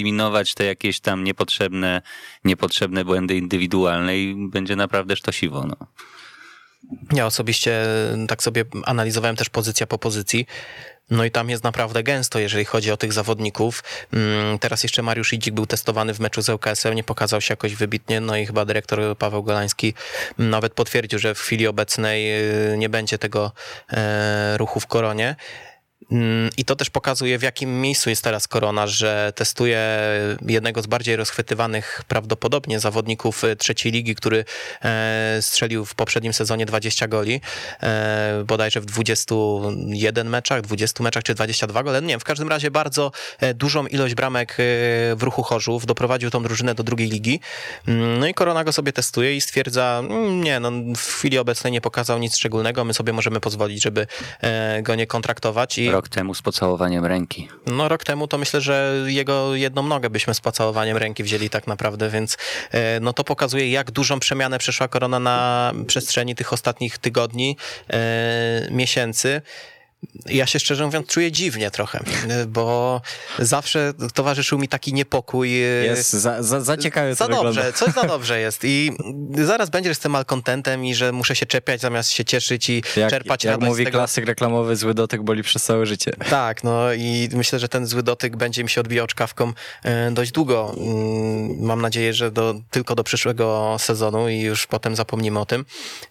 wyeliminować 0.04 0.54
te 0.54 0.64
jakieś 0.64 1.00
tam 1.00 1.24
niepotrzebne, 1.24 2.02
niepotrzebne 2.44 3.04
błędy 3.04 3.36
indywidualne 3.36 4.18
i 4.18 4.48
będzie 4.50 4.76
naprawdę 4.76 5.16
sztosiwo. 5.16 5.66
No. 5.66 5.76
Ja 7.12 7.26
osobiście 7.26 7.86
tak 8.28 8.42
sobie 8.42 8.64
analizowałem 8.84 9.36
też 9.36 9.48
pozycja 9.48 9.86
po 9.86 9.98
pozycji. 9.98 10.46
No 11.10 11.24
i 11.24 11.30
tam 11.30 11.50
jest 11.50 11.64
naprawdę 11.64 12.02
gęsto, 12.02 12.38
jeżeli 12.38 12.64
chodzi 12.64 12.90
o 12.90 12.96
tych 12.96 13.12
zawodników. 13.12 13.82
Mm, 14.12 14.58
teraz 14.58 14.82
jeszcze 14.82 15.02
Mariusz 15.02 15.32
Idzik 15.32 15.54
był 15.54 15.66
testowany 15.66 16.14
w 16.14 16.20
meczu 16.20 16.42
z 16.42 16.48
ŁKS-em, 16.48 16.94
nie 16.94 17.04
pokazał 17.04 17.40
się 17.40 17.52
jakoś 17.52 17.74
wybitnie, 17.74 18.20
no 18.20 18.36
i 18.36 18.46
chyba 18.46 18.64
dyrektor 18.64 19.16
Paweł 19.18 19.42
Golański 19.42 19.94
nawet 20.38 20.74
potwierdził, 20.74 21.18
że 21.18 21.34
w 21.34 21.40
chwili 21.40 21.66
obecnej 21.66 22.40
y, 22.72 22.78
nie 22.78 22.88
będzie 22.88 23.18
tego 23.18 23.52
e, 23.92 24.58
ruchu 24.58 24.80
w 24.80 24.86
koronie. 24.86 25.36
Mm, 26.10 26.50
I 26.56 26.64
to 26.64 26.76
też 26.76 26.90
pokazuje, 26.90 27.38
w 27.38 27.42
jakim 27.42 27.80
miejscu 27.80 28.10
jest 28.10 28.24
teraz 28.24 28.48
Korona, 28.48 28.86
że 28.86 29.32
testuje 29.34 29.80
jednego 30.46 30.82
z 30.82 30.86
bardziej 30.86 31.16
rozchwytywanych 31.16 32.02
prawdopodobnie 32.08 32.80
zawodników 32.80 33.44
e, 33.44 33.56
trzeciej 33.56 33.92
ligi, 33.92 34.14
który 34.14 34.44
e, 34.84 35.38
strzelił 35.40 35.84
w 35.84 35.94
poprzednim 35.94 36.32
sezonie 36.32 36.66
20 36.66 37.08
goli, 37.08 37.40
e, 37.82 38.44
bodajże 38.46 38.80
w 38.80 38.84
21 38.84 40.28
meczach, 40.28 40.60
20 40.60 41.04
meczach 41.04 41.22
czy 41.22 41.34
22 41.34 41.82
gole. 41.82 42.02
Nie 42.02 42.08
wiem, 42.08 42.20
w 42.20 42.24
każdym 42.24 42.48
razie 42.48 42.70
bardzo 42.70 43.12
dużą 43.54 43.86
ilość 43.86 44.14
bramek 44.14 44.56
w 45.16 45.20
ruchu 45.20 45.42
Chorzów, 45.42 45.86
doprowadził 45.86 46.30
tą 46.30 46.42
drużynę 46.42 46.74
do 46.74 46.82
drugiej 46.82 47.08
ligi. 47.08 47.40
Mm, 47.88 48.18
no 48.18 48.26
i 48.26 48.34
Korona 48.34 48.64
go 48.64 48.72
sobie 48.72 48.92
testuje 48.92 49.36
i 49.36 49.40
stwierdza, 49.40 50.02
mm, 50.04 50.44
nie, 50.44 50.60
no 50.60 50.70
w 50.96 51.14
chwili 51.14 51.38
obecnej 51.38 51.72
nie 51.72 51.80
pokazał 51.80 52.18
nic 52.18 52.36
szczególnego, 52.36 52.84
my 52.84 52.94
sobie 52.94 53.12
możemy 53.12 53.40
pozwolić, 53.40 53.82
żeby 53.82 54.06
go 54.82 54.94
nie 54.94 55.06
kontraktować. 55.06 55.78
I 55.78 55.93
Rok 55.94 56.09
temu 56.09 56.35
z 56.35 56.42
pocałowaniem 56.42 57.07
ręki. 57.07 57.48
No 57.66 57.88
rok 57.88 58.04
temu 58.04 58.28
to 58.28 58.38
myślę, 58.38 58.61
że 58.61 59.04
jego 59.07 59.54
jedną 59.54 59.83
nogę 59.83 60.11
byśmy 60.11 60.35
z 60.35 60.40
pocałowaniem 60.40 60.96
ręki 60.96 61.22
wzięli 61.22 61.50
tak 61.50 61.66
naprawdę, 61.66 62.11
więc 62.11 62.37
e, 62.70 63.00
no 63.00 63.12
to 63.12 63.24
pokazuje, 63.24 63.70
jak 63.70 63.90
dużą 63.90 64.20
przemianę 64.20 64.59
przeszła 64.59 64.88
korona 64.88 65.18
na 65.18 65.72
przestrzeni 65.87 66.35
tych 66.35 66.52
ostatnich 66.52 66.98
tygodni, 66.98 67.57
e, 67.90 68.68
miesięcy 68.70 69.42
ja 70.26 70.46
się 70.46 70.60
szczerze 70.60 70.84
mówiąc 70.86 71.06
czuję 71.06 71.32
dziwnie 71.32 71.70
trochę, 71.70 72.00
bo 72.48 73.00
zawsze 73.38 73.92
towarzyszył 74.14 74.58
mi 74.58 74.68
taki 74.68 74.92
niepokój. 74.94 75.60
Jest 75.84 76.12
za, 76.12 76.42
za, 76.42 76.60
za 76.60 76.76
ciekawe 76.76 77.14
Za 77.14 77.28
dobrze, 77.28 77.48
wygląda. 77.48 77.72
coś 77.72 77.94
za 77.94 78.02
dobrze 78.14 78.40
jest 78.40 78.64
i 78.64 78.92
zaraz 79.34 79.70
będziesz 79.70 79.96
z 79.96 80.00
tym 80.00 80.12
malkontentem 80.12 80.84
i 80.84 80.94
że 80.94 81.12
muszę 81.12 81.36
się 81.36 81.46
czepiać 81.46 81.80
zamiast 81.80 82.10
się 82.10 82.24
cieszyć 82.24 82.70
i 82.70 82.82
jak, 82.96 83.10
czerpać 83.10 83.44
jak 83.44 83.52
radość 83.52 83.68
mówi 83.68 83.84
z 83.84 83.86
tego. 83.86 83.98
klasyk 83.98 84.26
reklamowy, 84.26 84.76
zły 84.76 84.94
dotyk 84.94 85.22
boli 85.22 85.42
przez 85.42 85.62
całe 85.62 85.86
życie. 85.86 86.12
Tak, 86.30 86.64
no 86.64 86.92
i 86.92 87.28
myślę, 87.32 87.58
że 87.58 87.68
ten 87.68 87.86
zły 87.86 88.02
dotyk 88.02 88.36
będzie 88.36 88.64
mi 88.64 88.70
się 88.70 88.80
odbijał 88.80 89.06
czkawką 89.06 89.52
e, 89.84 90.10
dość 90.10 90.32
długo. 90.32 90.74
Mm, 90.76 91.60
mam 91.60 91.82
nadzieję, 91.82 92.12
że 92.12 92.30
do, 92.30 92.54
tylko 92.70 92.94
do 92.94 93.04
przyszłego 93.04 93.76
sezonu 93.78 94.28
i 94.28 94.40
już 94.40 94.66
potem 94.66 94.96
zapomnimy 94.96 95.40
o 95.40 95.46
tym. 95.46 95.64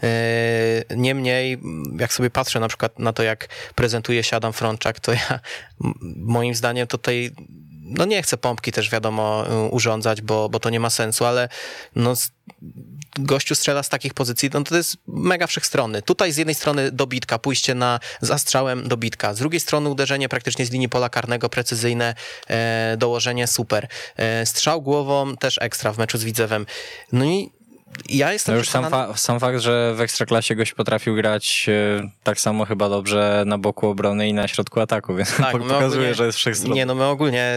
E, 0.04 0.96
niemniej, 0.96 1.58
jak 2.00 2.14
sobie 2.14 2.30
patrzę 2.30 2.60
na 2.60 2.68
przykład 2.68 3.00
na 3.00 3.14
to, 3.14 3.24
jak 3.24 3.48
prezentuje 3.84 4.24
się 4.24 4.36
Adam 4.36 4.54
Frączak, 4.54 5.00
to 5.00 5.12
ja 5.12 5.40
moim 6.16 6.56
zdaniem 6.56 6.88
tutaj 6.88 7.32
no 7.82 8.06
nie 8.06 8.24
chcę 8.24 8.38
pompki 8.38 8.72
też 8.72 8.90
wiadomo 8.90 9.46
urządzać, 9.72 10.22
bo, 10.22 10.50
bo 10.50 10.60
to 10.60 10.70
nie 10.70 10.80
ma 10.80 10.90
sensu, 10.90 11.26
ale 11.26 11.50
no 11.96 12.14
gościu 13.20 13.56
strzela 13.56 13.84
z 13.84 13.90
takich 13.90 14.14
pozycji, 14.14 14.50
no 14.54 14.64
to 14.64 14.78
jest 14.78 14.98
mega 15.08 15.48
wszechstronny. 15.48 16.02
Tutaj 16.02 16.32
z 16.32 16.38
jednej 16.38 16.56
strony 16.56 16.92
dobitka, 16.92 17.40
pójście 17.40 17.76
na 17.76 18.00
zastrzałem 18.22 18.88
dobitka, 18.88 19.34
z 19.34 19.38
drugiej 19.38 19.60
strony 19.60 19.90
uderzenie 19.90 20.30
praktycznie 20.30 20.66
z 20.66 20.72
linii 20.72 20.90
pola 20.90 21.10
karnego, 21.10 21.50
precyzyjne 21.50 22.16
e, 22.48 22.96
dołożenie, 22.98 23.48
super. 23.48 23.88
E, 24.18 24.46
strzał 24.46 24.82
głową 24.82 25.38
też 25.38 25.58
ekstra 25.62 25.94
w 25.94 25.98
meczu 25.98 26.18
z 26.18 26.24
Widzewem. 26.24 26.66
No 27.12 27.26
i 27.26 27.52
ja 28.10 28.34
jestem 28.34 28.56
no 28.56 28.60
już 28.60 28.70
sam, 28.70 28.90
fa 28.90 29.18
sam, 29.18 29.40
fakt, 29.40 29.60
że 29.60 29.94
w 29.96 30.02
Ekstraklasie 30.02 30.56
goś 30.56 30.74
potrafił 30.74 31.16
grać 31.16 31.66
e, 31.70 32.10
tak 32.24 32.40
samo 32.40 32.66
chyba 32.66 32.90
dobrze 32.90 33.44
na 33.46 33.58
boku 33.58 33.88
obrony 33.88 34.28
i 34.28 34.34
na 34.34 34.48
środku 34.48 34.80
ataku, 34.80 35.16
więc 35.16 35.38
tak, 35.38 35.52
pokazuje, 35.58 35.88
ogólnie, 35.88 36.16
że 36.16 36.26
jest 36.26 36.38
wszechstronny. 36.38 36.76
Nie, 36.76 36.86
no 36.86 36.96
my 36.96 37.06
ogólnie 37.06 37.56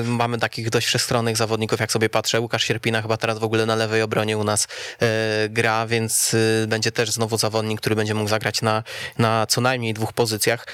y, 0.00 0.04
mamy 0.22 0.38
takich 0.38 0.70
dość 0.70 0.86
wszechstronnych 0.86 1.36
zawodników, 1.36 1.80
jak 1.80 1.92
sobie 1.92 2.08
patrzę. 2.08 2.40
Łukasz 2.40 2.64
Sierpina 2.64 3.02
chyba 3.02 3.16
teraz 3.16 3.38
w 3.38 3.44
ogóle 3.44 3.66
na 3.66 3.74
lewej 3.74 4.02
obronie 4.02 4.38
u 4.38 4.44
nas 4.44 4.64
y, 4.64 5.48
gra, 5.48 5.86
więc 5.86 6.36
będzie 6.68 6.92
też 6.92 7.10
znowu 7.10 7.38
zawodnik, 7.38 7.80
który 7.80 7.96
będzie 7.96 8.14
mógł 8.14 8.28
zagrać 8.28 8.62
na, 8.62 8.82
na 9.18 9.46
co 9.46 9.60
najmniej 9.60 9.94
dwóch 9.94 10.12
pozycjach. 10.12 10.66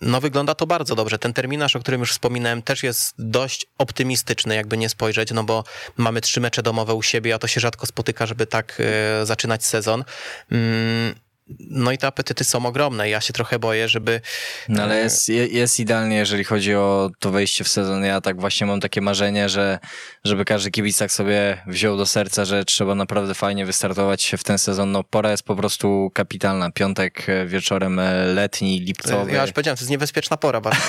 No 0.00 0.20
wygląda 0.20 0.54
to 0.54 0.66
bardzo 0.66 0.94
dobrze. 0.94 1.18
Ten 1.18 1.32
terminarz, 1.32 1.76
o 1.76 1.80
którym 1.80 2.00
już 2.00 2.12
wspominałem, 2.12 2.62
też 2.62 2.82
jest 2.82 3.14
dość 3.18 3.66
optymistyczny, 3.78 4.54
jakby 4.54 4.76
nie 4.76 4.88
spojrzeć, 4.88 5.30
no 5.30 5.44
bo 5.44 5.64
mamy 5.96 6.20
trzy 6.20 6.40
mecze 6.40 6.62
domowe 6.62 6.94
u 6.94 7.02
siebie, 7.02 7.34
a 7.34 7.38
to 7.38 7.46
się 7.46 7.60
rzadko 7.60 7.86
spotyka, 7.86 8.26
żeby 8.26 8.46
tak 8.46 8.78
e, 8.80 9.26
zaczynać 9.26 9.64
sezon. 9.64 10.04
Mm, 10.52 11.14
no 11.58 11.92
i 11.92 11.98
te 11.98 12.06
apetyty 12.06 12.44
są 12.44 12.66
ogromne. 12.66 13.08
Ja 13.08 13.20
się 13.20 13.32
trochę 13.32 13.58
boję, 13.58 13.88
żeby. 13.88 14.20
No 14.68 14.82
ale 14.82 14.94
e, 14.94 14.98
jest, 14.98 15.28
jest 15.28 15.80
idealnie, 15.80 16.16
jeżeli 16.16 16.44
chodzi 16.44 16.74
o 16.74 17.10
to 17.18 17.30
wejście 17.30 17.64
w 17.64 17.68
sezon. 17.68 18.04
Ja 18.04 18.20
tak 18.20 18.40
właśnie 18.40 18.66
mam 18.66 18.80
takie 18.80 19.00
marzenie, 19.00 19.48
że 19.48 19.78
żeby 20.24 20.44
każdy 20.44 20.70
kibic 20.70 20.98
tak 20.98 21.12
sobie 21.12 21.62
wziął 21.66 21.96
do 21.96 22.06
serca, 22.06 22.44
że 22.44 22.64
trzeba 22.64 22.94
naprawdę 22.94 23.34
fajnie 23.34 23.66
wystartować 23.66 24.32
w 24.38 24.44
ten 24.44 24.58
sezon. 24.58 24.92
No 24.92 25.04
pora 25.04 25.30
jest 25.30 25.42
po 25.42 25.56
prostu 25.56 26.10
kapitalna. 26.14 26.70
Piątek 26.70 27.28
e, 27.28 27.46
wieczorem 27.46 27.98
e, 27.98 28.26
letni, 28.26 28.80
lipcowy. 28.80 29.32
Ja 29.32 29.42
już 29.42 29.52
powiedziałem, 29.52 29.76
to 29.76 29.82
jest 29.82 29.90
niebezpieczna 29.90 30.36
pora 30.36 30.60
bardzo. 30.60 30.80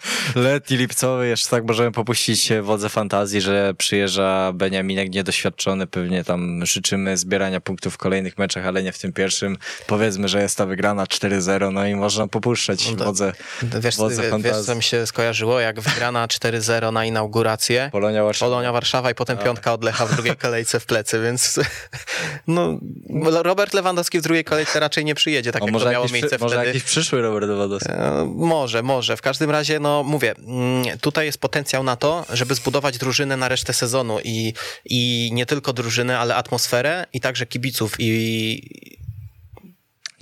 letni, 0.34 0.76
lipcowy, 0.76 1.28
jeszcze 1.28 1.48
tak 1.48 1.64
możemy 1.64 1.92
popuścić 1.92 2.52
wodze 2.62 2.88
fantazji, 2.88 3.40
że 3.40 3.74
przyjeżdża 3.78 4.52
Beniaminek 4.52 5.10
niedoświadczony. 5.10 5.86
Pewnie 5.86 6.24
tam 6.24 6.66
życzymy 6.66 7.16
zbierania 7.16 7.60
punktów 7.60 7.94
w 7.94 7.98
kolejnych 7.98 8.38
meczach, 8.38 8.66
ale 8.66 8.82
nie 8.82 8.92
w 8.92 8.98
tym 8.98 9.12
pierwszym. 9.12 9.58
Powie 9.86 10.03
powiedzmy, 10.04 10.28
że 10.28 10.42
jest 10.42 10.56
ta 10.56 10.66
wygrana 10.66 11.04
4-0, 11.04 11.72
no 11.72 11.86
i 11.86 11.94
można 11.94 12.28
popuszczać 12.28 12.90
No 12.90 12.96
to- 12.96 13.04
wodze, 13.04 13.32
Wiesz, 13.62 13.96
wodze 13.96 14.22
wiesz, 14.38 14.56
co 14.56 14.74
mi 14.74 14.82
się 14.82 15.06
skojarzyło? 15.06 15.60
Jak 15.60 15.80
wygrana 15.80 16.26
4-0 16.28 16.92
na 16.92 17.04
inaugurację. 17.04 17.88
Polonia 17.92 18.24
Warszawa. 18.24 18.50
Polonia 18.50 18.72
Warszawa 18.72 19.10
i 19.10 19.14
potem 19.14 19.38
piątka 19.38 19.72
od 19.72 19.84
Lecha 19.84 20.06
w 20.06 20.14
drugiej 20.14 20.36
kolejce 20.36 20.80
w 20.80 20.86
plecy, 20.86 21.20
więc 21.22 21.60
no, 22.46 22.78
Robert 23.42 23.74
Lewandowski 23.74 24.18
w 24.18 24.22
drugiej 24.22 24.44
kolejce 24.44 24.80
raczej 24.80 25.04
nie 25.04 25.14
przyjedzie, 25.14 25.52
tak 25.52 25.62
jak 25.62 25.72
może 25.72 25.84
to 25.84 25.90
miało 25.90 26.04
jakiś, 26.04 26.12
miejsce 26.12 26.36
przy, 26.36 26.44
może 26.44 26.54
wtedy. 26.56 26.66
jakiś 26.68 26.82
przyszły 26.82 27.22
Robert 27.22 27.46
Lewandowski. 27.46 27.92
E, 27.92 28.32
Może, 28.36 28.82
może. 28.82 29.16
W 29.16 29.22
każdym 29.22 29.50
razie, 29.50 29.80
no 29.80 30.02
mówię, 30.02 30.34
mm, 30.38 30.98
tutaj 30.98 31.26
jest 31.26 31.38
potencjał 31.38 31.82
na 31.82 31.96
to, 31.96 32.26
żeby 32.32 32.54
zbudować 32.54 32.98
drużynę 32.98 33.36
na 33.36 33.48
resztę 33.48 33.72
sezonu 33.72 34.18
i, 34.24 34.52
i 34.84 35.30
nie 35.32 35.46
tylko 35.46 35.72
drużynę, 35.72 36.18
ale 36.18 36.34
atmosferę 36.34 37.06
i 37.12 37.20
także 37.20 37.46
kibiców 37.46 37.94
i 37.98 39.03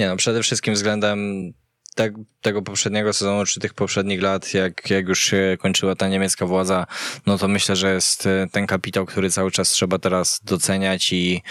Nie 0.03 0.09
no, 0.09 0.17
przede 0.17 0.43
wszystkim 0.43 0.75
względem 0.75 1.53
tak, 1.95 2.13
tego 2.41 2.63
poprzedniego 2.63 3.13
sezonu, 3.13 3.47
czy 3.47 3.61
tych 3.61 3.75
poprzednich 3.75 4.23
lat, 4.23 4.55
jak, 4.55 4.91
jak 4.91 5.09
już 5.09 5.21
się 5.21 5.57
kończyła 5.61 5.95
ta 5.95 6.09
niemiecka 6.09 6.47
władza, 6.47 6.87
no 7.27 7.39
to 7.39 7.49
myślę, 7.49 7.77
że 7.77 7.95
jest 7.95 8.27
e, 8.27 8.47
ten 8.53 8.67
kapitał, 8.67 9.07
który 9.07 9.31
cały 9.31 9.51
czas 9.51 9.71
trzeba 9.71 9.99
teraz 9.99 10.41
doceniać 10.45 11.13
i, 11.13 11.43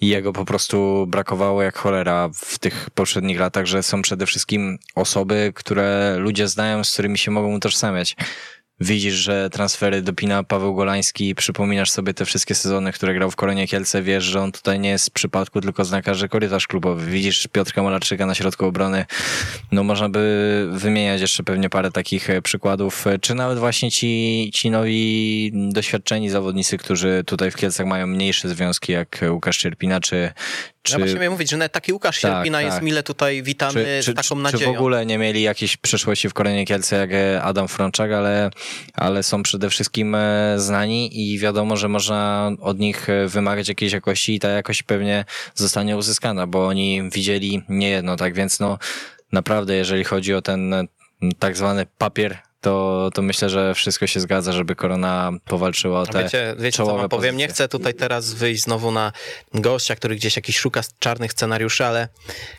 i 0.00 0.08
jego 0.08 0.32
po 0.32 0.44
prostu 0.44 1.06
brakowało 1.08 1.62
jak 1.62 1.78
cholera 1.78 2.30
w 2.34 2.58
tych 2.58 2.90
poprzednich 2.90 3.40
latach, 3.40 3.66
że 3.66 3.82
są 3.82 4.02
przede 4.02 4.26
wszystkim 4.26 4.78
osoby, 4.94 5.52
które 5.54 6.16
ludzie 6.18 6.48
znają, 6.48 6.84
z 6.84 6.92
którymi 6.92 7.18
się 7.18 7.30
mogą 7.30 7.54
utożsamiać. 7.54 8.16
Widzisz, 8.80 9.14
że 9.14 9.50
transfery 9.50 10.02
dopina 10.02 10.42
Paweł 10.42 10.74
Golański, 10.74 11.34
przypominasz 11.34 11.90
sobie 11.90 12.14
te 12.14 12.24
wszystkie 12.24 12.54
sezony, 12.54 12.92
które 12.92 13.14
grał 13.14 13.30
w 13.30 13.36
Koronie 13.36 13.68
Kielce, 13.68 14.02
wiesz, 14.02 14.24
że 14.24 14.40
on 14.40 14.52
tutaj 14.52 14.80
nie 14.80 14.88
jest 14.88 15.04
z 15.04 15.10
przypadku, 15.10 15.60
tylko 15.60 15.84
zna 15.84 16.02
każdy 16.02 16.28
korytarz 16.28 16.66
klubowy. 16.66 17.10
Widzisz 17.10 17.48
Piotrka 17.52 17.82
Malarczyka 17.82 18.26
na 18.26 18.34
środku 18.34 18.66
obrony. 18.66 19.06
No 19.72 19.84
można 19.84 20.08
by 20.08 20.68
wymieniać 20.72 21.20
jeszcze 21.20 21.42
pewnie 21.42 21.70
parę 21.70 21.90
takich 21.90 22.30
e, 22.30 22.42
przykładów, 22.42 23.06
e, 23.06 23.18
czy 23.18 23.34
nawet 23.34 23.58
właśnie 23.58 23.90
ci, 23.90 24.50
ci 24.54 24.70
nowi 24.70 25.52
doświadczeni 25.54 26.30
zawodnicy, 26.30 26.78
którzy 26.78 27.24
tutaj 27.26 27.50
w 27.50 27.56
Kielcach 27.56 27.86
mają 27.86 28.06
mniejsze 28.06 28.48
związki, 28.48 28.92
jak 28.92 29.20
Łukasz 29.30 29.58
Cierpina, 29.58 30.00
czy, 30.00 30.32
czy 30.86 30.92
ja 30.92 30.98
właśnie 30.98 31.14
miałem 31.14 31.32
mówić, 31.32 31.50
że 31.50 31.56
nawet 31.56 31.72
taki 31.72 31.92
Łukasz 31.92 32.20
Tak, 32.20 32.32
Sierpina 32.32 32.62
jest 32.62 32.76
tak. 32.76 32.84
mile 32.84 33.02
tutaj 33.02 33.42
witany 33.42 33.84
czy, 33.84 34.04
czy, 34.04 34.14
taką 34.14 34.36
nadzieją. 34.36 34.70
czy 34.70 34.74
w 34.74 34.78
ogóle 34.78 35.06
nie 35.06 35.18
mieli 35.18 35.42
jakiejś 35.42 35.76
przeszłości 35.76 36.28
w 36.28 36.34
Koronie 36.34 36.66
Kielce 36.66 36.96
jak 36.96 37.12
e, 37.12 37.42
Adam 37.42 37.68
Frączak, 37.68 38.12
ale, 38.12 38.50
ale 38.94 39.22
są 39.22 39.42
przede 39.42 39.70
wszystkim 39.70 40.14
e, 40.14 40.54
znani 40.56 41.32
i 41.32 41.38
wiadomo, 41.38 41.76
że 41.76 41.88
można 41.88 42.50
od 42.60 42.78
nich 42.78 43.10
e, 43.10 43.28
wymagać 43.28 43.68
jakiejś 43.68 43.92
jakości 43.92 44.34
i 44.34 44.40
ta 44.40 44.48
jakość 44.48 44.82
pewnie 44.82 45.24
zostanie 45.54 45.96
uzyskana, 45.96 46.46
bo 46.46 46.66
oni 46.66 47.10
widzieli 47.10 47.62
niejedno, 47.68 48.16
tak 48.16 48.34
więc 48.34 48.60
no 48.60 48.78
naprawdę 49.32 49.74
jeżeli 49.74 50.04
chodzi 50.04 50.34
o 50.34 50.42
ten 50.42 50.74
tak 51.38 51.56
zwany 51.56 51.86
papier, 51.98 52.38
to, 52.66 53.10
to 53.14 53.22
myślę, 53.22 53.50
że 53.50 53.74
wszystko 53.74 54.06
się 54.06 54.20
zgadza, 54.20 54.52
żeby 54.52 54.76
Korona 54.76 55.32
powalczyła 55.44 56.00
o 56.00 56.06
te 56.06 56.22
Wiecie, 56.22 56.54
wiecie 56.58 56.76
co 56.76 57.08
powiem? 57.08 57.36
Nie 57.36 57.46
pozycje. 57.46 57.48
chcę 57.48 57.68
tutaj 57.68 57.94
teraz 57.94 58.34
wyjść 58.34 58.62
znowu 58.62 58.90
na 58.90 59.12
gościa, 59.54 59.96
który 59.96 60.16
gdzieś 60.16 60.36
jakiś 60.36 60.58
szuka 60.58 60.80
czarnych 60.98 61.32
scenariuszy, 61.32 61.84
ale 61.86 62.08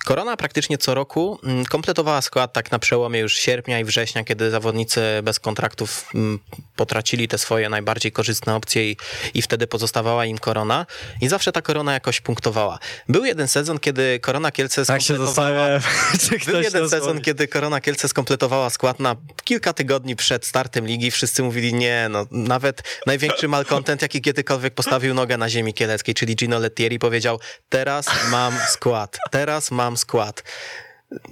Korona 0.06 0.38
praktycznie 0.38 0.78
co 0.78 0.94
roku 0.94 1.40
mm, 1.44 1.66
kompletowała 1.66 2.22
skład 2.22 2.54
tak 2.54 2.72
na 2.72 2.80
przełomie 2.80 3.20
już 3.20 3.34
sierpnia 3.34 3.80
i 3.80 3.84
września, 3.84 4.24
kiedy 4.24 4.52
zawodnicy 4.52 5.02
bez 5.24 5.40
kontraktów 5.40 6.10
mm, 6.16 6.40
potracili 6.76 7.28
te 7.28 7.38
swoje 7.38 7.70
najbardziej 7.70 8.12
korzystne 8.12 8.56
opcje 8.56 8.92
i, 8.92 8.98
i 9.34 9.42
wtedy 9.42 9.68
pozostawała 9.68 10.26
im 10.26 10.38
Korona 10.38 10.86
i 11.22 11.28
zawsze 11.28 11.52
ta 11.52 11.62
Korona 11.62 11.94
jakoś 11.94 12.22
punktowała. 12.22 12.80
Był 13.10 13.26
jeden 13.26 13.48
sezon, 13.48 13.80
kiedy 13.80 14.20
Korona 14.20 14.52
Kielce 14.52 14.86
Tak 14.86 15.02
się 15.02 15.14
skompletowała- 15.14 15.80
czy 16.30 16.52
Był 16.52 16.62
jeden 16.62 16.90
sezon, 16.90 17.22
kiedy 17.22 17.48
Korona 17.48 17.82
Kielce 17.82 18.08
skompletowała 18.08 18.70
skład 18.70 19.00
na 19.00 19.16
kilka 19.44 19.74
tygodni 19.74 19.97
przed 20.16 20.46
startem 20.46 20.88
ligi. 20.88 21.12
Wszyscy 21.12 21.44
mówili, 21.44 21.74
nie, 21.74 22.08
no 22.10 22.26
nawet 22.32 22.84
największy 23.06 23.48
malcontent, 23.48 24.02
jaki 24.02 24.22
kiedykolwiek 24.22 24.74
postawił 24.74 25.14
nogę 25.14 25.38
na 25.38 25.50
ziemi 25.50 25.74
kieleckiej, 25.74 26.16
czyli 26.16 26.36
Gino 26.36 26.60
Lettieri 26.60 27.00
powiedział, 27.00 27.40
teraz 27.70 28.08
mam 28.32 28.54
skład, 28.70 29.18
teraz 29.32 29.72
mam 29.72 29.98
skład. 29.98 30.44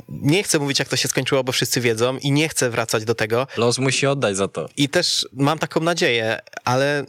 Nie 0.09 0.43
chcę 0.43 0.59
mówić, 0.59 0.79
jak 0.79 0.87
to 0.87 0.95
się 0.95 1.07
skończyło, 1.07 1.43
bo 1.43 1.51
wszyscy 1.51 1.81
wiedzą 1.81 2.17
i 2.17 2.31
nie 2.31 2.49
chcę 2.49 2.69
wracać 2.69 3.05
do 3.05 3.15
tego. 3.15 3.47
Los 3.57 3.77
musi 3.77 4.07
oddać 4.07 4.37
za 4.37 4.47
to. 4.47 4.69
I 4.77 4.89
też 4.89 5.27
mam 5.33 5.59
taką 5.59 5.79
nadzieję, 5.79 6.39
ale 6.63 7.05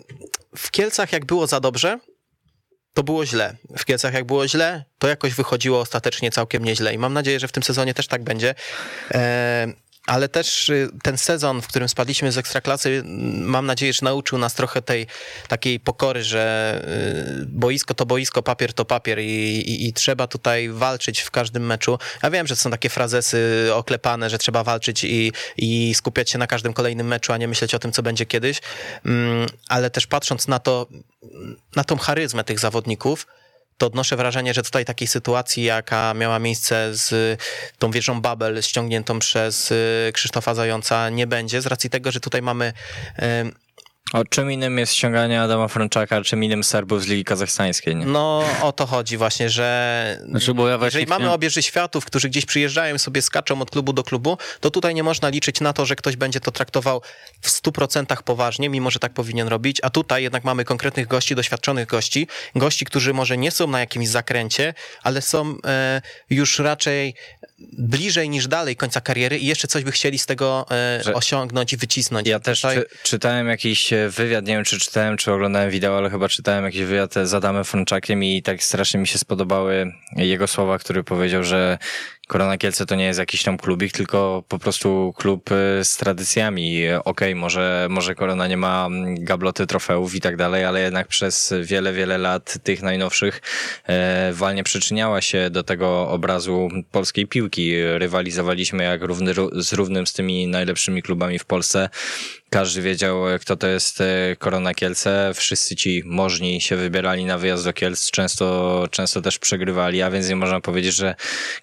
w 0.57 0.71
Kielcach 0.71 1.13
jak 1.13 1.25
było 1.25 1.47
za 1.47 1.61
dobrze, 1.61 1.99
to 2.97 3.03
było 3.03 3.27
źle. 3.27 3.57
W 3.79 3.85
Kielcach 3.85 4.15
jak 4.15 4.25
było 4.25 4.49
źle, 4.49 4.85
to 4.99 5.09
jakoś 5.09 5.35
wychodziło 5.35 5.81
ostatecznie 5.81 6.31
całkiem 6.31 6.65
nieźle. 6.65 6.95
I 6.95 6.99
mam 6.99 7.13
nadzieję, 7.13 7.41
że 7.41 7.49
w 7.49 7.53
tym 7.53 7.63
sezonie 7.63 7.95
też 7.95 8.07
tak 8.07 8.25
będzie. 8.25 8.55
E, 9.15 9.73
ale 10.07 10.29
też 10.29 10.69
y, 10.69 10.89
ten 11.03 11.19
sezon, 11.19 11.63
w 11.63 11.67
którym 11.67 11.89
spadliśmy 11.89 12.33
z 12.33 12.39
Ekstraklasy, 12.39 13.03
mam 13.39 13.67
nadzieję, 13.67 13.93
że 13.93 14.01
nauczył 14.03 14.39
nas 14.39 14.55
trochę 14.55 14.83
tej 14.83 15.07
takiej 15.49 15.81
pokory, 15.81 16.25
że 16.25 16.85
y, 17.43 17.47
boisko 17.47 17.95
to 17.95 18.07
boisko, 18.07 18.43
papier 18.43 18.73
to 18.73 18.85
papier 18.85 19.19
i, 19.19 19.25
i, 19.61 19.89
i 19.89 19.93
trzeba 19.93 20.27
tutaj 20.27 20.69
walczyć 20.69 21.21
w 21.21 21.31
każdym 21.31 21.67
meczu. 21.67 21.99
Ja 22.23 22.31
wiem, 22.31 22.47
że 22.47 22.57
są 22.57 22.71
takie 22.71 22.89
frazesy 22.89 23.71
oklepane, 23.75 24.31
że 24.31 24.39
trzeba 24.39 24.65
walczyć 24.65 25.05
i, 25.05 25.33
i 25.57 25.95
skupiać 25.95 26.31
się 26.31 26.39
na 26.39 26.47
każdym 26.47 26.73
kolejnym 26.73 27.07
meczu, 27.07 27.33
a 27.33 27.37
nie 27.37 27.49
myśleć 27.49 27.75
o 27.75 27.79
tym, 27.79 27.93
co 27.93 28.03
będzie 28.03 28.27
kiedyś. 28.27 28.61
Mm, 29.05 29.47
ale 29.69 29.91
też 29.91 30.07
patrząc 30.07 30.49
na 30.49 30.59
to, 30.59 30.87
na 31.77 31.85
tą 31.85 31.97
charyzmę 31.99 32.45
tych 32.45 32.59
zawodników, 32.59 33.27
to 33.79 33.87
odnoszę 33.87 34.17
wrażenie, 34.17 34.55
że 34.55 34.63
tutaj 34.63 34.85
takiej 34.85 35.09
sytuacji, 35.09 35.65
jaka 35.65 36.15
miała 36.15 36.39
miejsce 36.39 36.95
z 36.95 37.41
tą 37.79 37.91
wieżą 37.91 38.21
Babel 38.21 38.63
ściągniętą 38.63 39.19
przez 39.19 39.71
y, 39.71 40.11
Krzysztofa 40.15 40.55
Zająca, 40.55 41.11
nie 41.11 41.27
będzie, 41.27 41.63
z 41.63 41.67
racji 41.67 41.91
tego, 41.91 42.13
że 42.13 42.21
tutaj 42.21 42.43
mamy 42.43 42.73
y, 43.19 43.23
O 44.13 44.25
czym 44.25 44.53
innym 44.53 44.79
jest 44.79 44.95
ściąganie 44.95 45.41
Adama 45.43 45.69
Frączaka, 45.69 46.23
czym 46.23 46.45
innym 46.45 46.65
Serbów 46.65 47.03
z 47.03 47.07
Ligi 47.07 47.25
Kazachstańskiej, 47.25 47.97
nie? 47.97 48.07
No, 48.07 48.45
o 48.63 48.73
to 48.73 48.87
chodzi 48.87 49.17
właśnie, 49.17 49.51
że 49.51 50.21
Znaczy, 50.31 50.55
bo 50.55 50.69
ja 50.69 50.79
właśnie 50.79 50.87
jeżeli 50.99 51.07
mamy 51.09 51.21
chciałem- 51.21 51.35
obieży 51.35 51.63
światów, 51.63 52.05
którzy 52.05 52.29
gdzieś 52.29 52.47
przyjeżdżają 52.47 52.95
i 52.95 52.99
sobie 52.99 53.23
skaczą 53.23 53.61
od 53.63 53.71
klubu 53.71 53.93
do 53.93 54.03
klubu, 54.05 54.39
to 54.61 54.71
tutaj 54.71 54.95
nie 54.95 55.03
można 55.03 55.29
liczyć 55.29 55.61
na 55.61 55.73
to, 55.73 55.87
że 55.87 55.97
ktoś 55.97 56.17
będzie 56.17 56.41
to 56.41 56.51
traktował 56.51 57.03
w 57.41 57.51
100% 57.51 58.23
poważnie, 58.23 58.69
mimo 58.69 58.91
że 58.91 58.99
tak 58.99 59.13
powinien 59.13 59.49
robić, 59.49 59.79
a 59.83 59.91
tutaj 59.91 60.23
jednak 60.23 60.45
mamy 60.45 60.65
konkretnych 60.65 61.07
gości, 61.07 61.35
doświadczonych 61.35 61.87
gości, 61.87 62.29
gości, 62.55 62.85
którzy 62.85 63.15
może 63.15 63.37
nie 63.37 63.51
są 63.51 63.67
na 63.67 63.81
jakimś 63.81 64.09
zakręcie, 64.09 64.75
ale 65.03 65.23
są 65.23 65.57
e, 65.67 66.03
już 66.31 66.59
raczej 66.59 67.15
bliżej 67.59 68.29
niż 68.31 68.49
dalej 68.49 68.77
końca 68.77 69.01
kariery 69.01 69.39
i 69.39 69.47
jeszcze 69.47 69.69
coś 69.69 69.85
by 69.85 69.93
chcieli 69.93 70.19
z 70.19 70.27
tego 70.27 70.67
Że- 71.05 71.15
osiągnąć 71.15 71.73
i 71.73 71.77
wycisnąć. 71.77 72.29
Ja 72.29 72.41
też 72.41 72.61
czy, 72.61 72.85
czytałem 73.03 73.49
jakiś 73.49 73.93
e, 73.93 74.09
wywiad, 74.09 74.47
nie 74.47 74.55
wiem 74.55 74.65
czy 74.65 74.81
czytałem, 74.81 75.17
czy 75.17 75.33
oglądałem 75.33 75.71
wideo, 75.71 75.99
ale 75.99 76.11
chyba 76.11 76.29
czytałem 76.29 76.65
jakiś 76.65 76.83
wywiad 76.83 77.15
z 77.25 77.35
Adamem 77.35 77.65
Frączakiem 77.65 78.25
i 78.25 78.43
tak 78.43 78.63
strasznie 78.63 79.01
mi 79.01 79.07
się 79.07 79.19
spodobały 79.19 79.93
jego 80.17 80.47
słowa, 80.47 80.79
który 80.79 81.05
powiedział, 81.05 81.45
że 81.45 81.79
Korona 82.27 82.59
Kielce 82.59 82.87
to 82.87 82.95
nie 82.95 83.05
jest 83.05 83.19
jakiś 83.19 83.43
tam 83.43 83.59
klubik, 83.59 83.93
tylko 83.93 84.45
po 84.49 84.59
prostu 84.59 85.15
klub 85.17 85.51
e, 85.53 85.85
z 85.85 85.97
tradycjami. 85.97 86.83
Okej, 87.05 87.35
może, 87.35 87.87
może 87.91 88.15
Korona 88.15 88.49
nie 88.49 88.57
ma 88.57 88.87
mm, 88.87 89.25
gabloty 89.25 89.67
trofeów 89.67 90.15
i 90.15 90.21
tak 90.21 90.37
dalej, 90.37 90.65
ale 90.65 90.81
jednak 90.81 91.09
przez 91.09 91.55
wiele, 91.63 91.93
wiele 91.93 92.19
lat 92.19 92.59
tych 92.63 92.83
najnowszych 92.83 93.43
e, 93.87 94.33
walnie 94.33 94.65
przyczyniała 94.65 95.21
się 95.21 95.51
do 95.51 95.63
tego 95.63 96.09
obrazu 96.09 96.69
polskiej 96.93 97.27
piłki. 97.27 97.73
Rywalizowaliśmy 97.99 98.85
jak 98.85 99.03
równy 99.03 99.35
ró- 99.35 99.61
z 99.61 99.73
równym 99.73 100.07
z 100.07 100.13
tymi 100.13 100.47
najlepszymi 100.47 101.03
klubami 101.03 101.39
w 101.39 101.45
Polsce. 101.45 101.89
Każdy 102.51 102.83
wiedział, 102.83 103.31
e, 103.31 103.39
kto 103.39 103.57
to 103.57 103.67
jest 103.67 104.01
e, 104.01 104.37
Korona 104.39 104.75
Kielce. 104.75 105.33
Wszyscy 105.35 105.77
ci 105.77 106.03
możni 106.05 106.61
się 106.61 106.77
wybierali 106.77 107.25
na 107.25 107.39
wyjazd 107.39 107.65
do 107.65 107.73
Kielc, 107.73 108.11
często, 108.11 108.87
często 108.91 109.23
też 109.23 109.39
przegrywali, 109.39 110.03
a 110.03 110.11
więc 110.11 110.29
nie 110.29 110.37
można 110.37 110.61
powiedzieć, 110.61 110.95
że 110.95 111.15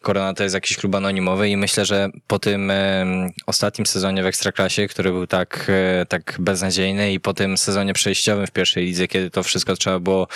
Korona 0.02 0.34
to 0.34 0.44
jest 0.44 0.56
jakiś 0.56 0.78
klub 0.78 0.96
anonimowy 0.96 1.50
i 1.50 1.58
myślę, 1.58 1.86
że 1.86 2.10
po 2.28 2.40
tym 2.40 2.72
e, 2.72 3.06
ostatnim 3.46 3.86
sezonie 3.86 4.24
w 4.24 4.26
Ekstraklasie, 4.26 4.88
który 4.88 5.12
był 5.12 5.28
tak, 5.28 5.72
tak 6.10 6.36
beznadziejny 6.40 7.14
i 7.14 7.20
po 7.20 7.34
tym 7.34 7.58
sezonie 7.58 7.94
przejściowym 7.94 8.48
w 8.48 8.52
pierwszej 8.52 8.86
lidze, 8.86 9.08
kiedy 9.08 9.30
to 9.30 9.44
wszystko 9.44 9.76
trzeba 9.76 10.00
było 10.00 10.28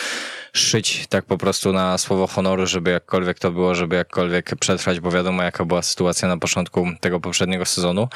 szyć 0.53 1.07
tak 1.10 1.25
po 1.25 1.38
prostu 1.38 1.73
na 1.73 1.97
słowo 1.97 2.27
honoru, 2.27 2.67
żeby 2.67 2.91
jakkolwiek 2.91 3.39
to 3.39 3.51
było, 3.51 3.75
żeby 3.75 3.95
jakkolwiek 3.95 4.55
przetrwać, 4.60 4.99
bo 4.99 5.12
wiadomo 5.12 5.43
jaka 5.43 5.65
była 5.65 5.81
sytuacja 5.81 6.27
na 6.27 6.38
początku 6.38 6.88
tego 6.99 7.19
poprzedniego 7.19 7.65
sezonu, 7.65 8.07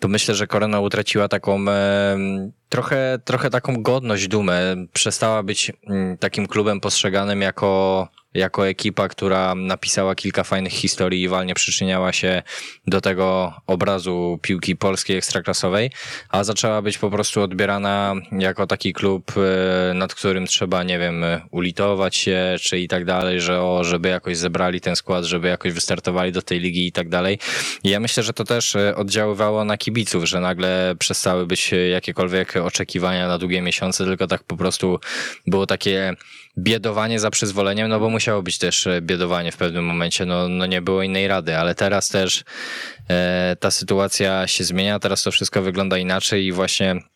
to 0.00 0.08
myślę, 0.08 0.34
że 0.34 0.46
Korona 0.46 0.80
utraciła 0.80 1.28
taką 1.28 1.61
trochę, 2.68 3.18
trochę 3.24 3.50
taką 3.50 3.82
godność, 3.82 4.28
dumę. 4.28 4.76
Przestała 4.92 5.42
być 5.42 5.72
mm, 5.86 6.18
takim 6.18 6.46
klubem 6.46 6.80
postrzeganym 6.80 7.42
jako 7.42 8.08
jako 8.34 8.68
ekipa, 8.68 9.08
która 9.08 9.54
napisała 9.54 10.14
kilka 10.14 10.44
fajnych 10.44 10.72
historii 10.72 11.22
i 11.22 11.28
walnie 11.28 11.54
przyczyniała 11.54 12.12
się 12.12 12.42
do 12.86 13.00
tego 13.00 13.54
obrazu 13.66 14.38
piłki 14.42 14.76
polskiej 14.76 15.16
ekstraklasowej, 15.16 15.90
a 16.28 16.44
zaczęła 16.44 16.82
być 16.82 16.98
po 16.98 17.10
prostu 17.10 17.42
odbierana 17.42 18.14
jako 18.32 18.66
taki 18.66 18.92
klub, 18.92 19.32
e, 19.90 19.94
nad 19.94 20.14
którym 20.14 20.46
trzeba, 20.46 20.82
nie 20.82 20.98
wiem, 20.98 21.24
ulitować 21.50 22.16
się, 22.16 22.56
czy 22.60 22.78
i 22.78 22.88
tak 22.88 23.04
dalej, 23.04 23.40
że 23.40 23.60
o, 23.60 23.84
żeby 23.84 24.08
jakoś 24.08 24.36
zebrali 24.36 24.80
ten 24.80 24.96
skład, 24.96 25.24
żeby 25.24 25.48
jakoś 25.48 25.72
wystartowali 25.72 26.32
do 26.32 26.42
tej 26.42 26.60
ligi 26.60 26.86
i 26.86 26.92
tak 26.92 27.08
dalej. 27.08 27.38
I 27.84 27.90
ja 27.90 28.00
myślę, 28.00 28.22
że 28.22 28.32
to 28.32 28.44
też 28.44 28.76
e, 28.76 28.96
oddziaływało 28.96 29.64
na 29.64 29.76
kibiców, 29.76 30.24
że 30.24 30.40
nagle 30.40 30.94
przestały 30.98 31.46
być 31.46 31.70
jakiekolwiek 31.90 32.56
oczekiwania 32.56 33.28
na 33.28 33.38
długie 33.38 33.62
miesiące, 33.62 34.04
tylko 34.04 34.26
tak 34.26 34.44
po 34.44 34.56
prostu 34.56 35.00
było 35.46 35.66
takie 35.66 36.16
biedowanie 36.58 37.20
za 37.20 37.30
przyzwoleniem, 37.30 37.88
no 37.88 38.00
bo 38.00 38.10
musiało 38.10 38.42
być 38.42 38.58
też 38.58 38.86
e, 38.86 39.02
biedowanie 39.02 39.52
w 39.52 39.56
pewnym 39.56 39.84
momencie, 39.84 40.26
no, 40.26 40.48
no 40.48 40.66
nie 40.66 40.82
było 40.82 41.02
innej 41.02 41.28
rady, 41.28 41.56
ale 41.56 41.74
teraz 41.74 42.08
też 42.08 42.44
e, 43.10 43.56
ta 43.60 43.70
sytuacja 43.70 44.46
się 44.46 44.64
zmienia, 44.64 44.98
teraz 44.98 45.22
to 45.22 45.30
wszystko 45.30 45.62
wygląda 45.62 45.98
inaczej 45.98 46.46
i 46.46 46.52
właśnie 46.52 47.11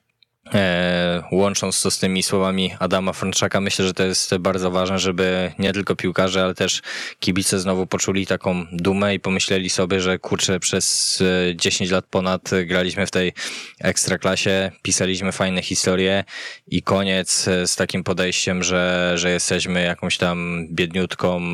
E, 0.54 1.22
łącząc 1.32 1.82
to 1.82 1.90
z 1.90 1.98
tymi 1.98 2.22
słowami 2.22 2.74
Adama 2.78 3.12
Frączaka, 3.12 3.60
myślę, 3.60 3.84
że 3.84 3.94
to 3.94 4.02
jest 4.02 4.36
bardzo 4.36 4.70
ważne, 4.70 4.98
żeby 4.98 5.52
nie 5.58 5.72
tylko 5.72 5.96
piłkarze, 5.96 6.44
ale 6.44 6.54
też 6.54 6.82
kibice 7.20 7.60
znowu 7.60 7.86
poczuli 7.86 8.26
taką 8.26 8.66
dumę 8.72 9.14
i 9.14 9.20
pomyśleli 9.20 9.70
sobie, 9.70 10.00
że 10.00 10.18
kurczę, 10.18 10.60
przez 10.60 11.18
10 11.54 11.90
e, 11.90 11.94
lat 11.94 12.04
ponad 12.10 12.50
graliśmy 12.66 13.06
w 13.06 13.10
tej 13.10 13.32
ekstraklasie, 13.80 14.70
pisaliśmy 14.82 15.32
fajne 15.32 15.62
historie 15.62 16.24
i 16.66 16.82
koniec 16.82 17.48
e, 17.48 17.66
z 17.66 17.76
takim 17.76 18.04
podejściem, 18.04 18.62
że, 18.62 19.12
że 19.14 19.30
jesteśmy 19.30 19.82
jakąś 19.82 20.18
tam 20.18 20.66
biedniutką 20.70 21.52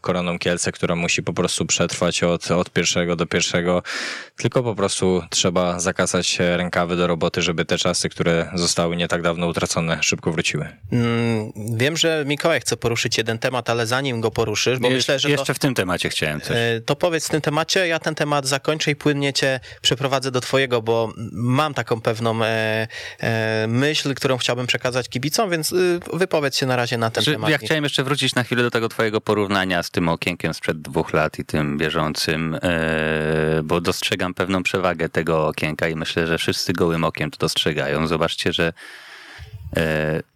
koroną 0.00 0.38
Kielce, 0.38 0.72
która 0.72 0.96
musi 0.96 1.22
po 1.22 1.32
prostu 1.32 1.66
przetrwać 1.66 2.22
od, 2.22 2.50
od 2.50 2.70
pierwszego 2.70 3.16
do 3.16 3.26
pierwszego, 3.26 3.82
tylko 4.36 4.62
po 4.62 4.74
prostu 4.74 5.22
trzeba 5.30 5.80
zakasać 5.80 6.38
rękawy 6.38 6.96
do 6.96 7.06
roboty, 7.06 7.42
żeby 7.42 7.64
te 7.64 7.78
czasy, 7.78 8.08
które 8.12 8.50
zostały 8.54 8.96
nie 8.96 9.08
tak 9.08 9.22
dawno 9.22 9.46
utracone, 9.46 10.02
szybko 10.02 10.32
wróciły. 10.32 10.68
Mm, 10.92 11.52
wiem, 11.76 11.96
że 11.96 12.24
Mikołaj 12.26 12.60
chce 12.60 12.76
poruszyć 12.76 13.18
jeden 13.18 13.38
temat, 13.38 13.70
ale 13.70 13.86
zanim 13.86 14.20
go 14.20 14.30
poruszysz, 14.30 14.78
bo 14.78 14.88
Je, 14.88 14.94
myślę, 14.94 15.18
że. 15.18 15.30
Jeszcze 15.30 15.46
to, 15.46 15.54
w 15.54 15.58
tym 15.58 15.74
temacie 15.74 16.08
chciałem 16.08 16.40
coś. 16.40 16.56
E, 16.56 16.80
to 16.86 16.96
powiedz 16.96 17.26
w 17.26 17.30
tym 17.30 17.40
temacie, 17.40 17.86
ja 17.86 17.98
ten 17.98 18.14
temat 18.14 18.46
zakończę 18.46 18.90
i 18.90 18.96
płynnie 18.96 19.32
cię 19.32 19.60
przeprowadzę 19.82 20.30
do 20.30 20.40
twojego, 20.40 20.82
bo 20.82 21.12
mam 21.32 21.74
taką 21.74 22.00
pewną 22.00 22.44
e, 22.44 22.88
e, 23.20 23.66
myśl, 23.68 24.14
którą 24.14 24.36
chciałbym 24.36 24.66
przekazać 24.66 25.08
kibicom, 25.08 25.50
więc 25.50 25.72
y, 25.72 26.00
wypowiedz 26.12 26.56
się 26.56 26.66
na 26.66 26.76
razie 26.76 26.98
na 26.98 27.10
ten 27.10 27.22
znaczy, 27.22 27.36
temat. 27.36 27.50
Ja 27.50 27.58
chciałem 27.58 27.84
jeszcze 27.84 28.04
wrócić 28.04 28.34
na 28.34 28.42
chwilę 28.42 28.62
do 28.62 28.70
tego 28.70 28.88
twojego 28.88 29.20
porównania 29.20 29.82
z 29.82 29.90
tym 29.90 30.08
okienkiem 30.08 30.54
sprzed 30.54 30.82
dwóch 30.82 31.12
lat 31.12 31.38
i 31.38 31.44
tym 31.44 31.78
bieżącym, 31.78 32.58
e, 32.62 33.60
bo 33.64 33.80
dostrzegam 33.80 34.34
pewną 34.34 34.62
przewagę 34.62 35.08
tego 35.08 35.46
okienka 35.46 35.88
i 35.88 35.96
myślę, 35.96 36.26
że 36.26 36.38
wszyscy 36.38 36.72
gołym 36.72 37.04
okiem 37.04 37.30
to 37.30 37.38
dostrzegają 37.38 38.01
zobaczcie, 38.06 38.52
że 38.52 38.72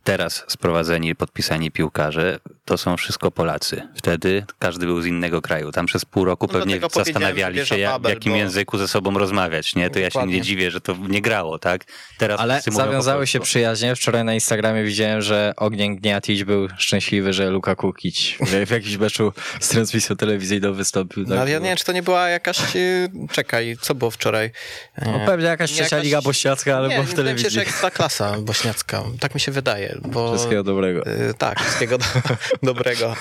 teraz 0.04 0.44
sprowadzeni, 0.48 1.14
podpisani 1.14 1.70
piłkarze 1.70 2.38
to 2.64 2.78
są 2.78 2.96
wszystko 2.96 3.30
Polacy. 3.30 3.82
Wtedy 3.94 4.44
każdy 4.58 4.86
był 4.86 5.02
z 5.02 5.06
innego 5.06 5.42
kraju. 5.42 5.72
Tam 5.72 5.86
przez 5.86 6.04
pół 6.04 6.24
roku 6.24 6.46
no 6.46 6.52
pewnie 6.52 6.80
zastanawiali 6.94 7.66
się, 7.66 7.78
jak, 7.78 8.02
w 8.02 8.08
jakim 8.08 8.32
bo... 8.32 8.38
języku 8.38 8.78
ze 8.78 8.88
sobą 8.88 9.18
rozmawiać. 9.18 9.74
Nie? 9.74 9.90
To 9.90 10.00
Dokładnie. 10.00 10.02
ja 10.02 10.10
się 10.10 10.26
nie 10.26 10.40
dziwię, 10.40 10.70
że 10.70 10.80
to 10.80 10.96
nie 11.08 11.22
grało, 11.22 11.58
tak? 11.58 11.84
Teraz 12.18 12.40
Ale 12.40 12.60
zawiązały 12.66 13.26
się 13.26 13.40
przyjaźnie. 13.40 13.96
Wczoraj 13.96 14.24
na 14.24 14.34
Instagramie 14.34 14.84
widziałem, 14.84 15.22
że 15.22 15.52
Ognien 15.56 15.96
Gniatić 15.96 16.44
był 16.44 16.68
szczęśliwy, 16.78 17.32
że 17.32 17.50
Luka 17.50 17.74
Kukić 17.74 18.38
w 18.66 18.70
jakimś 18.70 18.96
meczu 18.96 19.32
z 19.60 19.68
transmisją 19.68 20.16
telewizyjną 20.16 20.72
wystąpił. 20.72 21.24
Tak? 21.24 21.38
No, 21.38 21.46
ja 21.46 21.58
nie 21.58 21.64
wiem, 21.64 21.76
czy 21.76 21.84
to 21.84 21.92
nie 21.92 22.02
była 22.02 22.28
jakaś... 22.28 22.76
Y, 22.76 23.10
czekaj, 23.32 23.76
co 23.80 23.94
było 23.94 24.10
wczoraj? 24.10 24.50
No, 25.06 25.20
pewnie 25.26 25.46
jakaś 25.46 25.70
trzecia 25.70 25.96
jakaś... 25.96 26.04
liga 26.04 26.22
bośniacka, 26.22 26.76
ale 26.76 26.88
nie, 26.88 27.02
w 27.02 27.14
telewizji. 27.14 27.58
Nie, 27.58 27.64
że 27.64 27.72
ta 27.80 27.90
klasa 27.90 28.40
bośniacka. 28.40 29.02
Tak 29.26 29.34
mi 29.34 29.40
się 29.40 29.52
wydaje. 29.52 29.98
Bo, 30.04 30.34
wszystkiego 30.34 30.62
dobrego. 30.62 31.06
Y, 31.06 31.34
tak, 31.34 31.60
wszystkiego 31.60 31.98
do, 31.98 32.04
dobrego. 32.72 33.14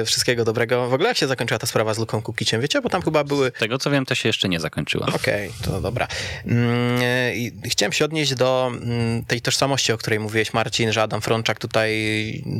Y, 0.00 0.04
wszystkiego 0.04 0.44
dobrego. 0.44 0.88
W 0.88 0.94
ogóle 0.94 1.08
jak 1.08 1.18
się 1.18 1.26
zakończyła 1.26 1.58
ta 1.58 1.66
sprawa 1.66 1.94
z 1.94 1.98
Luką 1.98 2.22
Kukiciem, 2.22 2.60
wiecie? 2.60 2.80
Bo 2.80 2.88
tam 2.88 3.02
chyba 3.02 3.24
były... 3.24 3.52
tego 3.52 3.78
co 3.78 3.90
wiem, 3.90 4.06
to 4.06 4.14
się 4.14 4.28
jeszcze 4.28 4.48
nie 4.48 4.60
zakończyła. 4.60 5.06
Okej, 5.06 5.48
okay, 5.48 5.64
to 5.64 5.80
dobra. 5.80 6.08
Mm, 6.46 7.00
I 7.34 7.52
chciałem 7.64 7.92
się 7.92 8.04
odnieść 8.04 8.34
do 8.34 8.72
mm, 8.72 9.24
tej 9.24 9.40
tożsamości, 9.40 9.92
o 9.92 9.98
której 9.98 10.20
mówiłeś, 10.20 10.52
Marcin, 10.52 10.92
że 10.92 11.02
Adam 11.02 11.20
Frączak 11.20 11.58
tutaj, 11.58 11.92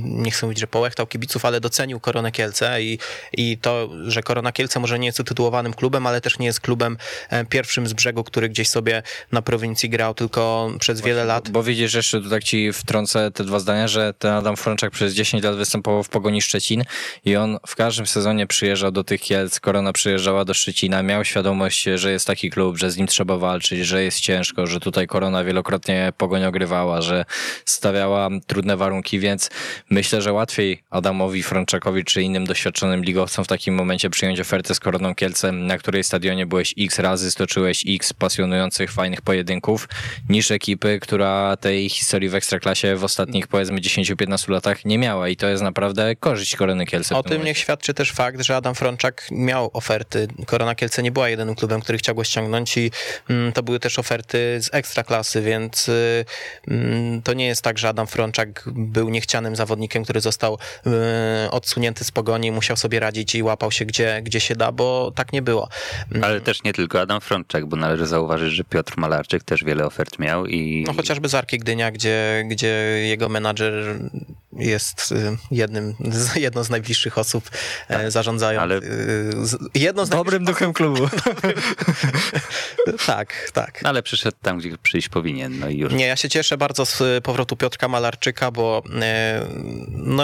nie 0.05 0.31
chcę 0.31 0.47
mówić, 0.47 0.61
że 0.61 0.67
połechtał 0.67 1.07
kibiców, 1.07 1.45
ale 1.45 1.61
docenił 1.61 2.01
Koronę 2.01 2.33
Kielce 2.33 2.83
i, 2.83 2.99
i 3.33 3.59
to, 3.59 3.89
że 4.07 4.23
Korona 4.23 4.53
Kielce 4.53 4.81
może 4.81 4.99
nie 4.99 5.07
jest 5.07 5.21
utytułowanym 5.21 5.75
klubem, 5.75 6.07
ale 6.07 6.21
też 6.21 6.39
nie 6.39 6.47
jest 6.47 6.61
klubem 6.61 6.97
e, 7.31 7.45
pierwszym 7.45 7.87
z 7.87 7.93
brzegu, 7.93 8.25
który 8.25 8.49
gdzieś 8.49 8.69
sobie 8.69 9.03
na 9.33 9.43
prowincji 9.43 9.91
grał 9.91 10.15
tylko 10.15 10.71
przez 10.81 11.01
Właśnie, 11.01 11.13
wiele 11.13 11.25
lat. 11.25 11.49
Bo, 11.49 11.61
bo 11.61 11.63
widzisz, 11.63 11.95
jeszcze 11.95 12.21
tu 12.21 12.31
tak 12.31 12.45
ci 12.45 12.50
wtrącę 12.73 13.31
te 13.31 13.45
dwa 13.45 13.59
zdania, 13.59 13.89
że 13.89 14.15
ten 14.19 14.33
Adam 14.33 14.57
Frączak 14.57 14.91
przez 14.91 15.15
10 15.15 15.45
lat 15.45 15.57
występował 15.57 16.03
w 16.03 16.09
Pogoni 16.09 16.43
Szczecin 16.43 16.85
i 17.25 17.37
on 17.37 17.59
w 17.67 17.77
każdym 17.77 18.07
sezonie 18.07 18.47
przyjeżdżał 18.47 18.91
do 18.91 19.05
tych 19.05 19.21
Kielc, 19.21 19.61
Korona 19.61 19.93
przyjeżdżała 19.93 20.45
do 20.45 20.55
Szczecina, 20.55 21.03
miał 21.03 21.25
świadomość, 21.25 21.83
że 21.83 22.13
jest 22.13 22.27
taki 22.27 22.51
klub, 22.51 22.79
że 22.79 22.91
z 22.91 22.97
nim 22.97 23.07
trzeba 23.07 23.37
walczyć, 23.37 23.87
że 23.87 24.03
jest 24.03 24.21
ciężko, 24.21 24.67
że 24.67 24.81
tutaj 24.81 25.07
Korona 25.07 25.45
wielokrotnie 25.45 26.13
Pogoń 26.17 26.45
ogrywała, 26.45 27.03
że 27.03 27.25
stawiała 27.65 28.29
trudne 28.47 28.77
warunki, 28.77 29.19
więc 29.19 29.51
myślę, 29.91 30.23
że 30.23 30.33
łatwiej 30.33 30.83
Adamowi 30.91 31.43
Frączakowi 31.43 32.05
czy 32.05 32.23
innym 32.23 32.47
doświadczonym 32.47 33.05
ligowcom 33.05 33.45
w 33.45 33.49
takim 33.49 33.75
momencie 33.75 34.11
przyjąć 34.11 34.41
ofertę 34.41 34.75
z 34.75 34.81
Koroną 34.81 35.15
Kielce, 35.15 35.53
na 35.53 35.79
której 35.79 36.05
stadionie 36.05 36.47
byłeś 36.47 36.75
x 36.79 36.99
razy, 36.99 37.31
stoczyłeś 37.31 37.85
x 37.89 38.13
pasjonujących, 38.13 38.93
fajnych 38.93 39.23
pojedynków, 39.23 39.89
niż 40.29 40.51
ekipy, 40.51 40.99
która 41.03 41.57
tej 41.57 41.89
historii 41.89 42.29
w 42.29 42.35
Ekstraklasie 42.41 42.97
w 42.97 43.05
ostatnich 43.05 43.49
powiedzmy 43.49 43.81
10-15 43.81 44.51
latach 44.51 44.85
nie 44.85 44.99
miała 44.99 45.29
i 45.29 45.37
to 45.37 45.49
jest 45.49 45.63
naprawdę 45.63 46.17
korzyść 46.17 46.57
Korony 46.57 46.87
Kielce. 46.87 47.17
O 47.17 47.23
tym 47.23 47.45
niech 47.45 47.59
świadczy 47.59 47.95
też 47.95 48.13
fakt, 48.13 48.41
że 48.41 48.57
Adam 48.57 48.75
Frączak 48.75 49.29
miał 49.31 49.71
oferty. 49.73 50.29
Korona 50.47 50.75
Kielce 50.75 51.03
nie 51.03 51.13
była 51.13 51.29
jedynym 51.29 51.55
klubem, 51.55 51.81
który 51.81 51.99
chciał 51.99 52.15
go 52.15 52.25
ściągnąć 52.25 52.77
i 52.77 52.91
mm, 53.31 53.53
to 53.53 53.63
były 53.63 53.81
też 53.81 53.99
oferty 53.99 54.59
z 54.63 54.75
ekstraklasy, 54.75 55.43
więc 55.43 55.89
y, 55.89 56.25
mm, 56.69 57.23
to 57.23 57.33
nie 57.33 57.47
jest 57.47 57.63
tak, 57.63 57.79
że 57.79 57.89
Adam 57.89 58.07
Frączak 58.07 58.65
był 58.67 59.09
niechcianym 59.09 59.57
zawodnikiem, 59.57 60.05
który 60.05 60.21
został 60.21 60.59
y, 60.87 61.51
odsunięty 61.51 62.05
z 62.05 62.11
pogoni 62.11 62.49
i 62.49 62.53
musiał 62.53 62.77
sobie 62.77 63.01
radzić 63.01 63.35
i 63.35 63.43
łapał 63.43 63.71
się 63.71 63.85
gdzie, 63.85 64.21
gdzie 64.23 64.41
się 64.41 64.57
da, 64.57 64.73
bo 64.73 65.13
tak 65.15 65.33
nie 65.33 65.43
było. 65.43 65.69
Mm. 66.13 66.25
Ale 66.25 66.41
też 66.41 66.63
nie 66.63 66.73
tylko 66.73 67.01
Adam 67.01 67.21
Frączak, 67.21 67.67
bo 67.67 67.77
należy 67.77 68.07
zauważyć, 68.07 68.53
że 68.53 68.65
Piotr 68.65 68.95
Malarczyk 68.97 69.45
też 69.45 69.65
wiele 69.65 69.87
ofert 69.87 70.19
miał 70.19 70.47
i... 70.47 70.85
No 70.87 70.93
chociażby 70.93 71.29
z 71.29 71.35
Arki 71.35 71.59
Gdynia, 71.59 71.91
gdzie, 71.91 72.20
gdzie 72.49 72.69
jego 73.07 73.29
menadżer 73.29 73.99
jest 74.61 75.13
y, 75.13 75.37
jednym, 75.51 75.95
jedną 76.37 76.63
z 76.65 76.71
najbliższych 76.71 77.19
osób 77.19 77.51
e, 77.89 77.97
tak, 77.97 78.11
zarządzają. 78.11 78.61
Ale... 78.61 78.77
Y, 78.77 79.33
jedną 79.75 80.05
z 80.05 80.09
Dobrym 80.09 80.45
duchem 80.45 80.73
klubu. 80.73 81.09
tak, 83.07 83.51
tak. 83.53 83.81
Ale 83.85 84.03
przyszedł 84.03 84.37
tam, 84.43 84.59
gdzie 84.59 84.79
przyjść 84.79 85.09
powinien, 85.09 85.59
no 85.59 85.69
i 85.69 85.79
już. 85.79 85.93
Nie, 85.93 86.07
ja 86.07 86.17
się 86.17 86.29
cieszę 86.29 86.59
bardzo 86.59 86.87
z 86.87 87.25
powrotu 87.25 87.57
Piotrka 87.57 87.89
Malarczyka, 87.89 88.51
bo 88.51 88.83
no, 89.89 90.23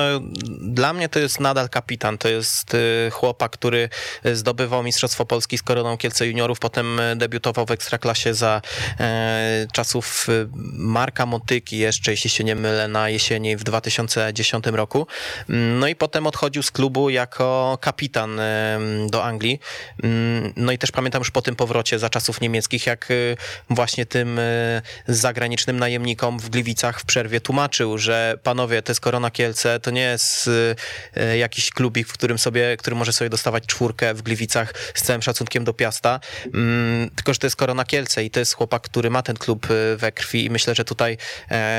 dla 0.60 0.92
mnie 0.92 1.08
to 1.08 1.18
jest 1.18 1.40
nadal 1.40 1.68
kapitan. 1.68 2.18
To 2.18 2.28
jest 2.28 2.74
y, 2.74 3.10
chłopak, 3.10 3.52
który 3.52 3.88
zdobywał 4.32 4.82
Mistrzostwo 4.82 5.26
Polski 5.26 5.58
z 5.58 5.62
Koroną 5.62 5.96
Kielce 5.96 6.26
Juniorów, 6.26 6.58
potem 6.58 7.00
debiutował 7.16 7.66
w 7.66 7.70
Ekstraklasie 7.70 8.34
za 8.34 8.62
e, 9.00 9.66
czasów 9.72 10.26
Marka 10.72 11.26
Motyki 11.26 11.78
jeszcze, 11.86 12.10
jeśli 12.10 12.30
się 12.30 12.44
nie 12.44 12.54
mylę, 12.54 12.88
na 12.88 13.08
jesieni 13.08 13.56
w 13.56 13.64
2010 13.64 14.66
roku. 14.66 15.06
No 15.48 15.88
i 15.88 15.94
potem 15.94 16.26
odchodził 16.26 16.62
z 16.62 16.70
klubu 16.70 17.10
jako 17.10 17.78
kapitan 17.80 18.40
do 19.10 19.24
Anglii. 19.24 19.60
Mm, 20.02 20.52
no 20.56 20.72
i 20.72 20.78
też 20.78 20.90
pamiętam 20.90 21.20
już 21.20 21.30
po 21.30 21.42
tym 21.42 21.56
powrocie 21.56 21.98
za 21.98 22.10
czasów 22.10 22.40
niemieckich, 22.40 22.86
jak 22.86 23.10
y, 23.10 23.36
właśnie 23.70 24.06
tym 24.06 24.38
y, 24.38 24.82
zagranicznym 25.08 25.78
najemnikom 25.78 26.38
w 26.38 26.50
Gliwicach 26.50 27.00
w 27.00 27.04
przerwie 27.04 27.40
tłumaczył, 27.40 27.98
że 27.98 28.38
panowie, 28.42 28.82
to 28.82 28.92
jest 28.92 29.00
Korona 29.00 29.30
Kielce, 29.30 29.80
to 29.80 29.90
nie 29.90 30.02
jest 30.02 30.50
y, 31.16 31.38
jakiś 31.38 31.70
klubik, 31.70 32.08
w 32.08 32.12
którym 32.12 32.38
sobie, 32.38 32.76
który 32.76 32.96
może 32.96 33.12
sobie 33.12 33.30
dostawać 33.30 33.66
czwórkę 33.66 34.14
w 34.14 34.22
Gliwicach 34.22 34.74
z 34.94 35.02
całym 35.02 35.22
szacunkiem 35.22 35.64
do 35.64 35.74
Piasta, 35.74 36.20
mm, 36.54 37.10
tylko, 37.10 37.32
że 37.32 37.38
to 37.38 37.46
jest 37.46 37.56
Korona 37.56 37.84
Kielce 37.84 38.24
i 38.24 38.30
to 38.30 38.40
jest 38.40 38.54
chłopak, 38.54 38.82
który 38.82 39.10
ma 39.10 39.22
ten 39.22 39.36
klub 39.36 39.66
we 39.96 40.12
krwi 40.12 40.44
i 40.44 40.50
myślę, 40.50 40.74
że 40.74 40.84
tutaj 40.84 41.18
e, 41.50 41.75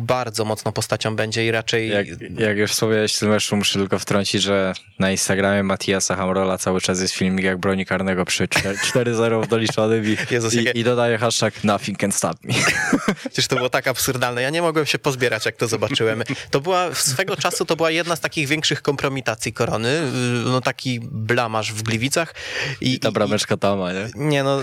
bardzo 0.00 0.44
mocną 0.44 0.72
postacią 0.72 1.16
będzie 1.16 1.46
i 1.46 1.50
raczej. 1.50 1.88
Jak, 1.88 2.06
jak 2.38 2.56
już 2.56 2.72
wspomniałeś 2.72 3.14
w 3.14 3.18
tym 3.18 3.28
meczu, 3.28 3.56
muszę 3.56 3.78
tylko 3.78 3.98
wtrącić, 3.98 4.42
że 4.42 4.72
na 4.98 5.10
Instagramie 5.10 5.62
Matiasa 5.62 6.16
Hamrola 6.16 6.58
cały 6.58 6.80
czas 6.80 7.00
jest 7.00 7.14
filmik, 7.14 7.44
jak 7.44 7.58
broni 7.58 7.86
karnego 7.86 8.24
przy 8.24 8.46
4-0 8.46 9.42
w 9.44 9.48
doliczonym 9.48 10.04
i, 10.06 10.16
Jezus, 10.30 10.54
i, 10.54 10.78
i 10.78 10.84
dodaje 10.84 11.18
hashtag 11.18 11.64
nothing 11.64 11.98
can 11.98 12.12
stop 12.12 12.44
me. 12.44 12.54
Przecież 13.20 13.48
to 13.48 13.56
było 13.56 13.70
tak 13.70 13.88
absurdalne. 13.88 14.42
Ja 14.42 14.50
nie 14.50 14.62
mogłem 14.62 14.86
się 14.86 14.98
pozbierać, 14.98 15.46
jak 15.46 15.56
to 15.56 15.68
zobaczyłem. 15.68 16.22
To 16.50 16.60
była, 16.60 16.94
swego 16.94 17.36
czasu 17.36 17.64
to 17.64 17.76
była 17.76 17.90
jedna 17.90 18.16
z 18.16 18.20
takich 18.20 18.48
większych 18.48 18.82
kompromitacji 18.82 19.52
korony. 19.52 20.02
No 20.44 20.60
taki 20.60 21.00
blamaż 21.00 21.72
w 21.72 21.82
Gliwicach. 21.82 22.34
I, 22.80 22.94
I 22.94 22.98
ta 23.00 23.12
brameczka 23.12 23.56
tama, 23.56 23.92
nie? 23.92 24.08
Nie 24.14 24.42
no, 24.42 24.60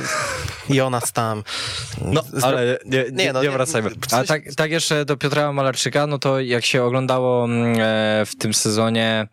Jonas 0.70 1.11
tam. 1.11 1.43
No, 2.01 2.24
ale 2.41 2.78
nie, 2.86 3.05
nie, 3.11 3.26
Nie, 3.28 3.34
no, 3.34 3.43
nie 3.43 3.51
wracajmy. 3.51 3.89
A 4.11 4.24
tak, 4.24 4.43
tak 4.57 4.71
jeszcze 4.71 5.05
do 5.05 5.17
Piotra 5.17 5.53
Malarczyka, 5.53 6.07
no 6.07 6.19
to 6.19 6.39
jak 6.39 6.65
się 6.65 6.83
oglądało 6.83 7.45
mm, 7.45 7.75
e, 7.79 8.25
w 8.25 8.35
tym 8.35 8.53
sezonie 8.53 9.27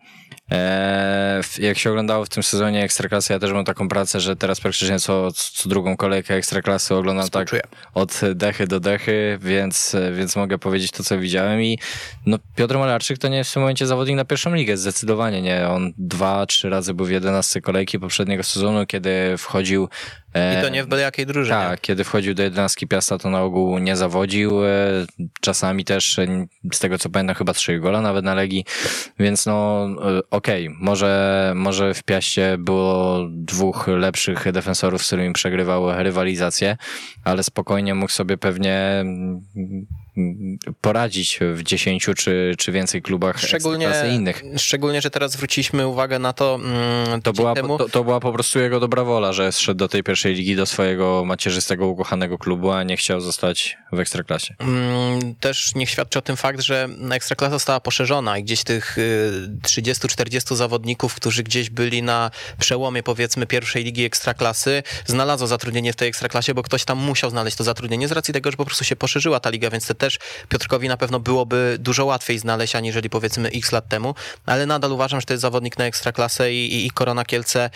e, 0.51 1.41
jak 1.59 1.79
się 1.79 1.91
oglądało 1.91 2.25
w 2.25 2.29
tym 2.29 2.43
sezonie 2.43 2.83
Ekstraklasy, 2.85 3.33
ja 3.33 3.39
też 3.39 3.53
mam 3.53 3.65
taką 3.65 3.89
pracę, 3.89 4.21
że 4.21 4.37
teraz 4.37 4.61
praktycznie 4.61 4.99
co, 4.99 5.33
co 5.33 5.69
drugą 5.69 5.97
kolejkę 5.97 6.35
Ekstraklasy 6.35 6.95
oglądam 6.95 7.29
tak 7.29 7.51
od 7.95 8.21
dechy 8.35 8.67
do 8.67 8.81
dechy, 8.81 9.39
więc, 9.43 9.97
więc 10.17 10.37
mogę 10.37 10.59
powiedzieć 10.59 10.91
to, 10.91 11.05
co 11.05 11.19
widziałem 11.19 11.63
i 11.63 11.79
no, 12.27 12.39
Piotr 12.57 12.79
Malarczyk 12.79 13.19
to 13.19 13.29
nie 13.29 13.37
jest 13.37 13.51
w 13.51 13.55
tym 13.55 13.63
momencie 13.63 13.87
zawodnik 13.87 14.17
na 14.17 14.25
pierwszą 14.25 14.55
ligę, 14.55 14.77
zdecydowanie 14.77 15.43
nie. 15.43 15.69
On 15.69 15.93
dwa, 15.99 16.47
trzy 16.47 16.71
razy 16.71 16.95
był 16.95 17.07
w 17.07 17.11
11 17.11 17.61
kolejki 17.61 17.99
poprzedniego 17.99 18.43
sezonu, 18.43 18.87
kiedy 18.87 19.39
wchodził 19.39 19.85
e, 19.85 19.89
I 20.35 20.63
to 20.63 20.69
nie 20.69 20.85
w 20.85 20.87
byle 20.87 21.03
jakiej 21.03 21.27
drużynie. 21.27 21.57
tak, 21.57 21.81
kiedy 21.81 22.05
wchodził 22.05 22.35
do 22.35 22.43
jedenastki 22.43 22.87
Piasta, 22.89 23.19
to 23.19 23.31
na 23.31 23.43
ogół 23.43 23.79
nie 23.79 23.97
zawodził. 23.97 24.65
e, 24.65 24.69
Czasami 25.41 25.85
też, 25.85 26.19
e, 26.19 26.47
z 26.73 26.79
tego 26.79 26.99
co 26.99 27.11
pamiętam, 27.11 27.37
chyba 27.37 27.53
trzy 27.53 27.79
gola 27.79 28.01
nawet 28.01 28.25
na 28.25 28.35
Legii. 28.35 28.65
Więc 29.19 29.47
no, 29.47 29.87
e, 30.19 30.21
okej, 30.31 30.71
może, 30.81 31.53
może 31.57 31.95
w 31.95 32.03
Piaście 32.03 32.57
było 32.59 33.19
dwóch 33.31 33.87
lepszych 33.89 34.53
defensorów, 34.53 35.03
z 35.03 35.07
którymi 35.07 35.33
przegrywał 35.33 36.03
rywalizację, 36.03 36.77
ale 37.25 37.43
spokojnie 37.43 37.95
mógł 37.95 38.13
sobie 38.13 38.37
pewnie 38.39 39.05
poradzić 40.81 41.39
w 41.55 41.63
dziesięciu 41.63 42.15
czy, 42.15 42.55
czy 42.59 42.73
więcej 42.73 43.03
klubach 43.03 43.39
Szczególnie, 43.41 43.87
Ekstraklasy 43.87 44.17
innych. 44.17 44.43
szczególnie, 44.57 45.01
że 45.01 45.11
teraz 45.11 45.33
zwróciliśmy 45.33 45.87
uwagę 45.89 46.19
na 46.19 46.33
to, 46.33 46.55
mm, 46.55 47.23
To 47.23 47.33
była, 47.33 47.55
temu, 47.55 47.79
to, 47.79 47.89
to 47.89 48.05
była 48.05 48.21
po 48.21 48.33
prostu 48.33 48.59
jego 48.59 48.81
dobra 48.81 49.05
wola, 49.05 49.33
że 49.33 49.53
zszedł 49.53 49.79
do 49.79 49.89
tej 49.89 50.03
pierwszej 50.03 50.35
ligi, 50.35 50.57
do 50.57 50.67
swojego 50.67 51.25
macierzystego, 51.25 51.87
ukochanego 51.87 52.39
klubu, 52.39 52.71
a 52.71 52.83
nie 52.83 52.97
chciał 52.97 53.21
zostać 53.21 53.77
w 53.93 54.01
Ekstraklasie. 54.01 54.55
Mm, 54.59 55.35
Też 55.35 55.75
niech 55.75 55.91
świadczy 55.91 56.19
o 56.19 56.23
tym 56.23 56.37
fakt, 56.37 56.61
że 56.61 56.89
Ekstraklasa 57.11 57.53
została 57.53 57.81
poszerzona 57.81 58.39
i 58.39 58.45
gdzieś 58.45 58.65
tych 58.65 58.99
y, 58.99 59.51
30-40 59.63 60.57
zawodników, 60.57 61.15
którzy 61.15 61.43
gdzieś 61.43 61.71
byli 61.71 62.03
na 62.03 62.31
przełomie 62.59 63.03
powiedzmy 63.03 63.47
pierwszej 63.47 63.85
ligi 63.85 64.05
Ekstraklasy, 64.05 64.83
znalazło 65.07 65.47
zatrudnienie 65.47 65.93
w 65.93 65.97
tej 65.97 66.09
Ekstraklasie, 66.09 66.55
bo 66.55 66.63
ktoś 66.63 66.85
tam 66.85 66.99
musiał 66.99 67.31
znaleźć 67.31 67.57
to 67.57 67.65
zatrudnienie 67.65 68.09
z 68.09 68.13
racji 68.13 68.35
tego, 68.35 68.51
że 68.51 68.57
po 68.57 68.65
prostu 68.65 68.85
się 68.85 68.97
poszerzyła 68.97 69.41
ta 69.41 69.51
liga, 69.51 69.71
więc 69.71 69.87
te 69.87 69.95
też 70.05 70.19
Piotrkowi 70.49 70.89
na 70.89 70.97
pewno 70.97 71.21
byłoby 71.21 71.77
dużo 71.79 72.05
łatwiej 72.05 72.39
znaleźć, 72.39 72.77
aniżeli 72.77 73.11
powiedzmy 73.11 73.49
x 73.49 73.73
lat 73.73 73.89
temu, 73.89 74.15
ale 74.47 74.67
nadal 74.67 74.93
uważam, 74.93 75.21
że 75.21 75.27
to 75.27 75.33
jest 75.33 75.43
zawodnik 75.43 75.79
na 75.79 75.85
Ekstraklasę 75.85 76.53
i, 76.53 76.87
i, 76.87 76.91
Korona 76.91 77.25
Kielce 77.25 77.61
e, 77.61 77.71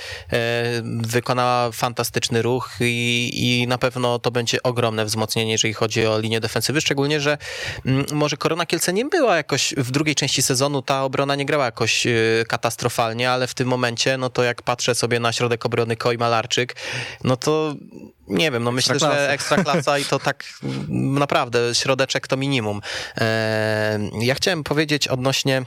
wykonała 1.03 1.73
fantastyczny 1.73 2.43
ruch 2.43 2.71
i, 2.81 3.31
i 3.35 3.67
na 3.67 3.79
pewno 3.79 4.19
to 4.19 4.31
będzie 4.31 4.63
ogromne 4.63 5.05
wzmocnienie, 5.05 5.53
jeżeli 5.53 5.75
chodzi 5.75 6.07
o 6.07 6.19
linię 6.19 6.41
defensywy, 6.41 6.81
szczególnie, 6.81 7.21
że 7.21 7.39
mm, 7.87 8.07
może 8.13 8.37
Korona 8.37 8.67
Kielce 8.67 8.93
nie 8.93 9.05
była 9.05 9.37
jakoś 9.37 9.75
w 9.77 9.91
drugiej 9.91 10.15
części 10.15 10.43
sezonu, 10.43 10.83
ta 10.83 11.05
obrona 11.05 11.35
nie 11.35 11.47
grała 11.47 11.65
jakoś 11.65 12.07
e, 12.07 12.11
katastrofalnie, 12.49 13.31
ale 13.31 13.47
w 13.47 13.55
tym 13.55 13.69
momencie, 13.69 14.17
no 14.17 14.31
to 14.31 14.43
jak 14.43 14.63
patrzę 14.63 14.95
sobie 14.95 15.21
na 15.21 15.33
środek 15.33 15.67
obrony 15.67 15.97
Koi 15.97 16.19
Malarczyk, 16.19 16.77
no 17.25 17.37
to 17.37 17.75
nie 18.29 18.51
wiem, 18.51 18.65
no 18.65 18.73
myślę, 18.73 18.99
że 18.99 19.31
ekstraklasa 19.31 19.99
i 19.99 20.05
to 20.05 20.19
tak 20.19 20.45
naprawdę 20.89 21.75
środeczek 21.75 22.29
to 22.29 22.37
minimum. 22.37 22.81
E, 23.17 23.99
ja 24.21 24.35
chciałem 24.35 24.65
powiedzieć 24.65 25.09
odnośnie 25.09 25.63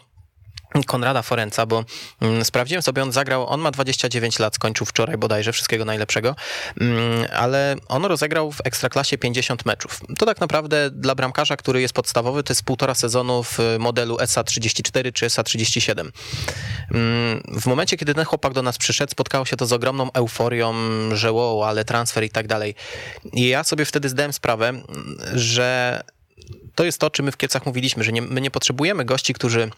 Konrada 0.86 1.22
Forenca, 1.22 1.66
bo 1.66 1.84
mm, 2.22 2.46
sprawdziłem 2.46 2.82
sobie, 2.82 3.04
on 3.04 3.12
zagrał, 3.12 3.48
on 3.48 3.62
ma 3.62 3.72
29 3.72 4.40
lat, 4.40 4.56
skończył 4.56 4.86
wczoraj 4.86 5.18
bodajże, 5.18 5.54
wszystkiego 5.54 5.86
najlepszego, 5.86 6.36
mm, 6.82 7.28
ale 7.34 7.76
on 7.88 8.06
rozegrał 8.06 8.52
w 8.52 8.62
Ekstraklasie 8.64 9.18
50 9.18 9.66
meczów. 9.66 10.00
To 10.18 10.26
tak 10.26 10.40
naprawdę 10.40 10.90
dla 10.92 11.16
bramkarza, 11.16 11.58
który 11.58 11.82
jest 11.82 11.94
podstawowy, 11.94 12.44
to 12.44 12.52
jest 12.52 12.64
półtora 12.64 12.96
sezonu 12.96 13.44
w 13.44 13.60
modelu 13.80 14.16
SA34 14.16 15.14
czy 15.14 15.26
SA37. 15.26 16.12
Mm, 16.92 17.44
W 17.48 17.66
momencie, 17.66 17.98
kiedy 17.98 18.14
ten 18.14 18.26
chłopak 18.26 18.54
do 18.54 18.62
nas 18.62 18.78
przyszedł, 18.78 19.12
spotkało 19.12 19.46
się 19.46 19.58
to 19.58 19.66
z 19.66 19.74
ogromną 19.74 20.12
euforią, 20.14 20.74
że 21.14 21.32
wow, 21.32 21.64
ale 21.64 21.86
transfer 21.86 22.24
i 22.24 22.30
tak 22.30 22.48
dalej. 22.48 22.76
I 23.34 23.48
ja 23.48 23.64
sobie 23.64 23.86
wtedy 23.86 24.10
zdałem 24.10 24.34
sprawę, 24.34 24.74
że 25.34 26.02
to 26.76 26.84
jest 26.84 27.00
to, 27.00 27.08
o 27.08 27.10
czym 27.10 27.26
my 27.26 27.32
w 27.32 27.38
Kielcach 27.38 27.66
mówiliśmy, 27.66 28.04
że 28.04 28.12
nie, 28.12 28.22
my 28.22 28.42
nie 28.42 28.52
potrzebujemy 28.52 29.06
gości, 29.06 29.34
którzy 29.34 29.72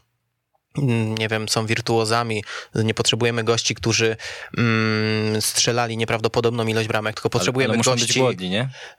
nie 1.17 1.28
wiem, 1.28 1.49
są 1.49 1.65
wirtuozami, 1.65 2.43
nie 2.76 2.93
potrzebujemy 2.93 3.43
gości, 3.43 3.76
którzy 3.76 4.17
mm, 4.57 5.41
strzelali 5.41 5.97
nieprawdopodobną 5.97 6.67
ilość 6.67 6.88
bramek, 6.88 7.15
tylko 7.15 7.30
potrzebujemy 7.30 7.74
ale, 7.74 7.84
ale 7.86 7.97
gości, 7.97 8.19
głodni, 8.19 8.51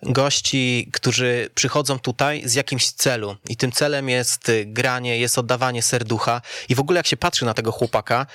gości, 0.02 0.88
którzy 0.92 1.50
przychodzą 1.54 1.98
tutaj 1.98 2.42
z 2.44 2.54
jakimś 2.54 2.90
celu. 2.90 3.36
I 3.48 3.56
tym 3.56 3.72
celem 3.72 4.08
jest 4.08 4.48
y, 4.48 4.64
granie, 4.66 5.18
jest 5.18 5.38
oddawanie 5.38 5.82
serducha. 5.82 6.40
I 6.68 6.74
w 6.74 6.80
ogóle 6.80 6.98
jak 6.98 7.06
się 7.06 7.16
patrzy 7.16 7.44
na 7.44 7.54
tego 7.54 7.72
chłopaka, 7.72 8.26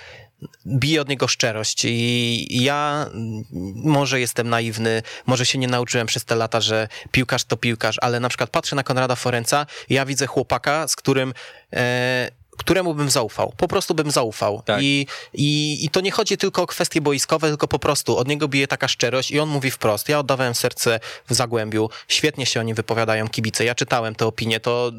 bije 0.68 1.02
od 1.02 1.10
niego 1.10 1.28
szczerość. 1.28 1.86
I 1.86 2.64
ja 2.64 3.06
mm, 3.14 3.44
może 3.76 4.20
jestem 4.20 4.50
naiwny, 4.50 5.02
może 5.26 5.46
się 5.46 5.58
nie 5.58 5.68
nauczyłem 5.68 6.08
przez 6.08 6.26
te 6.26 6.36
lata, 6.36 6.62
że 6.62 6.88
piłkarz 7.12 7.44
to 7.44 7.58
piłkarz, 7.58 7.98
ale 8.02 8.20
na 8.20 8.30
przykład 8.30 8.50
patrzę 8.50 8.76
na 8.76 8.84
Konrada 8.84 9.16
Forenca 9.16 9.66
ja 9.90 10.06
widzę 10.06 10.28
chłopaka, 10.28 10.88
z 10.88 10.96
którym 10.96 11.34
e, 11.74 12.32
któremu 12.60 12.94
bym 12.94 13.10
zaufał. 13.10 13.54
Po 13.58 13.68
prostu 13.68 13.96
bym 13.96 14.12
zaufał. 14.12 14.62
Tak. 14.66 14.82
I, 14.82 15.08
i, 15.34 15.78
I 15.86 15.90
to 15.90 16.02
nie 16.02 16.12
chodzi 16.12 16.38
tylko 16.38 16.62
o 16.62 16.68
kwestie 16.68 17.02
boiskowe, 17.02 17.50
tylko 17.50 17.68
po 17.68 17.80
prostu 17.80 18.18
od 18.18 18.28
niego 18.28 18.48
bije 18.48 18.68
taka 18.68 18.88
szczerość 18.88 19.32
i 19.32 19.40
on 19.40 19.50
mówi 19.50 19.72
wprost. 19.72 20.10
Ja 20.10 20.20
oddawałem 20.20 20.56
serce 20.56 21.00
w 21.30 21.34
Zagłębiu. 21.34 21.90
Świetnie 22.08 22.46
się 22.46 22.60
o 22.60 22.64
nim 22.64 22.76
wypowiadają 22.76 23.28
kibice. 23.28 23.66
Ja 23.66 23.76
czytałem 23.76 24.16
te 24.16 24.26
opinie. 24.26 24.60
To 24.60 24.92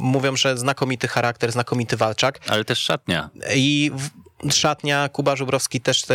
mówią, 0.00 0.36
że 0.36 0.58
znakomity 0.58 1.08
charakter, 1.08 1.52
znakomity 1.52 1.96
walczak. 1.96 2.40
Ale 2.48 2.64
też 2.64 2.78
szatnia. 2.78 3.30
I 3.54 3.90
w, 3.94 4.10
szatnia, 4.50 5.08
Kuba 5.08 5.36
Żubrowski 5.36 5.80
też 5.80 6.04
e, 6.10 6.14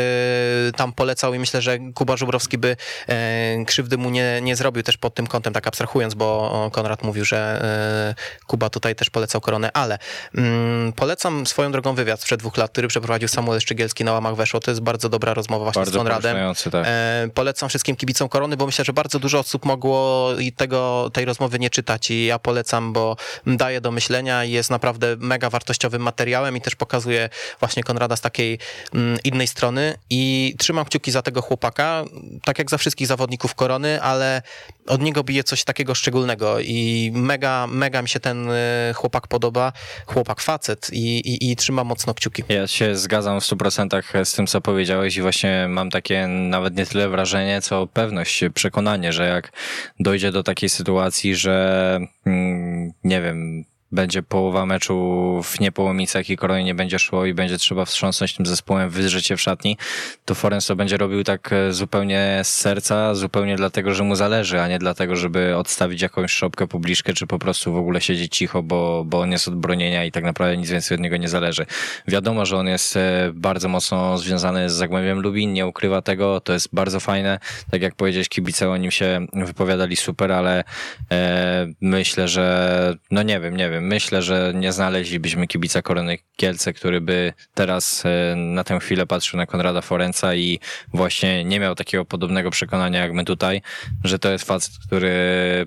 tam 0.76 0.94
polecał 0.94 1.34
i 1.34 1.40
myślę, 1.40 1.62
że 1.62 1.78
Kuba 1.94 2.18
Żubrowski 2.18 2.58
by 2.58 2.76
e, 3.08 3.66
krzywdy 3.66 3.98
mu 3.98 4.10
nie, 4.10 4.40
nie 4.42 4.56
zrobił 4.56 4.84
też 4.84 4.98
pod 4.98 5.14
tym 5.14 5.28
kątem, 5.28 5.54
tak 5.54 5.68
abstrahując, 5.68 6.14
bo 6.14 6.70
Konrad 6.74 7.04
mówił, 7.04 7.26
że 7.26 7.38
e, 7.38 8.46
Kuba 8.48 8.70
tutaj 8.70 8.96
też 8.96 9.10
polecał 9.10 9.42
koronę, 9.42 9.72
ale 9.72 9.98
mm, 10.36 10.94
polecam 10.94 11.48
swoją 11.48 11.72
drogą 11.72 11.96
wywiad 11.96 12.22
sprzed 12.22 12.40
dwóch 12.40 12.58
lat, 12.58 12.72
który 12.72 12.88
przeprowadził 12.88 13.28
Samuel 13.28 13.60
Szczygielski 13.60 14.04
na 14.04 14.14
łamach 14.14 14.36
Weszło. 14.36 14.60
To 14.60 14.72
jest 14.72 14.82
bardzo 14.82 15.10
dobra 15.10 15.34
rozmowa 15.34 15.64
właśnie 15.64 15.80
Bardzo 15.80 15.92
z 15.92 15.98
Konradem. 15.98 16.38
tak. 16.72 16.88
Polecam 17.34 17.70
wszystkim 17.70 17.96
kibicom 17.96 18.30
korony, 18.30 18.58
bo 18.58 18.66
myślę, 18.66 18.86
że 18.86 18.94
bardzo 18.94 19.20
dużo 19.20 19.40
osób 19.40 19.66
mogło 19.66 20.30
i 20.40 20.52
tego, 20.52 21.10
tej 21.14 21.26
rozmowy 21.26 21.60
nie 21.60 21.70
czytać 21.70 22.12
i 22.12 22.26
ja 22.26 22.40
polecam, 22.40 22.94
bo 22.94 23.16
daje 23.46 23.82
do 23.82 23.92
myślenia 23.92 24.44
i 24.44 24.52
jest 24.52 24.70
naprawdę 24.70 25.16
mega 25.20 25.50
wartościowym 25.50 26.02
materiałem 26.02 26.58
i 26.58 26.62
też 26.62 26.76
pokazuje 26.76 27.30
właśnie 27.60 27.84
Konrada 27.84 28.17
z 28.18 28.22
takiej 28.22 28.60
mm, 28.94 29.18
innej 29.24 29.48
strony 29.48 29.98
i 30.10 30.56
trzymam 30.58 30.86
kciuki 30.86 31.12
za 31.12 31.22
tego 31.22 31.42
chłopaka, 31.42 32.04
tak 32.46 32.60
jak 32.60 32.70
za 32.70 32.78
wszystkich 32.78 33.08
zawodników 33.08 33.56
korony, 33.56 34.02
ale 34.02 34.42
od 34.88 35.02
niego 35.02 35.24
bije 35.24 35.44
coś 35.44 35.64
takiego 35.64 35.96
szczególnego 35.96 36.60
i 36.60 37.12
mega, 37.14 37.68
mega 37.68 38.02
mi 38.02 38.10
się 38.10 38.20
ten 38.20 38.50
y, 38.50 38.94
chłopak 38.94 39.28
podoba, 39.28 39.74
chłopak 40.06 40.42
facet 40.42 40.90
i, 40.94 41.20
i, 41.20 41.52
i 41.52 41.56
trzymam 41.56 41.88
mocno 41.88 42.14
kciuki. 42.14 42.44
Ja 42.50 42.68
się 42.68 42.96
zgadzam 42.96 43.42
w 43.42 43.44
100% 43.44 44.26
z 44.26 44.34
tym, 44.34 44.48
co 44.48 44.62
powiedziałeś 44.62 45.18
i 45.18 45.22
właśnie 45.22 45.66
mam 45.70 45.90
takie 45.90 46.28
nawet 46.28 46.78
nie 46.78 46.86
tyle 46.86 47.10
wrażenie, 47.10 47.62
co 47.62 47.88
pewność, 47.88 48.44
przekonanie, 48.54 49.14
że 49.14 49.28
jak 49.28 49.52
dojdzie 50.00 50.32
do 50.32 50.44
takiej 50.44 50.70
sytuacji, 50.70 51.36
że 51.36 52.00
mm, 52.26 52.92
nie 53.04 53.22
wiem, 53.22 53.66
będzie 53.92 54.24
połowa 54.24 54.66
meczu 54.66 55.42
w 55.44 55.60
niepołomicach 55.60 56.30
i 56.30 56.38
koronie 56.38 56.64
nie 56.64 56.76
będzie 56.76 57.00
szło 57.00 57.26
i 57.26 57.34
będzie 57.34 57.58
trzeba 57.58 57.86
wstrząsnąć 57.86 58.34
tym 58.34 58.46
zespołem, 58.46 58.90
wydrzeć 58.90 59.26
się 59.26 59.38
w 59.38 59.42
szatni, 59.42 59.78
to 60.26 60.36
Forens 60.36 60.66
to 60.66 60.76
będzie 60.76 60.98
robił 60.98 61.24
tak 61.24 61.54
e, 61.54 61.74
zupełnie 61.74 62.42
z 62.44 62.52
serca, 62.52 63.16
zupełnie 63.16 63.56
dlatego, 63.56 63.94
że 63.94 64.04
mu 64.04 64.16
zależy, 64.16 64.62
a 64.62 64.68
nie 64.68 64.80
dlatego, 64.80 65.16
żeby 65.16 65.56
odstawić 65.56 66.02
jakąś 66.02 66.32
szopkę, 66.32 66.68
publiczkę, 66.68 67.14
czy 67.14 67.28
po 67.28 67.40
prostu 67.40 67.74
w 67.74 67.78
ogóle 67.78 68.02
siedzieć 68.02 68.38
cicho, 68.38 68.64
bo, 68.64 69.04
bo 69.06 69.20
on 69.20 69.32
jest 69.32 69.48
od 69.48 69.56
bronienia 69.56 70.06
i 70.06 70.12
tak 70.12 70.24
naprawdę 70.24 70.58
nic 70.58 70.70
więcej 70.70 70.96
od 70.96 71.02
niego 71.02 71.18
nie 71.18 71.30
zależy. 71.30 71.66
Wiadomo, 72.08 72.46
że 72.46 72.58
on 72.58 72.68
jest 72.68 72.98
e, 72.98 73.32
bardzo 73.34 73.70
mocno 73.70 74.18
związany 74.18 74.70
z 74.70 74.74
Zagłębiem 74.74 75.20
Lubin, 75.20 75.54
nie 75.54 75.68
ukrywa 75.68 76.02
tego, 76.02 76.40
to 76.40 76.54
jest 76.54 76.70
bardzo 76.74 77.00
fajne. 77.00 77.40
Tak 77.72 77.82
jak 77.82 77.96
powiedziałeś, 77.96 78.30
kibice 78.30 78.70
o 78.70 78.78
nim 78.78 78.92
się 78.92 79.26
wypowiadali 79.34 79.96
super, 79.96 80.32
ale 80.32 80.64
e, 81.12 81.68
myślę, 81.82 82.28
że 82.28 82.98
no 83.12 83.24
nie 83.24 83.40
wiem, 83.40 83.58
nie 83.58 83.70
wiem. 83.70 83.77
Wiem, 83.78 83.88
myślę, 83.88 84.22
że 84.22 84.52
nie 84.56 84.72
znaleźlibyśmy 84.72 85.48
kibica 85.48 85.82
Korony 85.82 86.18
Kielce, 86.36 86.74
który 86.74 87.02
by 87.02 87.34
teraz 87.54 88.04
e, 88.06 88.36
na 88.36 88.64
tę 88.64 88.80
chwilę 88.80 89.06
patrzył 89.06 89.38
na 89.38 89.46
Konrada 89.46 89.82
Forenca 89.82 90.36
i 90.36 90.60
właśnie 90.94 91.44
nie 91.44 91.60
miał 91.60 91.76
takiego 91.76 92.06
podobnego 92.06 92.52
przekonania 92.52 93.02
jak 93.02 93.14
my 93.14 93.26
tutaj, 93.26 93.62
że 94.04 94.20
to 94.20 94.32
jest 94.32 94.46
facet, 94.46 94.74
który 94.88 95.14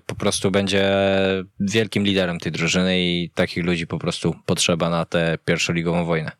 po 0.06 0.14
prostu 0.14 0.50
będzie 0.50 0.92
wielkim 1.60 2.04
liderem 2.04 2.38
tej 2.38 2.52
drużyny 2.52 3.00
i 3.00 3.30
takich 3.34 3.64
ludzi 3.64 3.86
po 3.86 3.98
prostu 3.98 4.34
potrzeba 4.46 4.90
na 4.90 5.04
tę 5.04 5.38
pierwszoligową 5.44 6.04
wojnę. 6.04 6.39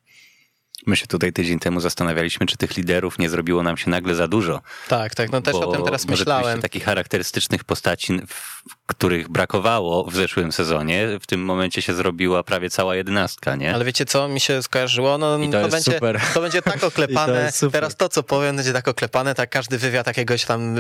My 0.87 0.97
się 0.97 1.07
tutaj 1.07 1.33
tydzień 1.33 1.59
temu 1.59 1.81
zastanawialiśmy, 1.81 2.47
czy 2.47 2.57
tych 2.57 2.76
liderów 2.76 3.18
nie 3.18 3.31
zrobiło 3.31 3.62
nam 3.62 3.76
się 3.76 3.91
nagle 3.91 4.14
za 4.14 4.28
dużo. 4.28 4.61
Tak, 4.89 5.14
tak, 5.14 5.33
no 5.33 5.43
też 5.43 5.53
Bo 5.53 5.68
o 5.68 5.72
tym 5.72 5.85
teraz 5.85 6.07
myślałem. 6.07 6.62
Takich 6.62 6.85
charakterystycznych 6.85 7.64
postaci, 7.64 8.20
w 8.28 8.61
których 8.87 9.28
brakowało 9.28 10.11
w 10.11 10.14
zeszłym 10.14 10.53
sezonie, 10.53 11.09
w 11.20 11.26
tym 11.26 11.45
momencie 11.45 11.83
się 11.83 11.95
zrobiła 11.95 12.43
prawie 12.43 12.70
cała 12.70 12.97
jedenastka, 12.97 13.57
nie? 13.57 13.74
Ale 13.74 13.85
wiecie 13.85 14.05
co 14.05 14.28
mi 14.28 14.41
się 14.41 14.62
skojarzyło? 14.62 15.18
No, 15.18 15.39
I 15.39 15.47
to 15.47 15.53
to, 15.53 15.59
jest 15.59 15.70
będzie, 15.70 15.93
super. 15.93 16.20
to 16.35 16.41
będzie 16.41 16.62
tak 16.62 16.81
to 16.81 16.87
oklepane. 16.87 17.53
super. 17.53 17.72
Teraz 17.72 17.97
to, 17.97 18.09
co 18.09 18.22
powiem, 18.22 18.57
będzie 18.57 18.72
tak 18.72 18.89
oklepane, 18.89 19.35
tak 19.35 19.51
każdy 19.51 19.78
wywiad 19.78 20.07
jakiegoś 20.07 20.45
tam 20.45 20.76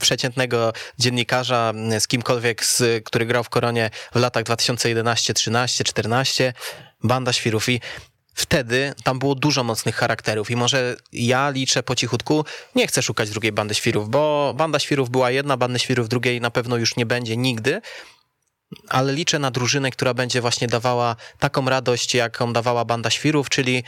przeciętnego 0.00 0.72
dziennikarza 0.98 1.72
z 1.98 2.08
kimkolwiek, 2.08 2.64
z, 2.64 3.04
który 3.04 3.26
grał 3.26 3.44
w 3.44 3.48
Koronie 3.48 3.90
w 4.14 4.18
latach 4.18 4.44
2011, 4.44 5.34
13, 5.34 5.84
14, 5.84 6.52
banda 7.02 7.32
świrów 7.32 7.68
i 7.68 7.80
Wtedy 8.34 8.94
tam 9.04 9.18
było 9.18 9.34
dużo 9.34 9.64
mocnych 9.64 9.96
charakterów 9.96 10.50
i 10.50 10.56
może 10.56 10.96
ja 11.12 11.50
liczę 11.50 11.82
po 11.82 11.94
cichutku, 11.94 12.44
nie 12.74 12.86
chcę 12.86 13.02
szukać 13.02 13.30
drugiej 13.30 13.52
bandy 13.52 13.74
świrów, 13.74 14.10
bo 14.10 14.54
banda 14.56 14.78
świrów 14.78 15.10
była 15.10 15.30
jedna, 15.30 15.56
bandy 15.56 15.78
świrów 15.78 16.08
drugiej 16.08 16.40
na 16.40 16.50
pewno 16.50 16.76
już 16.76 16.96
nie 16.96 17.06
będzie 17.06 17.36
nigdy, 17.36 17.80
ale 18.88 19.12
liczę 19.12 19.38
na 19.38 19.50
drużynę, 19.50 19.90
która 19.90 20.14
będzie 20.14 20.40
właśnie 20.40 20.68
dawała 20.68 21.16
taką 21.38 21.68
radość, 21.68 22.14
jaką 22.14 22.52
dawała 22.52 22.84
banda 22.84 23.10
świrów, 23.10 23.48
czyli 23.48 23.84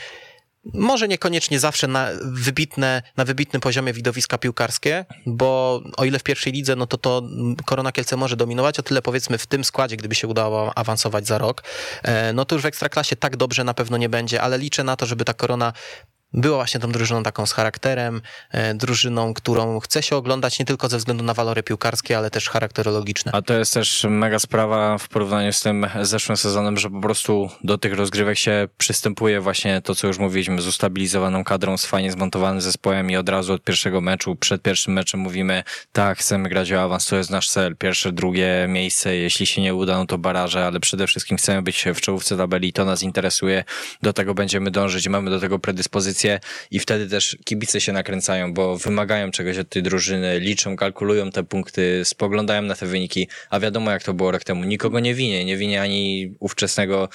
może 0.73 1.07
niekoniecznie 1.07 1.59
zawsze 1.59 1.87
na 1.87 2.07
wybitne, 2.23 3.01
na 3.17 3.25
wybitnym 3.25 3.61
poziomie 3.61 3.93
widowiska 3.93 4.37
piłkarskie, 4.37 5.05
bo 5.25 5.81
o 5.97 6.05
ile 6.05 6.19
w 6.19 6.23
pierwszej 6.23 6.53
lidze, 6.53 6.75
no 6.75 6.87
to 6.87 6.97
to 6.97 7.21
Korona 7.65 7.91
Kielce 7.91 8.17
może 8.17 8.35
dominować, 8.35 8.79
o 8.79 8.83
tyle 8.83 9.01
powiedzmy 9.01 9.37
w 9.37 9.47
tym 9.47 9.63
składzie, 9.63 9.97
gdyby 9.97 10.15
się 10.15 10.27
udało 10.27 10.77
awansować 10.77 11.27
za 11.27 11.37
rok, 11.37 11.63
e, 12.03 12.33
no 12.33 12.45
to 12.45 12.55
już 12.55 12.63
w 12.63 12.65
Ekstraklasie 12.65 13.15
tak 13.15 13.37
dobrze 13.37 13.63
na 13.63 13.73
pewno 13.73 13.97
nie 13.97 14.09
będzie, 14.09 14.41
ale 14.41 14.57
liczę 14.57 14.83
na 14.83 14.95
to, 14.95 15.05
żeby 15.05 15.25
ta 15.25 15.33
Korona 15.33 15.73
była 16.37 16.57
właśnie 16.57 16.79
tą 16.79 16.91
drużyną 16.91 17.23
taką 17.23 17.45
z 17.45 17.53
charakterem, 17.53 18.21
e, 18.51 18.73
drużyną, 18.73 19.33
którą 19.33 19.79
chce 19.79 20.03
się 20.03 20.15
oglądać 20.15 20.59
nie 20.59 20.65
tylko 20.65 20.89
ze 20.89 20.97
względu 20.97 21.23
na 21.23 21.33
walory 21.33 21.63
piłkarskie, 21.63 22.17
ale 22.17 22.29
też 22.29 22.49
charakterologiczne. 22.49 23.31
A 23.35 23.41
to 23.41 23.53
jest 23.53 23.73
też 23.73 24.05
mega 24.09 24.39
sprawa 24.39 24.97
w 24.97 25.07
porównaniu 25.07 25.53
z 25.53 25.61
tym 25.61 25.87
zeszłym 26.01 26.37
sezonem, 26.37 26.77
że 26.77 26.89
po 26.89 27.01
prostu 27.01 27.49
do 27.63 27.77
tych 27.77 27.93
rozgrywek 27.93 28.37
się 28.37 28.67
przystępuje 28.77 29.41
właśnie 29.41 29.81
to, 29.81 29.95
co 29.95 30.07
już 30.07 30.17
mówiliśmy, 30.17 30.61
z 30.61 30.67
ustabilizowaną 30.67 31.43
kadrą, 31.43 31.77
z 31.77 31.85
fajnie 31.85 32.11
zmontowanym 32.11 32.61
zespołem 32.61 33.11
i 33.11 33.15
od 33.15 33.29
razu 33.29 33.53
od 33.53 33.63
pierwszego 33.63 34.01
meczu, 34.01 34.35
przed 34.35 34.61
pierwszym 34.61 34.93
meczem 34.93 35.19
mówimy, 35.19 35.63
tak, 35.91 36.17
chcemy 36.17 36.49
grać 36.49 36.71
o 36.71 36.81
awans, 36.81 37.05
to 37.05 37.15
jest 37.15 37.29
nasz 37.29 37.49
cel, 37.49 37.75
pierwsze, 37.75 38.11
drugie 38.11 38.65
miejsce, 38.69 39.15
jeśli 39.15 39.45
się 39.45 39.61
nie 39.61 39.75
uda, 39.75 39.97
no 39.97 40.05
to 40.05 40.17
baraże, 40.17 40.65
ale 40.65 40.79
przede 40.79 41.07
wszystkim 41.07 41.37
chcemy 41.37 41.61
być 41.61 41.85
w 41.95 42.01
czołówce 42.01 42.37
tabeli, 42.37 42.73
to 42.73 42.85
nas 42.85 43.03
interesuje, 43.03 43.63
do 44.01 44.13
tego 44.13 44.33
będziemy 44.33 44.71
dążyć, 44.71 45.07
mamy 45.07 45.29
do 45.29 45.39
tego 45.39 45.59
predyspozycję 45.59 46.26
i 46.71 46.79
wtedy 46.79 47.07
też 47.07 47.37
kibice 47.45 47.81
się 47.81 47.93
nakręcają, 47.93 48.53
bo 48.53 48.77
wymagają 48.77 49.31
czegoś 49.31 49.57
od 49.57 49.69
tej 49.69 49.83
drużyny, 49.83 50.39
liczą, 50.39 50.75
kalkulują 50.75 51.31
te 51.31 51.43
punkty, 51.43 52.01
spoglądają 52.05 52.61
na 52.61 52.75
te 52.75 52.85
wyniki, 52.85 53.27
a 53.49 53.59
wiadomo 53.59 53.91
jak 53.91 54.03
to 54.03 54.13
było 54.13 54.31
rok 54.31 54.43
temu. 54.43 54.63
Nikogo 54.63 54.99
nie 54.99 55.13
winię, 55.15 55.45
nie 55.45 55.57
winię 55.57 55.81
ani 55.81 56.35
ówczesnego, 56.39 57.09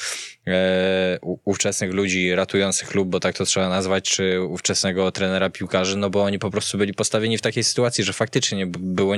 e, 0.46 1.18
ówczesnych 1.44 1.92
ludzi 1.92 2.34
ratujących 2.34 2.88
klub, 2.88 3.08
bo 3.08 3.20
tak 3.20 3.36
to 3.36 3.44
trzeba 3.44 3.68
nazwać, 3.68 4.10
czy 4.10 4.42
ówczesnego 4.42 5.12
trenera 5.12 5.50
piłkarzy, 5.50 5.96
no 5.96 6.10
bo 6.10 6.22
oni 6.22 6.38
po 6.38 6.50
prostu 6.50 6.78
byli 6.78 6.94
postawieni 6.94 7.38
w 7.38 7.42
takiej 7.42 7.64
sytuacji, 7.64 8.04
że 8.04 8.12
faktycznie 8.12 8.66
było, 8.66 9.14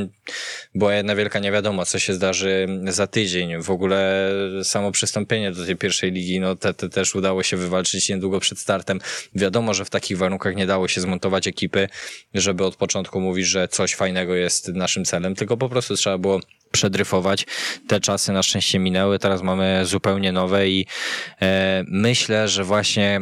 była 0.75 0.95
jedna 0.95 1.15
wielka 1.15 1.39
niewiadoma, 1.39 1.85
co 1.85 1.99
się 1.99 2.15
zdarzy 2.15 2.69
za 2.89 3.07
tydzień. 3.07 3.63
W 3.63 3.71
ogóle 3.71 4.31
samo 4.63 4.93
przystąpienie 4.93 5.53
do 5.53 5.67
tej 5.67 5.77
pierwszej 5.77 6.13
ligi, 6.13 6.41
no 6.41 6.57
te, 6.57 6.75
te 6.75 6.89
też 6.89 7.15
udało 7.15 7.43
się 7.43 7.57
wywalczyć 7.57 8.09
niedługo 8.09 8.41
przed 8.41 8.59
startem. 8.59 9.01
Wiadomo, 9.35 9.75
że 9.75 9.85
w 9.85 9.91
takich 9.91 10.19
warunkach 10.19 10.57
nie 10.57 10.67
dało 10.67 10.89
się 10.89 11.01
zmontować 11.01 11.49
ekipy, 11.49 11.89
żeby 12.35 12.65
od 12.65 12.77
początku 12.77 13.21
mówić, 13.21 13.47
że 13.47 13.69
coś 13.69 13.95
fajnego 13.95 14.35
jest 14.35 14.69
naszym 14.69 15.05
celem, 15.05 15.35
tylko 15.35 15.57
po 15.57 15.69
prostu 15.69 15.97
trzeba 15.97 16.19
było 16.19 16.41
przedryfować. 16.75 17.47
Te 17.89 18.01
czasy 18.01 18.33
na 18.33 18.43
szczęście 18.43 18.79
minęły, 18.79 19.19
teraz 19.19 19.43
mamy 19.43 19.81
zupełnie 19.85 20.33
nowe 20.33 20.69
i 20.69 20.87
e, 21.43 21.85
myślę, 21.89 22.49
że 22.49 22.65
właśnie 22.65 23.21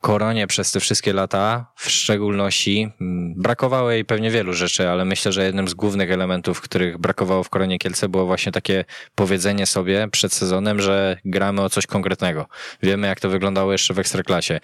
Koronie 0.00 0.46
przez 0.46 0.72
te 0.72 0.80
wszystkie 0.80 1.12
lata, 1.12 1.66
w 1.76 1.90
szczególności, 1.90 2.92
mm, 3.00 3.34
brakowało 3.36 3.90
jej 3.90 4.04
pewnie 4.04 4.30
wielu 4.30 4.54
rzeczy, 4.54 4.88
ale 4.88 5.04
myślę, 5.04 5.32
że 5.32 5.44
jednym 5.44 5.68
z 5.68 5.74
głównych 5.74 6.10
elementów, 6.10 6.60
których 6.60 6.98
brakowało 6.98 7.44
w 7.44 7.48
Koronie 7.48 7.78
Kielce, 7.78 8.08
było 8.08 8.26
właśnie 8.26 8.52
takie 8.52 8.84
powiedzenie 9.14 9.66
sobie 9.66 10.08
przed 10.12 10.32
sezonem, 10.32 10.80
że 10.80 11.16
gramy 11.24 11.62
o 11.62 11.70
coś 11.70 11.86
konkretnego. 11.86 12.46
Wiemy, 12.82 13.06
jak 13.06 13.20
to 13.20 13.28
wyglądało 13.28 13.72
jeszcze 13.72 13.94
w 13.94 13.98
Ekstraklasie. 13.98 14.60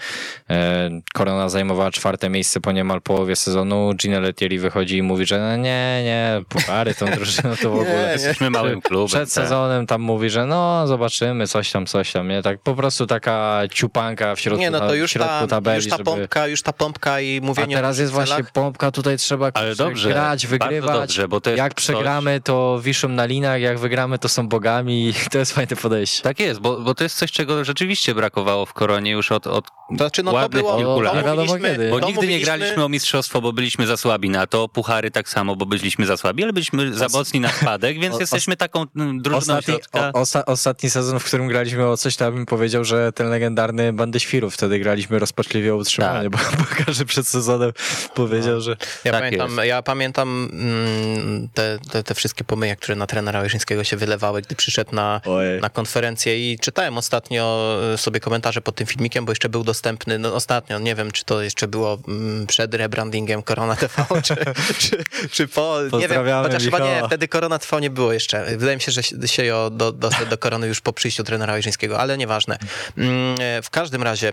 E, 0.50 0.90
Korona 1.14 1.48
zajmowała 1.48 1.90
czwarte 1.90 2.28
miejsce 2.28 2.60
po 2.60 2.72
niemal 2.72 3.02
połowie 3.02 3.36
sezonu, 3.36 3.94
Gino 3.94 4.20
Lettieri 4.20 4.58
wychodzi 4.58 4.96
i 4.96 5.02
mówi, 5.02 5.26
że 5.26 5.38
no 5.38 5.56
nie, 5.56 6.00
nie, 6.04 6.42
puchary 6.48 6.94
tą 6.94 7.06
drużyną 7.16 7.56
to 7.62 7.70
w 7.70 7.74
ogóle. 7.74 8.12
Jesteśmy 8.12 8.50
małym 8.50 8.80
klubem. 8.80 9.08
Przed 9.08 9.34
tak. 9.34 9.44
sezonem 9.44 9.86
tam 9.86 10.00
mówi, 10.00 10.30
że 10.30 10.46
no 10.46 10.86
zobaczymy, 10.86 11.46
coś 11.46 11.72
tam, 11.72 11.86
coś 11.86 12.12
tam, 12.12 12.28
nie? 12.28 12.42
Tak 12.42 12.58
po 12.58 12.74
prostu 12.74 13.06
taka 13.06 13.62
ciupanka 13.72 14.34
w 14.34 14.40
środku, 14.40 14.60
Nie, 14.60 14.70
no 14.70 14.80
to 14.80 14.94
już 14.94 15.14
ta, 15.28 15.46
tabeli, 15.46 15.76
już 15.76 15.86
ta 15.86 15.96
żeby... 15.96 16.04
pompka, 16.04 16.46
już 16.46 16.62
ta 16.62 16.72
pompka 16.72 17.20
i 17.20 17.38
A 17.42 17.46
mówienie 17.46 17.76
teraz 17.76 17.98
o 17.98 18.00
jest 18.02 18.12
celach. 18.14 18.28
właśnie 18.28 18.44
pompka, 18.52 18.90
tutaj 18.90 19.16
trzeba 19.18 19.50
Ale 19.54 19.74
dobrze, 19.76 20.08
grać, 20.08 20.46
wygrywać. 20.46 20.96
dobrze, 21.00 21.28
bo 21.28 21.40
to 21.40 21.50
jest 21.50 21.58
jak 21.58 21.74
coś- 21.74 21.76
przegramy, 21.84 22.40
to 22.40 22.80
wiszą 22.82 23.08
na 23.08 23.24
linach, 23.24 23.60
jak 23.60 23.78
wygramy, 23.78 24.18
to 24.18 24.28
są 24.28 24.48
bogami 24.48 25.08
i 25.08 25.14
to 25.32 25.38
jest 25.38 25.52
fajne 25.52 25.76
podejście. 25.76 26.22
Tak 26.22 26.40
jest, 26.40 26.60
bo, 26.60 26.80
bo 26.80 26.94
to 26.94 27.04
jest 27.04 27.16
coś, 27.16 27.32
czego 27.32 27.64
rzeczywiście 27.64 28.14
brakowało 28.14 28.66
w 28.66 28.72
Koronie 28.72 29.10
już 29.10 29.32
od, 29.32 29.46
od 29.46 29.64
To 29.66 29.96
znaczy, 29.96 30.22
no 30.22 30.32
to 30.32 30.48
było, 30.48 30.76
kilku 30.76 30.94
to 30.94 31.00
lat. 31.00 31.14
nie 31.14 31.22
wiadomo 31.22 31.52
mówiliśmy-. 31.54 31.90
Bo 31.90 32.00
to 32.00 32.06
nigdy 32.06 32.20
nie 32.26 32.26
mówiliśmy- 32.26 32.44
graliśmy 32.44 32.84
o 32.84 32.88
mistrzostwo, 32.88 33.40
bo 33.40 33.52
byliśmy 33.52 33.86
za 33.86 33.96
słabi 33.96 34.30
na 34.30 34.46
to, 34.46 34.68
puchary 34.68 35.10
tak 35.10 35.28
samo, 35.28 35.56
bo 35.56 35.66
byliśmy 35.66 36.06
za 36.06 36.16
słabi, 36.16 36.42
ale 36.42 36.52
byliśmy 36.52 36.94
za 36.94 37.06
mocni 37.08 37.40
na 37.40 37.48
spadek, 37.48 38.00
więc 38.00 38.14
o- 38.16 38.20
jesteśmy 38.20 38.56
taką 38.56 38.84
mm, 38.96 39.22
drużyną 39.22 39.38
Ostatni, 39.58 39.74
środka. 39.74 40.10
o, 40.14 40.20
osta, 40.20 40.44
ostatni 40.46 40.90
sezon, 40.90 41.18
w 41.20 41.24
którym 41.24 41.48
graliśmy 41.48 41.86
o 41.86 41.96
coś, 41.96 42.16
to 42.16 42.24
ja 42.24 42.30
bym 42.30 42.46
powiedział, 42.46 42.84
że 42.84 43.12
ten 43.12 43.28
legendarny 43.30 43.92
Bandy 43.92 44.20
Świrów, 44.20 44.54
wtedy 44.54 44.78
graliśmy 44.78 45.13
rozpaczliwie 45.18 45.74
utrzymanie, 45.74 46.30
bo, 46.30 46.38
bo 46.58 46.64
każdy 46.86 47.04
przed 47.04 47.28
sezonem 47.28 47.72
powiedział, 48.14 48.60
że 48.60 48.76
Ja 49.04 49.12
Tak 49.12 49.20
pamiętam, 49.22 49.58
ja 49.64 49.82
pamiętam 49.82 50.48
mm, 50.52 51.48
te, 51.54 51.78
te, 51.90 52.02
te 52.02 52.14
wszystkie 52.14 52.44
pomyje, 52.44 52.76
które 52.76 52.96
na 52.96 53.06
trenera 53.06 53.40
Łyżyńskiego 53.40 53.84
się 53.84 53.96
wylewały, 53.96 54.42
gdy 54.42 54.54
przyszedł 54.54 54.94
na, 54.94 55.20
Ojej. 55.26 55.60
na 55.60 55.70
konferencję 55.70 56.52
i 56.52 56.58
czytałem 56.58 56.98
ostatnio 56.98 57.74
e, 57.94 57.98
sobie 57.98 58.20
komentarze 58.20 58.60
pod 58.60 58.74
tym 58.74 58.86
filmikiem, 58.86 59.24
bo 59.24 59.32
jeszcze 59.32 59.48
był 59.48 59.64
dostępny, 59.64 60.18
no 60.18 60.34
ostatnio, 60.34 60.78
nie 60.78 60.94
wiem, 60.94 61.10
czy 61.10 61.24
to 61.24 61.42
jeszcze 61.42 61.68
było 61.68 61.98
mm, 62.08 62.46
przed 62.46 62.74
rebrandingiem 62.74 63.42
Korona 63.42 63.76
TV, 63.76 64.04
czy, 64.24 64.36
czy, 64.78 65.04
czy 65.30 65.48
po, 65.48 65.78
nie 65.98 66.08
wiem, 66.08 66.24
chociaż 66.42 66.62
chyba 66.64 66.78
nie, 66.78 67.02
wtedy 67.06 67.28
Korona 67.28 67.58
TV 67.58 67.80
nie 67.80 67.90
było 67.90 68.12
jeszcze. 68.12 68.44
Wydaje 68.56 68.76
mi 68.76 68.82
się, 68.82 68.92
że 68.92 69.02
się- 69.02 69.44
ją 69.44 69.76
do, 69.76 69.92
dostać 69.92 70.28
do 70.28 70.38
Korony 70.38 70.66
już 70.66 70.80
po 70.80 70.92
przyjściu 70.92 71.24
trenera 71.24 71.54
Łyżyńskiego, 71.54 71.98
ale 72.00 72.18
nieważne. 72.18 72.58
Mm, 72.98 73.36
e, 73.40 73.62
W 73.62 73.70
każdym 73.70 74.02
razie, 74.02 74.32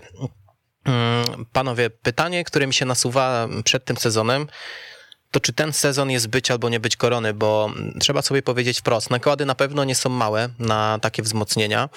panowie, 1.52 1.90
pytanie, 1.90 2.44
które 2.44 2.66
mi 2.66 2.74
się 2.74 2.84
nasuwa 2.84 3.48
przed 3.64 3.84
tym 3.84 3.96
sezonem, 3.96 4.46
to 5.30 5.40
czy 5.40 5.52
ten 5.52 5.72
sezon 5.72 6.10
jest 6.10 6.28
być 6.28 6.50
albo 6.50 6.68
nie 6.68 6.80
być 6.80 6.96
korony, 6.96 7.34
bo 7.34 7.70
mm, 7.76 7.98
trzeba 8.00 8.22
sobie 8.22 8.42
powiedzieć 8.42 8.78
wprost, 8.78 9.10
nakłady 9.10 9.46
na 9.46 9.54
pewno 9.54 9.84
nie 9.84 9.94
są 9.94 10.10
małe 10.10 10.48
na 10.58 10.98
takie 11.02 11.22
wzmocnienia. 11.22 11.88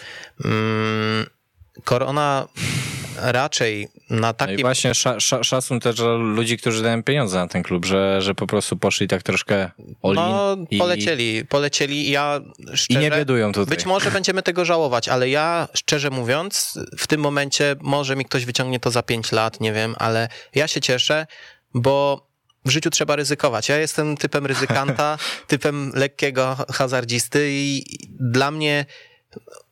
Mm, 0.46 1.26
Korona 1.84 2.48
raczej 3.22 3.88
na 4.10 4.34
No 4.40 4.52
i 4.52 4.62
właśnie 4.62 4.92
sz, 4.92 5.18
sz, 5.18 5.48
szacun 5.48 5.80
też 5.80 5.96
dla 5.96 6.14
ludzi, 6.14 6.58
którzy 6.58 6.84
dają 6.84 7.04
pieniądze 7.04 7.38
na 7.38 7.48
ten 7.48 7.64
klub, 7.64 7.86
że, 7.86 8.22
że 8.22 8.36
po 8.36 8.48
prostu 8.48 8.78
poszli 8.78 9.08
tak 9.08 9.24
troszkę 9.24 9.72
all 10.04 10.14
No, 10.14 10.58
i, 10.70 10.78
polecieli, 10.78 11.46
polecieli. 11.46 12.12
Ja 12.12 12.42
i 12.74 12.78
szczerze, 12.78 13.00
nie 13.00 13.12
biedują 13.12 13.52
tutaj. 13.52 13.78
Być 13.78 13.86
może 13.86 14.12
będziemy 14.12 14.44
tego 14.44 14.66
żałować, 14.66 15.10
ale 15.10 15.30
ja 15.30 15.68
szczerze 15.74 16.10
mówiąc, 16.10 16.80
w 16.98 17.08
tym 17.08 17.22
momencie 17.22 17.76
może 17.82 18.16
mi 18.16 18.26
ktoś 18.26 18.46
wyciągnie 18.46 18.80
to 18.80 18.92
za 18.92 19.04
5 19.04 19.32
lat, 19.32 19.62
nie 19.62 19.74
wiem, 19.74 19.96
ale 19.98 20.28
ja 20.56 20.68
się 20.68 20.82
cieszę, 20.82 21.28
bo 21.74 22.28
w 22.66 22.70
życiu 22.70 22.90
trzeba 22.90 23.16
ryzykować. 23.16 23.70
Ja 23.70 23.78
jestem 23.78 24.18
typem 24.18 24.46
ryzykanta, 24.46 25.18
typem 25.48 25.92
lekkiego 25.96 26.58
hazardzisty 26.74 27.48
i 27.52 27.86
dla 28.10 28.52
mnie 28.52 28.86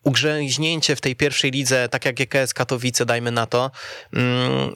ugrzęźnięcie 0.03 0.95
w 0.95 1.01
tej 1.01 1.15
pierwszej 1.15 1.51
lidze, 1.51 1.89
tak 1.89 2.05
jak 2.05 2.15
GKS 2.15 2.53
Katowice, 2.53 3.05
dajmy 3.05 3.31
na 3.31 3.45
to, 3.45 3.71
mm, 4.13 4.75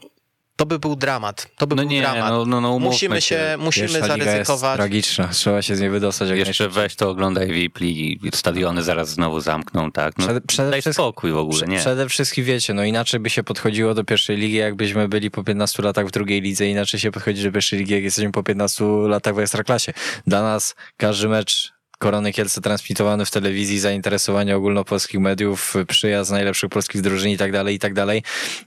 to 0.55 0.65
by 0.65 0.79
był 0.79 0.95
dramat. 0.95 1.47
To 1.57 1.67
by 1.67 1.75
No 1.75 1.81
był 1.81 1.91
nie, 1.91 2.01
dramat. 2.01 2.29
no, 2.29 2.45
no, 2.45 2.61
no 2.61 2.79
musimy 2.79 3.21
się, 3.21 3.35
się. 3.35 3.55
musimy 3.59 3.89
zaryzykować. 3.89 4.75
tragiczna, 4.77 5.27
trzeba 5.27 5.61
się 5.61 5.75
z 5.75 5.79
niej 5.81 5.89
wydostać 5.89 6.29
jak 6.29 6.37
Jeszcze 6.37 6.69
weź 6.69 6.95
to 6.95 7.09
oglądaj 7.09 7.51
VIP 7.51 7.79
Ligi, 7.79 8.19
stadiony 8.33 8.83
zaraz 8.83 9.09
znowu 9.09 9.39
zamkną, 9.39 9.91
tak? 9.91 10.17
No, 10.17 10.25
Przede- 10.25 10.41
przede 10.41 10.71
daj 10.71 10.81
wszystkim- 10.81 11.03
spokój 11.05 11.31
w 11.31 11.37
ogóle, 11.37 11.67
nie? 11.67 11.77
Przede 11.79 12.09
wszystkim 12.09 12.45
wiecie, 12.45 12.73
no 12.73 12.83
inaczej 12.83 13.19
by 13.19 13.29
się 13.29 13.43
podchodziło 13.43 13.93
do 13.93 14.03
pierwszej 14.03 14.37
ligi, 14.37 14.55
jakbyśmy 14.55 15.07
byli 15.07 15.31
po 15.31 15.43
15 15.43 15.83
latach 15.83 16.07
w 16.07 16.11
drugiej 16.11 16.41
lidze, 16.41 16.67
inaczej 16.67 16.99
się 16.99 17.11
podchodzi 17.11 17.43
do 17.43 17.51
pierwszej 17.51 17.79
ligi, 17.79 17.93
jak 17.93 18.03
jesteśmy 18.03 18.31
po 18.31 18.43
15 18.43 19.07
latach 19.07 19.35
w 19.35 19.39
Ekstraklasie. 19.39 19.93
Dla 20.27 20.41
nas 20.41 20.75
każdy 20.97 21.27
mecz 21.27 21.76
Korony 21.97 22.33
Kielce 22.33 22.61
transmitowany 22.61 23.25
w 23.25 23.31
telewizji, 23.31 23.79
zainteresowanie 23.79 24.55
ogólnopolskich 24.55 25.19
mediów, 25.19 25.73
przyjazd 25.87 26.31
najlepszych 26.31 26.69
polskich 26.69 27.01
drużyn 27.01 27.29
i 27.31 27.37
tak 27.37 27.51
dalej, 27.51 27.75
i 27.75 27.79
tak 27.79 27.93
dalej, 27.93 28.23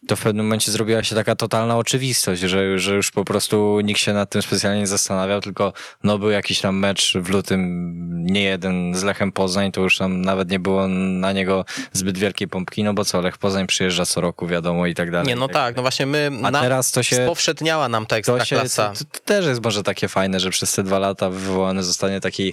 to 0.08 0.16
w 0.16 0.22
pewnym 0.22 0.46
momencie 0.46 0.72
zrobiła 0.72 1.02
się 1.02 1.14
taka 1.14 1.36
totalna 1.36 1.76
oczywistość, 1.76 2.42
że, 2.42 2.78
że 2.78 2.94
już 2.94 3.10
po 3.10 3.24
prostu 3.24 3.80
nikt 3.80 4.00
się 4.00 4.12
nad 4.12 4.30
tym 4.30 4.42
specjalnie 4.42 4.80
nie 4.80 4.86
zastanawiał, 4.86 5.40
tylko 5.40 5.72
no 6.04 6.18
był 6.18 6.30
jakiś 6.30 6.60
tam 6.60 6.78
mecz 6.78 7.14
w 7.16 7.28
lutym, 7.28 7.90
nie 8.26 8.42
jeden 8.42 8.94
z 8.94 9.02
Lechem 9.02 9.32
Poznań, 9.32 9.72
to 9.72 9.80
już 9.80 9.98
tam 9.98 10.22
nawet 10.22 10.50
nie 10.50 10.58
było 10.58 10.88
na 10.88 11.32
niego 11.32 11.64
zbyt 11.92 12.18
wielkiej 12.18 12.48
pompki, 12.48 12.84
no 12.84 12.94
bo 12.94 13.04
co, 13.04 13.20
Lech 13.20 13.38
Poznań 13.38 13.66
przyjeżdża 13.66 14.06
co 14.06 14.20
roku, 14.20 14.46
wiadomo, 14.46 14.86
i 14.86 14.94
tak 14.94 15.10
dalej. 15.10 15.28
Nie, 15.28 15.36
no 15.36 15.48
tak 15.48 15.70
tak, 15.70 15.76
no 15.76 15.82
właśnie 15.82 16.06
my, 16.06 16.30
A 16.42 16.50
na, 16.50 16.60
teraz 16.60 16.92
to 16.92 17.02
się- 17.02 17.16
spowszedniała 17.16 17.88
nam 17.88 18.06
ta 18.06 18.20
to, 18.20 18.44
się, 18.44 18.56
ekstraklasa. 18.60 18.92
to, 18.98 19.04
to 19.18 19.24
też 19.24 19.46
jest 19.46 19.64
może 19.64 19.82
takie 19.82 20.08
fajne, 20.08 20.40
że 20.40 20.50
przez 20.50 20.72
te 20.72 20.82
dwa 20.82 20.98
lata 20.98 21.30
wywołany 21.30 21.82
zostanie 21.82 22.20
taki 22.20 22.52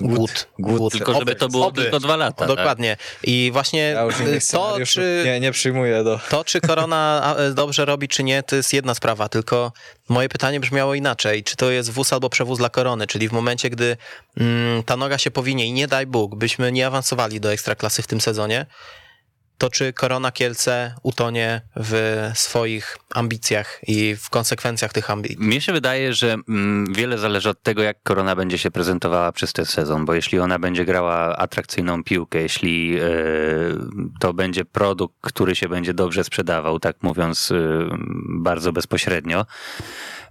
Głód. 0.00 0.48
głód. 0.58 0.92
Tylko 0.92 1.14
żeby 1.14 1.34
to 1.34 1.48
było 1.48 1.66
Oby. 1.66 1.82
tylko 1.82 2.00
dwa 2.00 2.16
lata. 2.16 2.46
tak? 2.46 2.48
Dokładnie. 2.56 2.96
I 3.24 3.50
właśnie 3.52 3.80
Ja 3.80 4.04
innych 4.20 4.46
to, 4.46 4.76
czy, 4.86 5.22
nie, 5.24 5.40
nie 5.40 5.52
przyjmuję 5.52 6.04
do... 6.04 6.20
to, 6.30 6.44
czy 6.44 6.60
korona 6.60 7.34
e, 7.38 7.50
dobrze 7.50 7.84
robi, 7.84 8.08
czy 8.08 8.22
nie, 8.22 8.42
to 8.42 8.56
jest 8.56 8.72
jedna 8.72 8.94
sprawa, 8.94 9.28
tylko 9.28 9.72
moje 10.08 10.28
pytanie 10.28 10.60
brzmiało 10.60 10.94
inaczej. 10.94 11.44
Czy 11.44 11.56
to 11.56 11.70
jest 11.70 11.90
wóz 11.90 12.12
albo 12.12 12.30
przewóz 12.30 12.58
dla 12.58 12.68
korony? 12.70 13.06
Czyli 13.06 13.28
w 13.28 13.32
momencie, 13.32 13.70
gdy 13.70 13.96
mm, 14.36 14.82
ta 14.82 14.96
noga 14.96 15.18
się 15.18 15.30
powinie 15.30 15.66
i 15.66 15.72
nie 15.72 15.88
daj 15.88 16.06
Bóg, 16.06 16.34
byśmy 16.34 16.72
nie 16.72 16.86
awansowali 16.86 17.40
do 17.40 17.52
ekstraklasy 17.52 18.02
w 18.02 18.06
tym 18.06 18.20
sezonie, 18.20 18.66
to 19.58 19.70
czy 19.70 19.92
korona 19.92 20.32
Kielce 20.32 20.94
utonie 21.02 21.60
w 21.76 22.30
swoich 22.34 22.98
ambicjach 23.14 23.80
i 23.86 24.16
w 24.16 24.30
konsekwencjach 24.30 24.92
tych 24.92 25.10
ambicji? 25.10 25.38
Mnie 25.40 25.60
się 25.60 25.72
wydaje, 25.72 26.14
że 26.14 26.36
mm, 26.48 26.92
wiele 26.92 27.18
zależy 27.18 27.48
od 27.48 27.62
tego, 27.62 27.82
jak 27.82 28.02
Korona 28.02 28.36
będzie 28.36 28.58
się 28.58 28.70
prezentowała 28.70 29.32
przez 29.32 29.52
ten 29.52 29.64
sezon, 29.64 30.04
bo 30.04 30.14
jeśli 30.14 30.38
ona 30.38 30.58
będzie 30.58 30.84
grała 30.84 31.36
atrakcyjną 31.36 32.04
piłkę, 32.04 32.42
jeśli 32.42 32.98
e, 32.98 33.02
to 34.20 34.34
będzie 34.34 34.64
produkt, 34.64 35.14
który 35.20 35.54
się 35.54 35.68
będzie 35.68 35.94
dobrze 35.94 36.24
sprzedawał, 36.24 36.80
tak 36.80 37.02
mówiąc 37.02 37.52
e, 37.52 37.54
bardzo 38.28 38.72
bezpośrednio, 38.72 39.46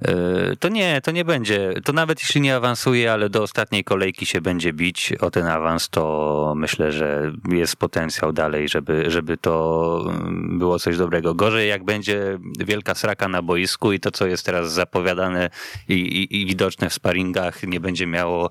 e, 0.02 0.56
to 0.60 0.70
nie, 0.70 1.02
to 1.02 1.12
nie 1.12 1.26
będzie, 1.26 1.74
to 1.84 1.94
nawet 1.94 2.20
jeśli 2.20 2.42
nie 2.42 2.56
awansuje, 2.56 3.14
ale 3.14 3.30
do 3.30 3.44
ostatniej 3.44 3.84
kolejki 3.84 4.26
się 4.26 4.42
będzie 4.42 4.74
bić 4.74 5.14
o 5.22 5.32
ten 5.32 5.48
awans, 5.48 5.90
to 5.90 6.54
myślę, 6.58 6.92
że 6.92 7.32
jest 7.50 7.76
potencjał 7.76 8.34
dalej, 8.34 8.70
żeby, 8.70 9.12
żeby 9.18 9.38
to 9.38 10.06
mm, 10.10 10.60
było 10.60 10.80
coś 10.80 10.98
dobrego. 10.98 11.36
Gorzej 11.36 11.70
jak 11.70 11.84
będzie 11.84 12.40
wielka 12.60 12.96
sraka 12.96 13.28
na 13.28 13.42
boisku 13.42 13.92
i 13.92 14.00
to, 14.00 14.12
co 14.12 14.28
jest 14.28 14.46
teraz 14.46 14.74
zapowiadane 14.74 15.50
i, 15.90 15.94
i, 15.94 16.42
i 16.42 16.46
widoczne 16.46 16.90
w 16.90 16.94
sparingach, 16.94 17.64
nie 17.64 17.80
będzie 17.80 18.08
miało 18.08 18.46
e, 18.46 18.50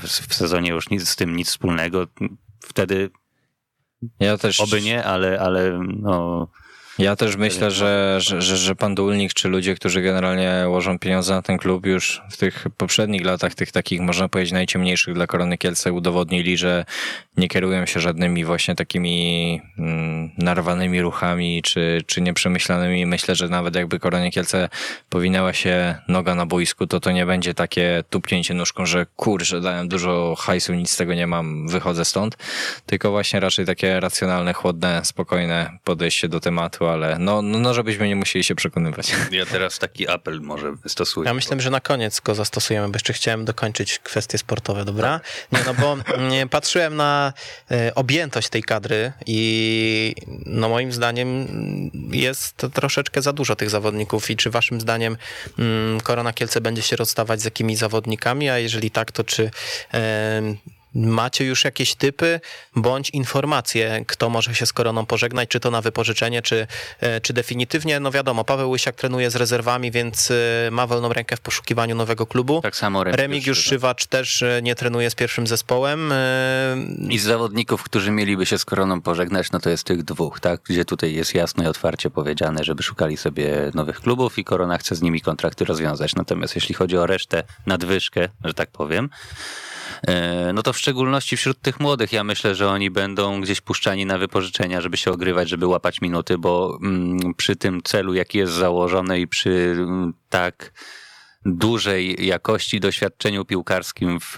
w, 0.00 0.04
w 0.04 0.34
sezonie 0.34 0.70
już 0.70 0.90
nic 0.90 1.08
z 1.08 1.16
tym 1.16 1.36
nic 1.36 1.48
wspólnego. 1.48 2.06
Wtedy 2.60 3.10
Ja 4.20 4.38
też, 4.38 4.60
oby 4.60 4.82
nie, 4.82 5.04
ale, 5.04 5.40
ale 5.40 5.80
no, 5.98 6.48
ja 6.98 7.16
też 7.16 7.36
myślę, 7.36 7.70
że, 7.70 8.16
że, 8.20 8.40
że, 8.40 8.76
pan 8.76 8.94
Dulnik, 8.94 9.34
czy 9.34 9.48
ludzie, 9.48 9.74
którzy 9.74 10.02
generalnie 10.02 10.64
łożą 10.66 10.98
pieniądze 10.98 11.34
na 11.34 11.42
ten 11.42 11.58
klub 11.58 11.86
już 11.86 12.22
w 12.30 12.36
tych 12.36 12.66
poprzednich 12.76 13.24
latach, 13.24 13.54
tych 13.54 13.72
takich 13.72 14.00
można 14.00 14.28
powiedzieć 14.28 14.52
najciemniejszych 14.52 15.14
dla 15.14 15.26
Korony 15.26 15.58
Kielce 15.58 15.92
udowodnili, 15.92 16.56
że 16.56 16.84
nie 17.36 17.48
kierują 17.48 17.86
się 17.86 18.00
żadnymi 18.00 18.44
właśnie 18.44 18.74
takimi 18.74 19.60
mm, 19.78 20.30
narwanymi 20.38 21.02
ruchami, 21.02 21.62
czy, 21.62 22.02
czy 22.06 22.20
nieprzemyślanymi. 22.20 23.06
Myślę, 23.06 23.34
że 23.34 23.48
nawet 23.48 23.74
jakby 23.74 23.98
Koronie 23.98 24.30
Kielce 24.30 24.68
powinęła 25.08 25.52
się 25.52 25.94
noga 26.08 26.34
na 26.34 26.46
boisku, 26.46 26.86
to 26.86 27.00
to 27.00 27.10
nie 27.10 27.26
będzie 27.26 27.54
takie 27.54 28.04
tupnięcie 28.10 28.54
nóżką, 28.54 28.86
że 28.86 29.06
kurczę, 29.16 29.60
dałem 29.60 29.88
dużo 29.88 30.34
hajsu, 30.38 30.74
nic 30.74 30.90
z 30.90 30.96
tego 30.96 31.14
nie 31.14 31.26
mam, 31.26 31.68
wychodzę 31.68 32.04
stąd. 32.04 32.36
Tylko 32.86 33.10
właśnie 33.10 33.40
raczej 33.40 33.66
takie 33.66 34.00
racjonalne, 34.00 34.52
chłodne, 34.52 35.04
spokojne 35.04 35.78
podejście 35.84 36.28
do 36.28 36.40
tematu, 36.40 36.83
ale 36.90 37.18
no, 37.18 37.42
no, 37.42 37.58
no 37.58 37.74
żebyśmy 37.74 38.08
nie 38.08 38.16
musieli 38.16 38.44
się 38.44 38.54
przekonywać. 38.54 39.12
ja 39.30 39.46
teraz 39.46 39.78
taki 39.78 40.08
apel 40.08 40.40
może 40.40 40.72
wystosuję. 40.72 41.26
Ja 41.26 41.34
myślę, 41.34 41.60
że 41.60 41.70
na 41.70 41.80
koniec 41.80 42.20
go 42.20 42.34
zastosujemy, 42.34 42.88
bo 42.88 42.94
jeszcze 42.94 43.12
chciałem 43.12 43.44
dokończyć 43.44 43.98
kwestie 43.98 44.38
sportowe, 44.38 44.84
dobra? 44.84 45.20
Nie, 45.52 45.58
no 45.66 45.74
bo 45.74 45.96
patrzyłem 46.50 46.96
na 46.96 47.32
e, 47.70 47.94
objętość 47.94 48.48
tej 48.48 48.62
kadry 48.62 49.12
i 49.26 50.14
no 50.46 50.68
moim 50.68 50.92
zdaniem 50.92 51.46
jest 52.12 52.56
to 52.56 52.68
troszeczkę 52.68 53.22
za 53.22 53.32
dużo 53.32 53.56
tych 53.56 53.70
zawodników 53.70 54.30
i 54.30 54.36
czy 54.36 54.50
waszym 54.50 54.80
zdaniem 54.80 55.16
mm, 55.58 56.00
Korona 56.00 56.32
Kielce 56.32 56.60
będzie 56.60 56.82
się 56.82 56.96
rozstawać 56.96 57.40
z 57.40 57.44
jakimiś 57.44 57.78
zawodnikami, 57.78 58.48
a 58.50 58.58
jeżeli 58.58 58.90
tak, 58.90 59.12
to 59.12 59.24
czy 59.24 59.50
Macie 60.94 61.44
już 61.44 61.64
jakieś 61.64 61.94
typy 61.94 62.40
bądź 62.76 63.10
informacje, 63.10 64.04
kto 64.06 64.30
może 64.30 64.54
się 64.54 64.66
z 64.66 64.72
koroną 64.72 65.06
pożegnać, 65.06 65.48
czy 65.48 65.60
to 65.60 65.70
na 65.70 65.80
wypożyczenie, 65.80 66.42
czy, 66.42 66.66
e, 67.00 67.20
czy 67.20 67.32
definitywnie? 67.32 68.00
No 68.00 68.10
wiadomo, 68.10 68.44
Paweł 68.44 68.70
Łysiak 68.70 68.94
trenuje 68.96 69.30
z 69.30 69.36
rezerwami, 69.36 69.90
więc 69.90 70.30
e, 70.30 70.70
ma 70.70 70.86
wolną 70.86 71.12
rękę 71.12 71.36
w 71.36 71.40
poszukiwaniu 71.40 71.94
nowego 71.94 72.26
klubu. 72.26 72.60
Tak 72.62 72.76
samo 72.76 73.04
Remigiusz 73.04 73.22
Remigiusz 73.22 73.58
Szywa. 73.58 73.74
Szywacz 73.74 74.06
też 74.06 74.42
e, 74.42 74.60
nie 74.62 74.74
trenuje 74.74 75.10
z 75.10 75.14
pierwszym 75.14 75.46
zespołem. 75.46 76.12
I 77.08 77.18
z 77.18 77.22
zawodników, 77.22 77.82
którzy 77.82 78.10
mieliby 78.10 78.46
się 78.46 78.58
z 78.58 78.64
koroną 78.64 79.00
pożegnać, 79.00 79.52
no 79.52 79.60
to 79.60 79.70
jest 79.70 79.84
tych 79.84 80.02
dwóch, 80.02 80.40
tak? 80.40 80.60
Gdzie 80.64 80.84
tutaj 80.84 81.14
jest 81.14 81.34
jasno 81.34 81.64
i 81.64 81.66
otwarcie 81.66 82.10
powiedziane, 82.10 82.64
żeby 82.64 82.82
szukali 82.82 83.16
sobie 83.16 83.70
nowych 83.74 84.00
klubów 84.00 84.38
i 84.38 84.44
korona 84.44 84.78
chce 84.78 84.94
z 84.94 85.02
nimi 85.02 85.20
kontrakty 85.20 85.64
rozwiązać. 85.64 86.14
Natomiast 86.14 86.54
jeśli 86.54 86.74
chodzi 86.74 86.96
o 86.96 87.06
resztę, 87.06 87.42
nadwyżkę, 87.66 88.28
że 88.44 88.54
tak 88.54 88.70
powiem, 88.70 89.10
no 90.54 90.62
to 90.62 90.72
w 90.72 90.78
szczególności 90.78 91.36
wśród 91.36 91.60
tych 91.60 91.80
młodych, 91.80 92.12
ja 92.12 92.24
myślę, 92.24 92.54
że 92.54 92.68
oni 92.68 92.90
będą 92.90 93.40
gdzieś 93.40 93.60
puszczani 93.60 94.06
na 94.06 94.18
wypożyczenia, 94.18 94.80
żeby 94.80 94.96
się 94.96 95.10
ogrywać, 95.10 95.48
żeby 95.48 95.66
łapać 95.66 96.00
minuty, 96.00 96.38
bo 96.38 96.78
mm, 96.82 97.34
przy 97.34 97.56
tym 97.56 97.82
celu, 97.82 98.14
jaki 98.14 98.38
jest 98.38 98.52
założony 98.52 99.20
i 99.20 99.26
przy 99.26 99.74
mm, 99.78 100.14
tak 100.28 100.72
dużej 101.46 102.26
jakości 102.26 102.80
doświadczeniu 102.80 103.44
piłkarskim 103.44 104.20
w, 104.20 104.34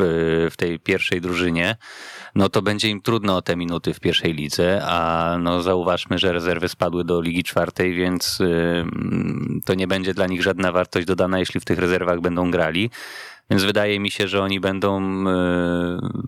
w 0.50 0.54
tej 0.56 0.78
pierwszej 0.78 1.20
drużynie, 1.20 1.76
no 2.34 2.48
to 2.48 2.62
będzie 2.62 2.88
im 2.88 3.02
trudno 3.02 3.36
o 3.36 3.42
te 3.42 3.56
minuty 3.56 3.94
w 3.94 4.00
pierwszej 4.00 4.34
lidze, 4.34 4.82
a 4.84 5.36
no 5.40 5.62
zauważmy, 5.62 6.18
że 6.18 6.32
rezerwy 6.32 6.68
spadły 6.68 7.04
do 7.04 7.20
Ligi 7.20 7.44
Czwartej, 7.44 7.94
więc 7.94 8.40
ym, 8.40 9.60
to 9.64 9.74
nie 9.74 9.86
będzie 9.86 10.14
dla 10.14 10.26
nich 10.26 10.42
żadna 10.42 10.72
wartość 10.72 11.06
dodana, 11.06 11.38
jeśli 11.38 11.60
w 11.60 11.64
tych 11.64 11.78
rezerwach 11.78 12.20
będą 12.20 12.50
grali. 12.50 12.90
Więc 13.50 13.62
wydaje 13.62 14.00
mi 14.00 14.10
się, 14.10 14.28
że 14.28 14.42
oni 14.42 14.60
będą 14.60 15.24
y, 15.26 15.32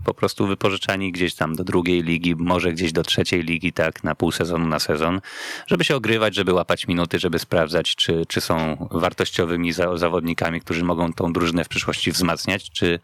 po 0.04 0.14
prostu 0.14 0.46
wypożyczani 0.46 1.12
gdzieś 1.12 1.34
tam 1.34 1.54
do 1.54 1.64
drugiej 1.64 2.02
ligi, 2.02 2.36
może 2.36 2.72
gdzieś 2.72 2.92
do 2.92 3.02
trzeciej 3.02 3.42
ligi, 3.42 3.72
tak, 3.72 4.04
na 4.04 4.14
pół 4.14 4.32
sezonu, 4.32 4.66
na 4.66 4.78
sezon, 4.78 5.20
żeby 5.66 5.84
się 5.84 5.96
ogrywać, 5.96 6.34
żeby 6.34 6.52
łapać 6.52 6.88
minuty, 6.88 7.18
żeby 7.18 7.38
sprawdzać, 7.38 7.96
czy, 7.96 8.26
czy 8.28 8.40
są 8.40 8.88
wartościowymi 8.90 9.72
za, 9.72 9.96
zawodnikami, 9.96 10.60
którzy 10.60 10.84
mogą 10.84 11.12
tą 11.12 11.32
drużynę 11.32 11.64
w 11.64 11.68
przyszłości 11.68 12.12
wzmacniać, 12.12 12.70
czy, 12.70 13.00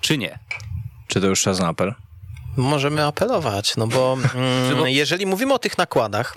czy 0.00 0.18
nie. 0.18 0.38
Czy 1.08 1.20
to 1.20 1.26
już 1.26 1.42
czas 1.42 1.60
na 1.60 1.68
apel? 1.68 1.94
możemy 2.56 3.04
apelować, 3.04 3.76
no 3.76 3.86
bo 3.86 4.18
mm, 4.34 4.88
jeżeli 4.88 5.26
mówimy 5.26 5.54
o 5.54 5.58
tych 5.58 5.78
nakładach, 5.78 6.36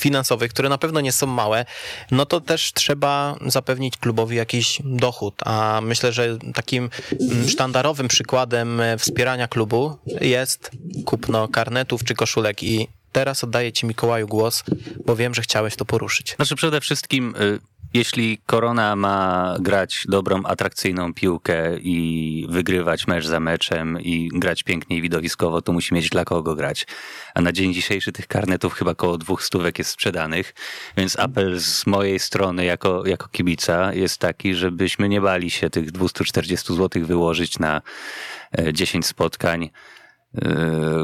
finansowych, 0.00 0.50
które 0.50 0.68
na 0.68 0.78
pewno 0.78 1.00
nie 1.00 1.12
są 1.12 1.26
małe, 1.26 1.64
no 2.10 2.26
to 2.26 2.40
też 2.40 2.72
trzeba 2.72 3.36
zapewnić 3.46 3.96
klubowi 3.96 4.36
jakiś 4.36 4.82
dochód. 4.84 5.34
A 5.44 5.80
myślę, 5.82 6.12
że 6.12 6.38
takim 6.54 6.90
mm, 7.30 7.48
sztandarowym 7.48 8.08
przykładem 8.08 8.80
e, 8.80 8.98
wspierania 8.98 9.48
klubu 9.48 9.96
jest 10.20 10.70
kupno 11.04 11.48
karnetów 11.48 12.04
czy 12.04 12.14
koszulek 12.14 12.62
i 12.62 12.88
teraz 13.12 13.44
oddaję 13.44 13.72
ci 13.72 13.86
Mikołaju 13.86 14.28
głos, 14.28 14.64
bo 15.06 15.16
wiem, 15.16 15.34
że 15.34 15.42
chciałeś 15.42 15.76
to 15.76 15.84
poruszyć. 15.84 16.34
Znaczy 16.36 16.56
przede 16.56 16.80
wszystkim, 16.80 17.34
y, 17.36 17.60
jeśli 17.94 18.38
Korona 18.46 18.96
ma 18.96 19.56
grać 19.60 20.04
dobrą, 20.08 20.42
atrakcyjną 20.44 21.14
piłkę 21.14 21.78
i 21.78 22.46
wygrywać 22.48 23.06
mecz 23.06 23.26
za 23.26 23.40
meczem 23.40 24.00
i 24.00 24.28
grać 24.32 24.62
pięknie 24.62 24.96
i 24.96 25.02
widowiskowo, 25.02 25.62
to 25.62 25.72
musi 25.72 25.94
mieć 25.94 26.10
dla 26.10 26.24
kogo 26.24 26.54
grać. 26.54 26.86
A 27.34 27.40
na 27.40 27.52
dzień 27.52 27.74
dzisiejszy 27.74 28.12
tych 28.12 28.26
karnetów 28.26 28.74
chyba 28.74 28.90
około 28.90 29.18
dwóch 29.18 29.42
stówek 29.42 29.78
jest 29.78 29.90
sprzedanych, 29.90 30.54
więc 30.96 31.18
apel 31.18 31.60
z 31.60 31.86
mojej 31.86 32.18
strony 32.18 32.64
jako, 32.64 33.06
jako 33.06 33.28
kibica 33.28 33.94
jest 33.94 34.18
taki, 34.18 34.54
żebyśmy 34.54 35.08
nie 35.08 35.20
bali 35.20 35.50
się 35.50 35.70
tych 35.70 35.92
240 35.92 36.76
zł 36.76 37.06
wyłożyć 37.06 37.58
na 37.58 37.82
e, 38.58 38.72
10 38.72 39.06
spotkań 39.06 39.62
Yy, 39.62 39.97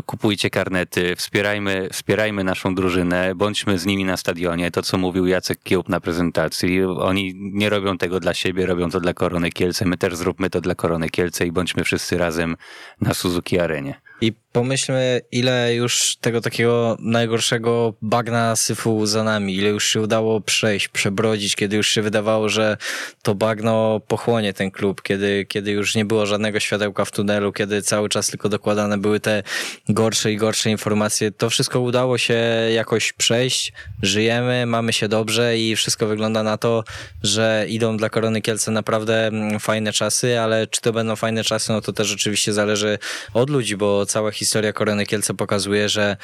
kupujcie 0.06 0.50
karnety, 0.50 1.16
wspierajmy, 1.16 1.88
wspierajmy 1.92 2.44
naszą 2.44 2.74
drużynę, 2.74 3.34
bądźmy 3.34 3.78
z 3.78 3.86
nimi 3.86 4.04
na 4.04 4.16
stadionie. 4.16 4.70
To, 4.70 4.82
co 4.82 4.98
mówił 4.98 5.26
Jacek 5.26 5.62
Kiełb 5.62 5.88
na 5.88 6.00
prezentacji, 6.00 6.84
oni 6.84 7.32
nie 7.36 7.70
robią 7.70 7.98
tego 7.98 8.20
dla 8.20 8.34
siebie, 8.34 8.66
robią 8.66 8.90
to 8.90 9.00
dla 9.00 9.14
Korony 9.14 9.50
Kielce. 9.50 9.84
My 9.84 9.96
też 9.96 10.16
zróbmy 10.16 10.50
to 10.50 10.60
dla 10.60 10.74
Korony 10.74 11.10
Kielce 11.10 11.46
i 11.46 11.52
bądźmy 11.52 11.84
wszyscy 11.84 12.18
razem 12.18 12.56
na 13.00 13.14
Suzuki 13.14 13.58
Arenie. 13.58 14.00
I 14.20 14.32
pomyślmy, 14.54 15.20
ile 15.32 15.74
już 15.74 16.16
tego 16.20 16.40
takiego 16.40 16.96
najgorszego 17.00 17.94
bagna 18.02 18.56
syfu 18.56 19.06
za 19.06 19.24
nami, 19.24 19.56
ile 19.56 19.68
już 19.68 19.86
się 19.86 20.00
udało 20.00 20.40
przejść, 20.40 20.88
przebrodzić, 20.88 21.56
kiedy 21.56 21.76
już 21.76 21.88
się 21.88 22.02
wydawało, 22.02 22.48
że 22.48 22.76
to 23.22 23.34
bagno 23.34 24.00
pochłonie 24.08 24.52
ten 24.52 24.70
klub, 24.70 25.02
kiedy, 25.02 25.46
kiedy 25.48 25.70
już 25.70 25.94
nie 25.94 26.04
było 26.04 26.26
żadnego 26.26 26.60
światełka 26.60 27.04
w 27.04 27.10
tunelu, 27.10 27.52
kiedy 27.52 27.82
cały 27.82 28.08
czas 28.08 28.26
tylko 28.26 28.48
dokładane 28.48 28.98
były 28.98 29.20
te 29.20 29.42
gorsze 29.88 30.32
i 30.32 30.36
gorsze 30.36 30.70
informacje. 30.70 31.30
To 31.30 31.50
wszystko 31.50 31.80
udało 31.80 32.18
się 32.18 32.38
jakoś 32.74 33.12
przejść, 33.12 33.72
żyjemy, 34.02 34.66
mamy 34.66 34.92
się 34.92 35.08
dobrze 35.08 35.58
i 35.58 35.76
wszystko 35.76 36.06
wygląda 36.06 36.42
na 36.42 36.58
to, 36.58 36.84
że 37.22 37.66
idą 37.68 37.96
dla 37.96 38.10
Korony 38.10 38.42
Kielce 38.42 38.70
naprawdę 38.70 39.26
mm, 39.26 39.60
fajne 39.60 39.92
czasy, 39.92 40.40
ale 40.40 40.66
czy 40.66 40.80
to 40.80 40.92
będą 40.92 41.16
fajne 41.16 41.44
czasy, 41.44 41.72
no 41.72 41.80
to 41.80 41.92
też 41.92 42.12
oczywiście 42.12 42.52
zależy 42.52 42.98
od 43.32 43.50
ludzi, 43.50 43.76
bo 43.76 44.06
cała 44.06 44.30
historia 44.30 44.43
Korony 44.72 45.06
Kielce 45.06 45.34
pokazuje, 45.34 45.88
że 45.88 46.16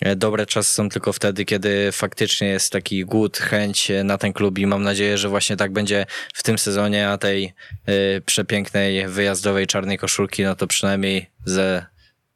e, 0.00 0.16
dobre 0.16 0.46
czasy 0.46 0.74
są 0.74 0.88
tylko 0.88 1.12
wtedy, 1.12 1.44
kiedy 1.44 1.92
faktycznie 1.92 2.48
jest 2.48 2.72
taki 2.72 3.04
głód, 3.04 3.38
chęć 3.38 3.92
na 4.04 4.18
ten 4.18 4.32
klub 4.32 4.58
i 4.58 4.66
mam 4.66 4.82
nadzieję, 4.82 5.18
że 5.18 5.28
właśnie 5.28 5.56
tak 5.56 5.72
będzie 5.72 6.06
w 6.34 6.42
tym 6.42 6.58
sezonie, 6.58 7.08
a 7.08 7.18
tej 7.18 7.54
y, 7.88 8.22
przepięknej 8.26 9.08
wyjazdowej 9.08 9.66
czarnej 9.66 9.98
koszulki, 9.98 10.44
no 10.44 10.56
to 10.56 10.66
przynajmniej 10.66 11.30
ze 11.44 11.86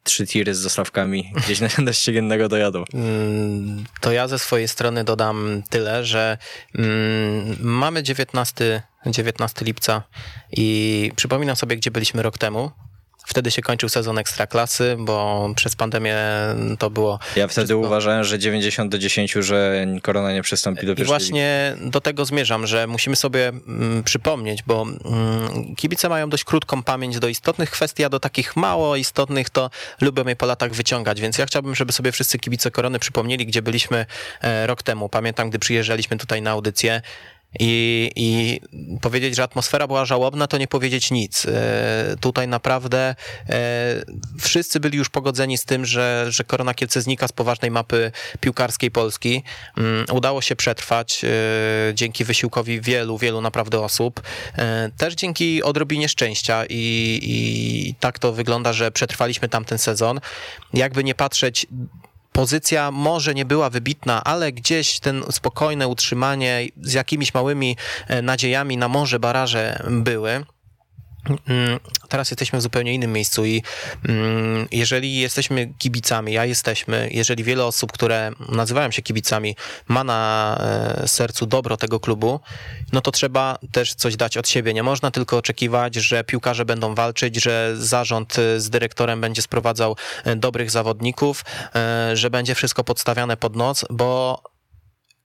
trzy 0.03 0.27
tiry 0.27 0.55
z 0.55 0.63
dostawkami 0.63 1.33
gdzieś 1.45 1.59
na, 1.59 1.67
na 1.77 1.93
ściegiennego 1.93 2.49
dojadą. 2.49 2.83
Mm, 2.93 3.83
To 4.01 4.11
ja 4.11 4.27
ze 4.27 4.39
swojej 4.39 4.67
strony 4.67 5.03
dodam 5.03 5.63
tyle, 5.69 6.05
że 6.05 6.37
mm, 6.75 7.57
mamy 7.59 8.03
19, 8.03 8.83
19 9.05 9.65
lipca 9.65 10.03
i 10.51 11.11
przypominam 11.15 11.55
sobie, 11.55 11.75
gdzie 11.77 11.91
byliśmy 11.91 12.23
rok 12.23 12.37
temu. 12.37 12.71
Wtedy 13.25 13.51
się 13.51 13.61
kończył 13.61 13.89
sezon 13.89 14.17
Ekstraklasy, 14.17 14.95
bo 14.99 15.49
przez 15.55 15.75
pandemię 15.75 16.15
to 16.79 16.89
było... 16.89 17.19
Ja 17.35 17.47
wtedy 17.47 17.67
wszystko- 17.67 17.87
uważałem, 17.87 18.23
że 18.23 18.39
90 18.39 18.91
do 18.91 18.97
10, 18.97 19.31
że 19.31 19.85
korona 20.01 20.33
nie 20.33 20.41
przystąpi 20.41 20.85
do 20.85 20.93
I 20.93 21.03
właśnie 21.03 21.75
do 21.81 22.01
tego 22.01 22.25
zmierzam, 22.25 22.67
że 22.67 22.87
musimy 22.87 23.15
sobie 23.15 23.47
mm, 23.47 24.03
przypomnieć, 24.03 24.63
bo 24.63 24.81
mm, 24.83 25.75
kibice 25.75 26.09
mają 26.09 26.29
dość 26.29 26.43
krótką 26.43 26.83
pamięć 26.83 27.19
do 27.19 27.27
istotnych 27.27 27.71
kwestii, 27.71 28.03
a 28.03 28.09
do 28.09 28.19
takich 28.19 28.55
mało 28.55 28.95
istotnych 28.95 29.49
to 29.49 29.69
lubią 30.01 30.27
je 30.27 30.35
po 30.35 30.45
latach 30.45 30.71
wyciągać, 30.71 31.21
więc 31.21 31.37
ja 31.37 31.45
chciałbym, 31.45 31.75
żeby 31.75 31.93
sobie 31.93 32.11
wszyscy 32.11 32.39
kibice 32.39 32.71
Korony 32.71 32.99
przypomnieli, 32.99 33.45
gdzie 33.45 33.61
byliśmy 33.61 34.05
e, 34.41 34.67
rok 34.67 34.83
temu. 34.83 35.09
Pamiętam, 35.09 35.49
gdy 35.49 35.59
przyjeżdżaliśmy 35.59 36.17
tutaj 36.17 36.41
na 36.41 36.51
audycję 36.51 37.01
i, 37.59 38.11
i 38.15 38.61
powiedzieć, 39.01 39.35
że 39.35 39.43
atmosfera 39.43 39.87
była 39.87 40.05
żałobna, 40.05 40.47
to 40.47 40.57
nie 40.57 40.67
powiedzieć 40.67 41.11
nic. 41.11 41.45
E, 41.45 42.15
tutaj 42.19 42.47
naprawdę 42.47 43.15
e, 43.49 43.55
wszyscy 44.39 44.79
byli 44.79 44.97
już 44.97 45.09
pogodzeni 45.09 45.57
z 45.57 45.65
tym, 45.65 45.85
że, 45.85 46.25
że 46.29 46.43
Korona 46.43 46.73
Kielce 46.73 47.01
znika 47.01 47.27
z 47.27 47.31
poważnej 47.31 47.71
mapy 47.71 48.11
piłkarskiej 48.39 48.91
Polski. 48.91 49.43
Mm, 49.77 50.05
Udało 50.11 50.41
się 50.41 50.55
przetrwać 50.55 51.25
e, 51.25 51.27
dzięki 51.93 52.23
wysiłkowi 52.23 52.81
wielu, 52.81 53.17
wielu 53.17 53.41
naprawdę 53.41 53.79
osób. 53.79 54.21
Też 54.97 55.15
dzięki 55.15 55.63
odrobinie 55.63 56.09
szczęścia 56.09 56.63
i, 56.69 57.19
i 57.23 57.95
tak 57.99 58.19
to 58.19 58.33
wygląda, 58.33 58.73
że 58.73 58.91
przetrwaliśmy 58.91 59.49
tamten 59.49 59.77
sezon. 59.77 60.19
Jakby 60.73 61.03
nie 61.03 61.15
patrzeć, 61.15 61.67
pozycja 62.33 62.91
może 62.91 63.33
nie 63.33 63.45
była 63.45 63.69
wybitna, 63.69 64.23
ale 64.23 64.51
gdzieś 64.51 64.99
ten 64.99 65.23
spokojne 65.31 65.87
utrzymanie 65.87 66.67
z 66.81 66.93
jakimiś 66.93 67.33
małymi 67.33 67.77
e, 68.07 68.21
nadziejami 68.21 68.77
na 68.77 68.87
może 68.87 69.19
baraże 69.19 69.83
były. 69.89 70.45
Mm, 71.29 71.79
Teraz 72.13 72.31
jesteśmy 72.31 72.59
w 72.59 72.61
zupełnie 72.61 72.93
innym 72.93 73.13
miejscu 73.13 73.45
i 73.45 73.63
mm, 74.09 74.67
jeżeli 74.71 75.15
jesteśmy 75.15 75.73
kibicami, 75.77 76.33
ja 76.33 76.45
jesteśmy, 76.45 77.09
jeżeli 77.11 77.43
wiele 77.43 77.65
osób, 77.65 77.91
które 77.91 78.31
nazywają 78.49 78.91
się 78.91 79.01
kibicami, 79.01 79.55
ma 79.87 80.03
na 80.03 80.57
e, 81.03 81.07
sercu 81.07 81.45
dobro 81.45 81.77
tego 81.77 81.99
klubu, 81.99 82.39
no 82.91 83.01
to 83.01 83.11
trzeba 83.11 83.57
też 83.71 83.93
coś 83.93 84.15
dać 84.15 84.37
od 84.37 84.49
siebie. 84.49 84.73
Nie 84.73 84.83
można 84.83 85.11
tylko 85.11 85.37
oczekiwać, 85.37 85.95
że 85.95 86.23
piłkarze 86.23 86.65
będą 86.65 86.95
walczyć, 86.95 87.43
że 87.43 87.73
zarząd 87.77 88.39
e, 88.39 88.59
z 88.59 88.69
dyrektorem 88.69 89.21
będzie 89.21 89.41
sprowadzał 89.41 89.95
e, 90.23 90.35
dobrych 90.35 90.71
zawodników, 90.71 91.45
że 92.13 92.29
będzie 92.29 92.55
wszystko 92.55 92.83
podstawiane 92.83 93.37
pod 93.37 93.55
noc, 93.55 93.85
bo 93.89 94.41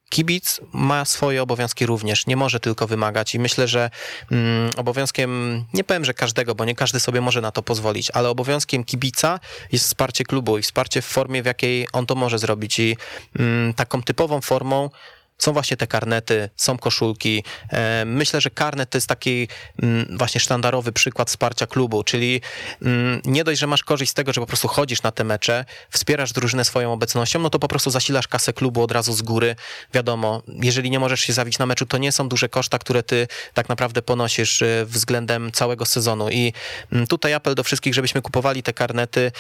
kibic 0.09 0.61
ma 0.73 1.05
swoje 1.05 1.43
obowiązki 1.43 1.87
również, 1.87 2.27
nie 2.27 2.37
może 2.37 2.61
tylko 2.61 2.87
wymagać 2.87 3.35
i 3.35 3.39
myślę, 3.39 3.69
że 3.69 3.91
mm, 4.31 4.71
obowiązkiem, 4.77 5.65
nie 5.75 5.85
powiem, 5.85 6.05
że 6.05 6.15
każdego, 6.15 6.55
bo 6.55 6.65
nie 6.65 6.75
każdy 6.75 7.01
sobie 7.01 7.21
może 7.21 7.41
na 7.41 7.51
to 7.51 7.63
pozwolić, 7.63 8.11
ale 8.11 8.29
obowiązkiem 8.29 8.85
kibica 8.85 9.41
jest 9.73 9.85
wsparcie 9.85 10.25
klubu 10.25 10.59
i 10.59 10.63
wsparcie 10.63 11.03
w 11.03 11.07
formie, 11.07 11.43
w 11.43 11.47
jakiej 11.47 11.87
on 11.93 12.07
to 12.07 12.15
może 12.15 12.39
zrobić. 12.39 12.79
I 12.79 12.97
mm, 13.39 13.75
taką 13.75 14.03
typową 14.03 14.41
formą 14.41 14.91
są 15.39 15.53
właśnie 15.53 15.77
te 15.77 15.87
karnety, 15.87 16.51
są 16.57 16.79
koszulki. 16.79 17.45
E, 17.73 18.05
Myślę, 18.05 18.41
że 18.41 18.51
karnet 18.51 18.91
to 18.91 18.99
jest 18.99 19.07
taki 19.07 19.49
mm, 19.83 20.19
właśnie 20.19 20.41
sztandarowy 20.41 20.93
przykład 20.93 21.29
wsparcia 21.29 21.67
klubu, 21.67 22.05
czyli 22.05 22.41
mm, 22.83 23.21
nie 23.25 23.45
dość, 23.45 23.61
że 23.61 23.67
masz 23.67 23.83
korzyść 23.83 24.11
z 24.11 24.15
tego, 24.15 24.33
że 24.33 24.41
po 24.41 24.47
prostu 24.47 24.69
chodzisz 24.69 25.03
na 25.03 25.13
te 25.13 25.25
mecze, 25.25 25.65
wspierasz 25.91 26.33
drużynę 26.33 26.65
swoją 26.65 26.93
obecnością, 26.93 27.39
no 27.39 27.51
to 27.51 27.59
po 27.59 27.69
prostu 27.69 27.91
zasilasz 27.91 28.29
kasę 28.29 28.53
klubu 28.53 28.83
od 28.83 28.93
razu 28.93 29.13
z 29.13 29.23
góry. 29.23 29.57
Wiadomo, 29.95 30.43
jeżeli 30.49 30.91
nie 30.91 30.99
możesz 30.99 31.21
się 31.21 31.33
zawić 31.33 31.59
na 31.59 31.67
meczu, 31.67 31.87
to 31.87 31.99
nie 31.99 32.13
są 32.13 32.29
duże 32.29 32.49
koszta, 32.49 32.79
które 32.79 33.03
ty 33.03 33.29
tak 33.55 33.69
naprawdę 33.69 34.03
ponosisz 34.03 34.63
e, 34.63 34.85
względem 34.87 35.53
całego 35.53 35.87
sezonu. 35.87 36.31
I 36.31 36.53
mm, 36.93 37.07
tutaj 37.07 37.35
apel 37.35 37.55
do 37.55 37.65
wszystkich, 37.65 37.95
żebyśmy 37.95 38.23
kupowali 38.23 38.63
te 38.63 38.73
karnety, 38.73 39.33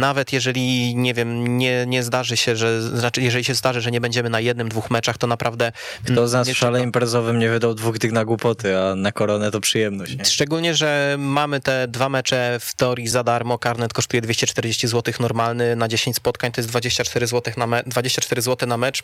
nawet 0.00 0.32
jeżeli, 0.32 0.96
nie 0.96 1.14
wiem, 1.14 1.58
nie, 1.58 1.86
nie 1.86 2.02
zdarzy 2.02 2.36
się, 2.36 2.56
że, 2.56 2.82
znaczy 2.82 3.22
jeżeli 3.22 3.44
się 3.44 3.54
zdarzy, 3.54 3.80
że 3.80 3.90
nie 3.90 4.00
będziemy 4.00 4.30
na 4.30 4.40
jednym, 4.40 4.68
dwóch 4.68 4.90
meczach, 4.90 5.11
to 5.18 5.26
naprawdę... 5.26 5.72
Kto 6.04 6.28
z 6.28 6.32
nas 6.32 6.48
w 6.48 6.56
szale 6.56 6.82
imprezowym 6.82 7.38
nie 7.38 7.50
wydał 7.50 7.74
dwóch 7.74 7.98
dych 7.98 8.12
na 8.12 8.24
głupoty, 8.24 8.78
a 8.78 8.94
na 8.94 9.12
koronę 9.12 9.50
to 9.50 9.60
przyjemność. 9.60 10.16
Nie? 10.16 10.24
Szczególnie, 10.24 10.74
że 10.74 11.16
mamy 11.18 11.60
te 11.60 11.88
dwa 11.88 12.08
mecze 12.08 12.58
w 12.60 12.74
teorii 12.74 13.08
za 13.08 13.24
darmo. 13.24 13.58
Karnet 13.58 13.92
kosztuje 13.92 14.20
240 14.22 14.88
zł 14.88 15.14
normalny, 15.20 15.76
na 15.76 15.88
10 15.88 16.16
spotkań 16.16 16.52
to 16.52 16.60
jest 16.60 16.68
24 16.70 17.26
zł 17.26 17.54
na, 17.56 17.66
me- 17.66 17.82
24 17.86 18.42
zł 18.42 18.68
na 18.68 18.76
mecz. 18.76 19.02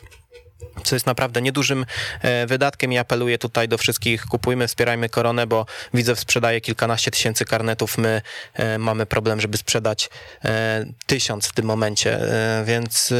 Co 0.83 0.95
jest 0.95 1.05
naprawdę 1.05 1.41
niedużym 1.41 1.85
e, 2.21 2.47
wydatkiem 2.47 2.93
i 2.93 2.97
apeluję 2.97 3.37
tutaj 3.37 3.67
do 3.67 3.77
wszystkich, 3.77 4.25
kupujmy, 4.25 4.67
wspierajmy 4.67 5.09
koronę, 5.09 5.47
bo 5.47 5.65
widzę, 5.93 6.15
sprzedaje 6.15 6.61
kilkanaście 6.61 7.11
tysięcy 7.11 7.45
karnetów. 7.45 7.97
My 7.97 8.21
e, 8.53 8.77
mamy 8.77 9.05
problem, 9.05 9.41
żeby 9.41 9.57
sprzedać 9.57 10.09
e, 10.45 10.85
tysiąc 11.05 11.47
w 11.47 11.53
tym 11.53 11.65
momencie, 11.65 12.19
więc 12.65 13.13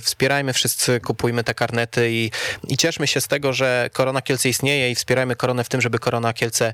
wspierajmy 0.00 0.52
wszyscy, 0.52 1.00
kupujmy 1.00 1.44
te 1.44 1.54
karnety 1.54 2.10
i, 2.10 2.30
i 2.68 2.76
cieszmy 2.76 3.06
się 3.06 3.20
z 3.20 3.28
tego, 3.28 3.52
że 3.52 3.90
Korona 3.92 4.22
Kielce 4.22 4.48
istnieje 4.48 4.90
i 4.90 4.94
wspierajmy 4.94 5.36
koronę 5.36 5.64
w 5.64 5.68
tym, 5.68 5.80
żeby 5.80 5.98
Korona 5.98 6.32
Kielce 6.32 6.72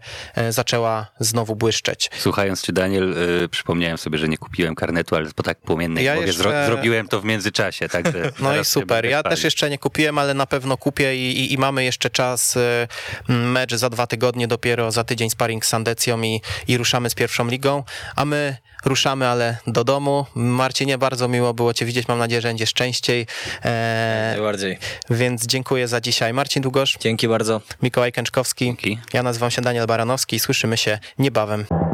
zaczęła 0.51 1.07
znowu 1.21 1.57
błyszczeć. 1.57 2.11
Słuchając 2.19 2.63
cię, 2.63 2.73
Daniel, 2.73 3.15
przypomniałem 3.51 3.99
sobie, 3.99 4.19
że 4.19 4.29
nie 4.29 4.39
kupiłem 4.39 4.75
karnetu, 4.75 5.17
ale 5.17 5.31
po 5.37 5.43
tak 5.43 5.59
płomiennej 5.61 6.05
Ja 6.05 6.13
głowie 6.15 6.27
jeszcze- 6.27 6.43
zro- 6.43 6.67
zrobiłem 6.67 7.09
to 7.09 7.21
w 7.21 7.25
międzyczasie. 7.25 7.89
Także 7.89 8.33
No 8.41 8.61
i 8.61 8.65
super. 8.65 9.05
Ja 9.05 9.23
też 9.23 9.45
jeszcze 9.45 9.71
nie 9.71 9.79
kupiłem, 9.79 10.10
ale 10.19 10.35
na 10.35 10.47
pewno 10.47 10.77
kupię 10.77 11.17
i, 11.17 11.39
i, 11.41 11.53
i 11.53 11.59
mamy 11.59 11.85
jeszcze 11.85 12.11
czas. 12.11 12.57
e, 12.57 12.89
Mecz 13.29 13.75
za 13.75 13.91
dwa 13.91 14.07
tygodnie, 14.07 14.49
dopiero 14.49 14.91
za 14.93 15.05
tydzień 15.05 15.31
sparring 15.31 15.67
z 15.67 15.69
Sandecją 15.69 16.23
i, 16.23 16.41
i 16.69 16.77
ruszamy 16.77 17.11
z 17.11 17.15
pierwszą 17.15 17.49
ligą. 17.49 17.85
A 18.17 18.25
my 18.25 18.57
ruszamy, 18.85 19.29
ale 19.29 19.57
do 19.67 19.85
domu. 19.85 20.27
Marcinie, 20.35 20.99
bardzo 20.99 21.29
miło 21.29 21.55
było 21.55 21.75
Cię 21.75 21.87
widzieć. 21.87 22.09
Mam 22.09 22.19
nadzieję, 22.19 22.41
że 22.41 22.49
będziesz 22.49 22.73
częściej. 22.73 23.27
E, 23.65 24.31
Najbardziej. 24.33 24.79
więc 25.11 25.47
dziękuję 25.47 25.89
za 25.89 26.01
dzisiaj. 26.01 26.33
Marcin 26.33 26.63
Długosz, 26.63 26.97
Dzięki 27.01 27.29
bardzo. 27.29 27.61
Mikołaj 27.83 28.13
Kęczkowski. 28.13 28.65
Dzięki. 28.65 28.99
Ja 29.13 29.23
nazywam 29.23 29.51
się 29.51 29.63
Daniel 29.63 29.87
Baranowski 29.87 30.37
i 30.37 30.41
słyszymy 30.41 30.77
się 30.77 30.99
niebawem. 31.19 31.90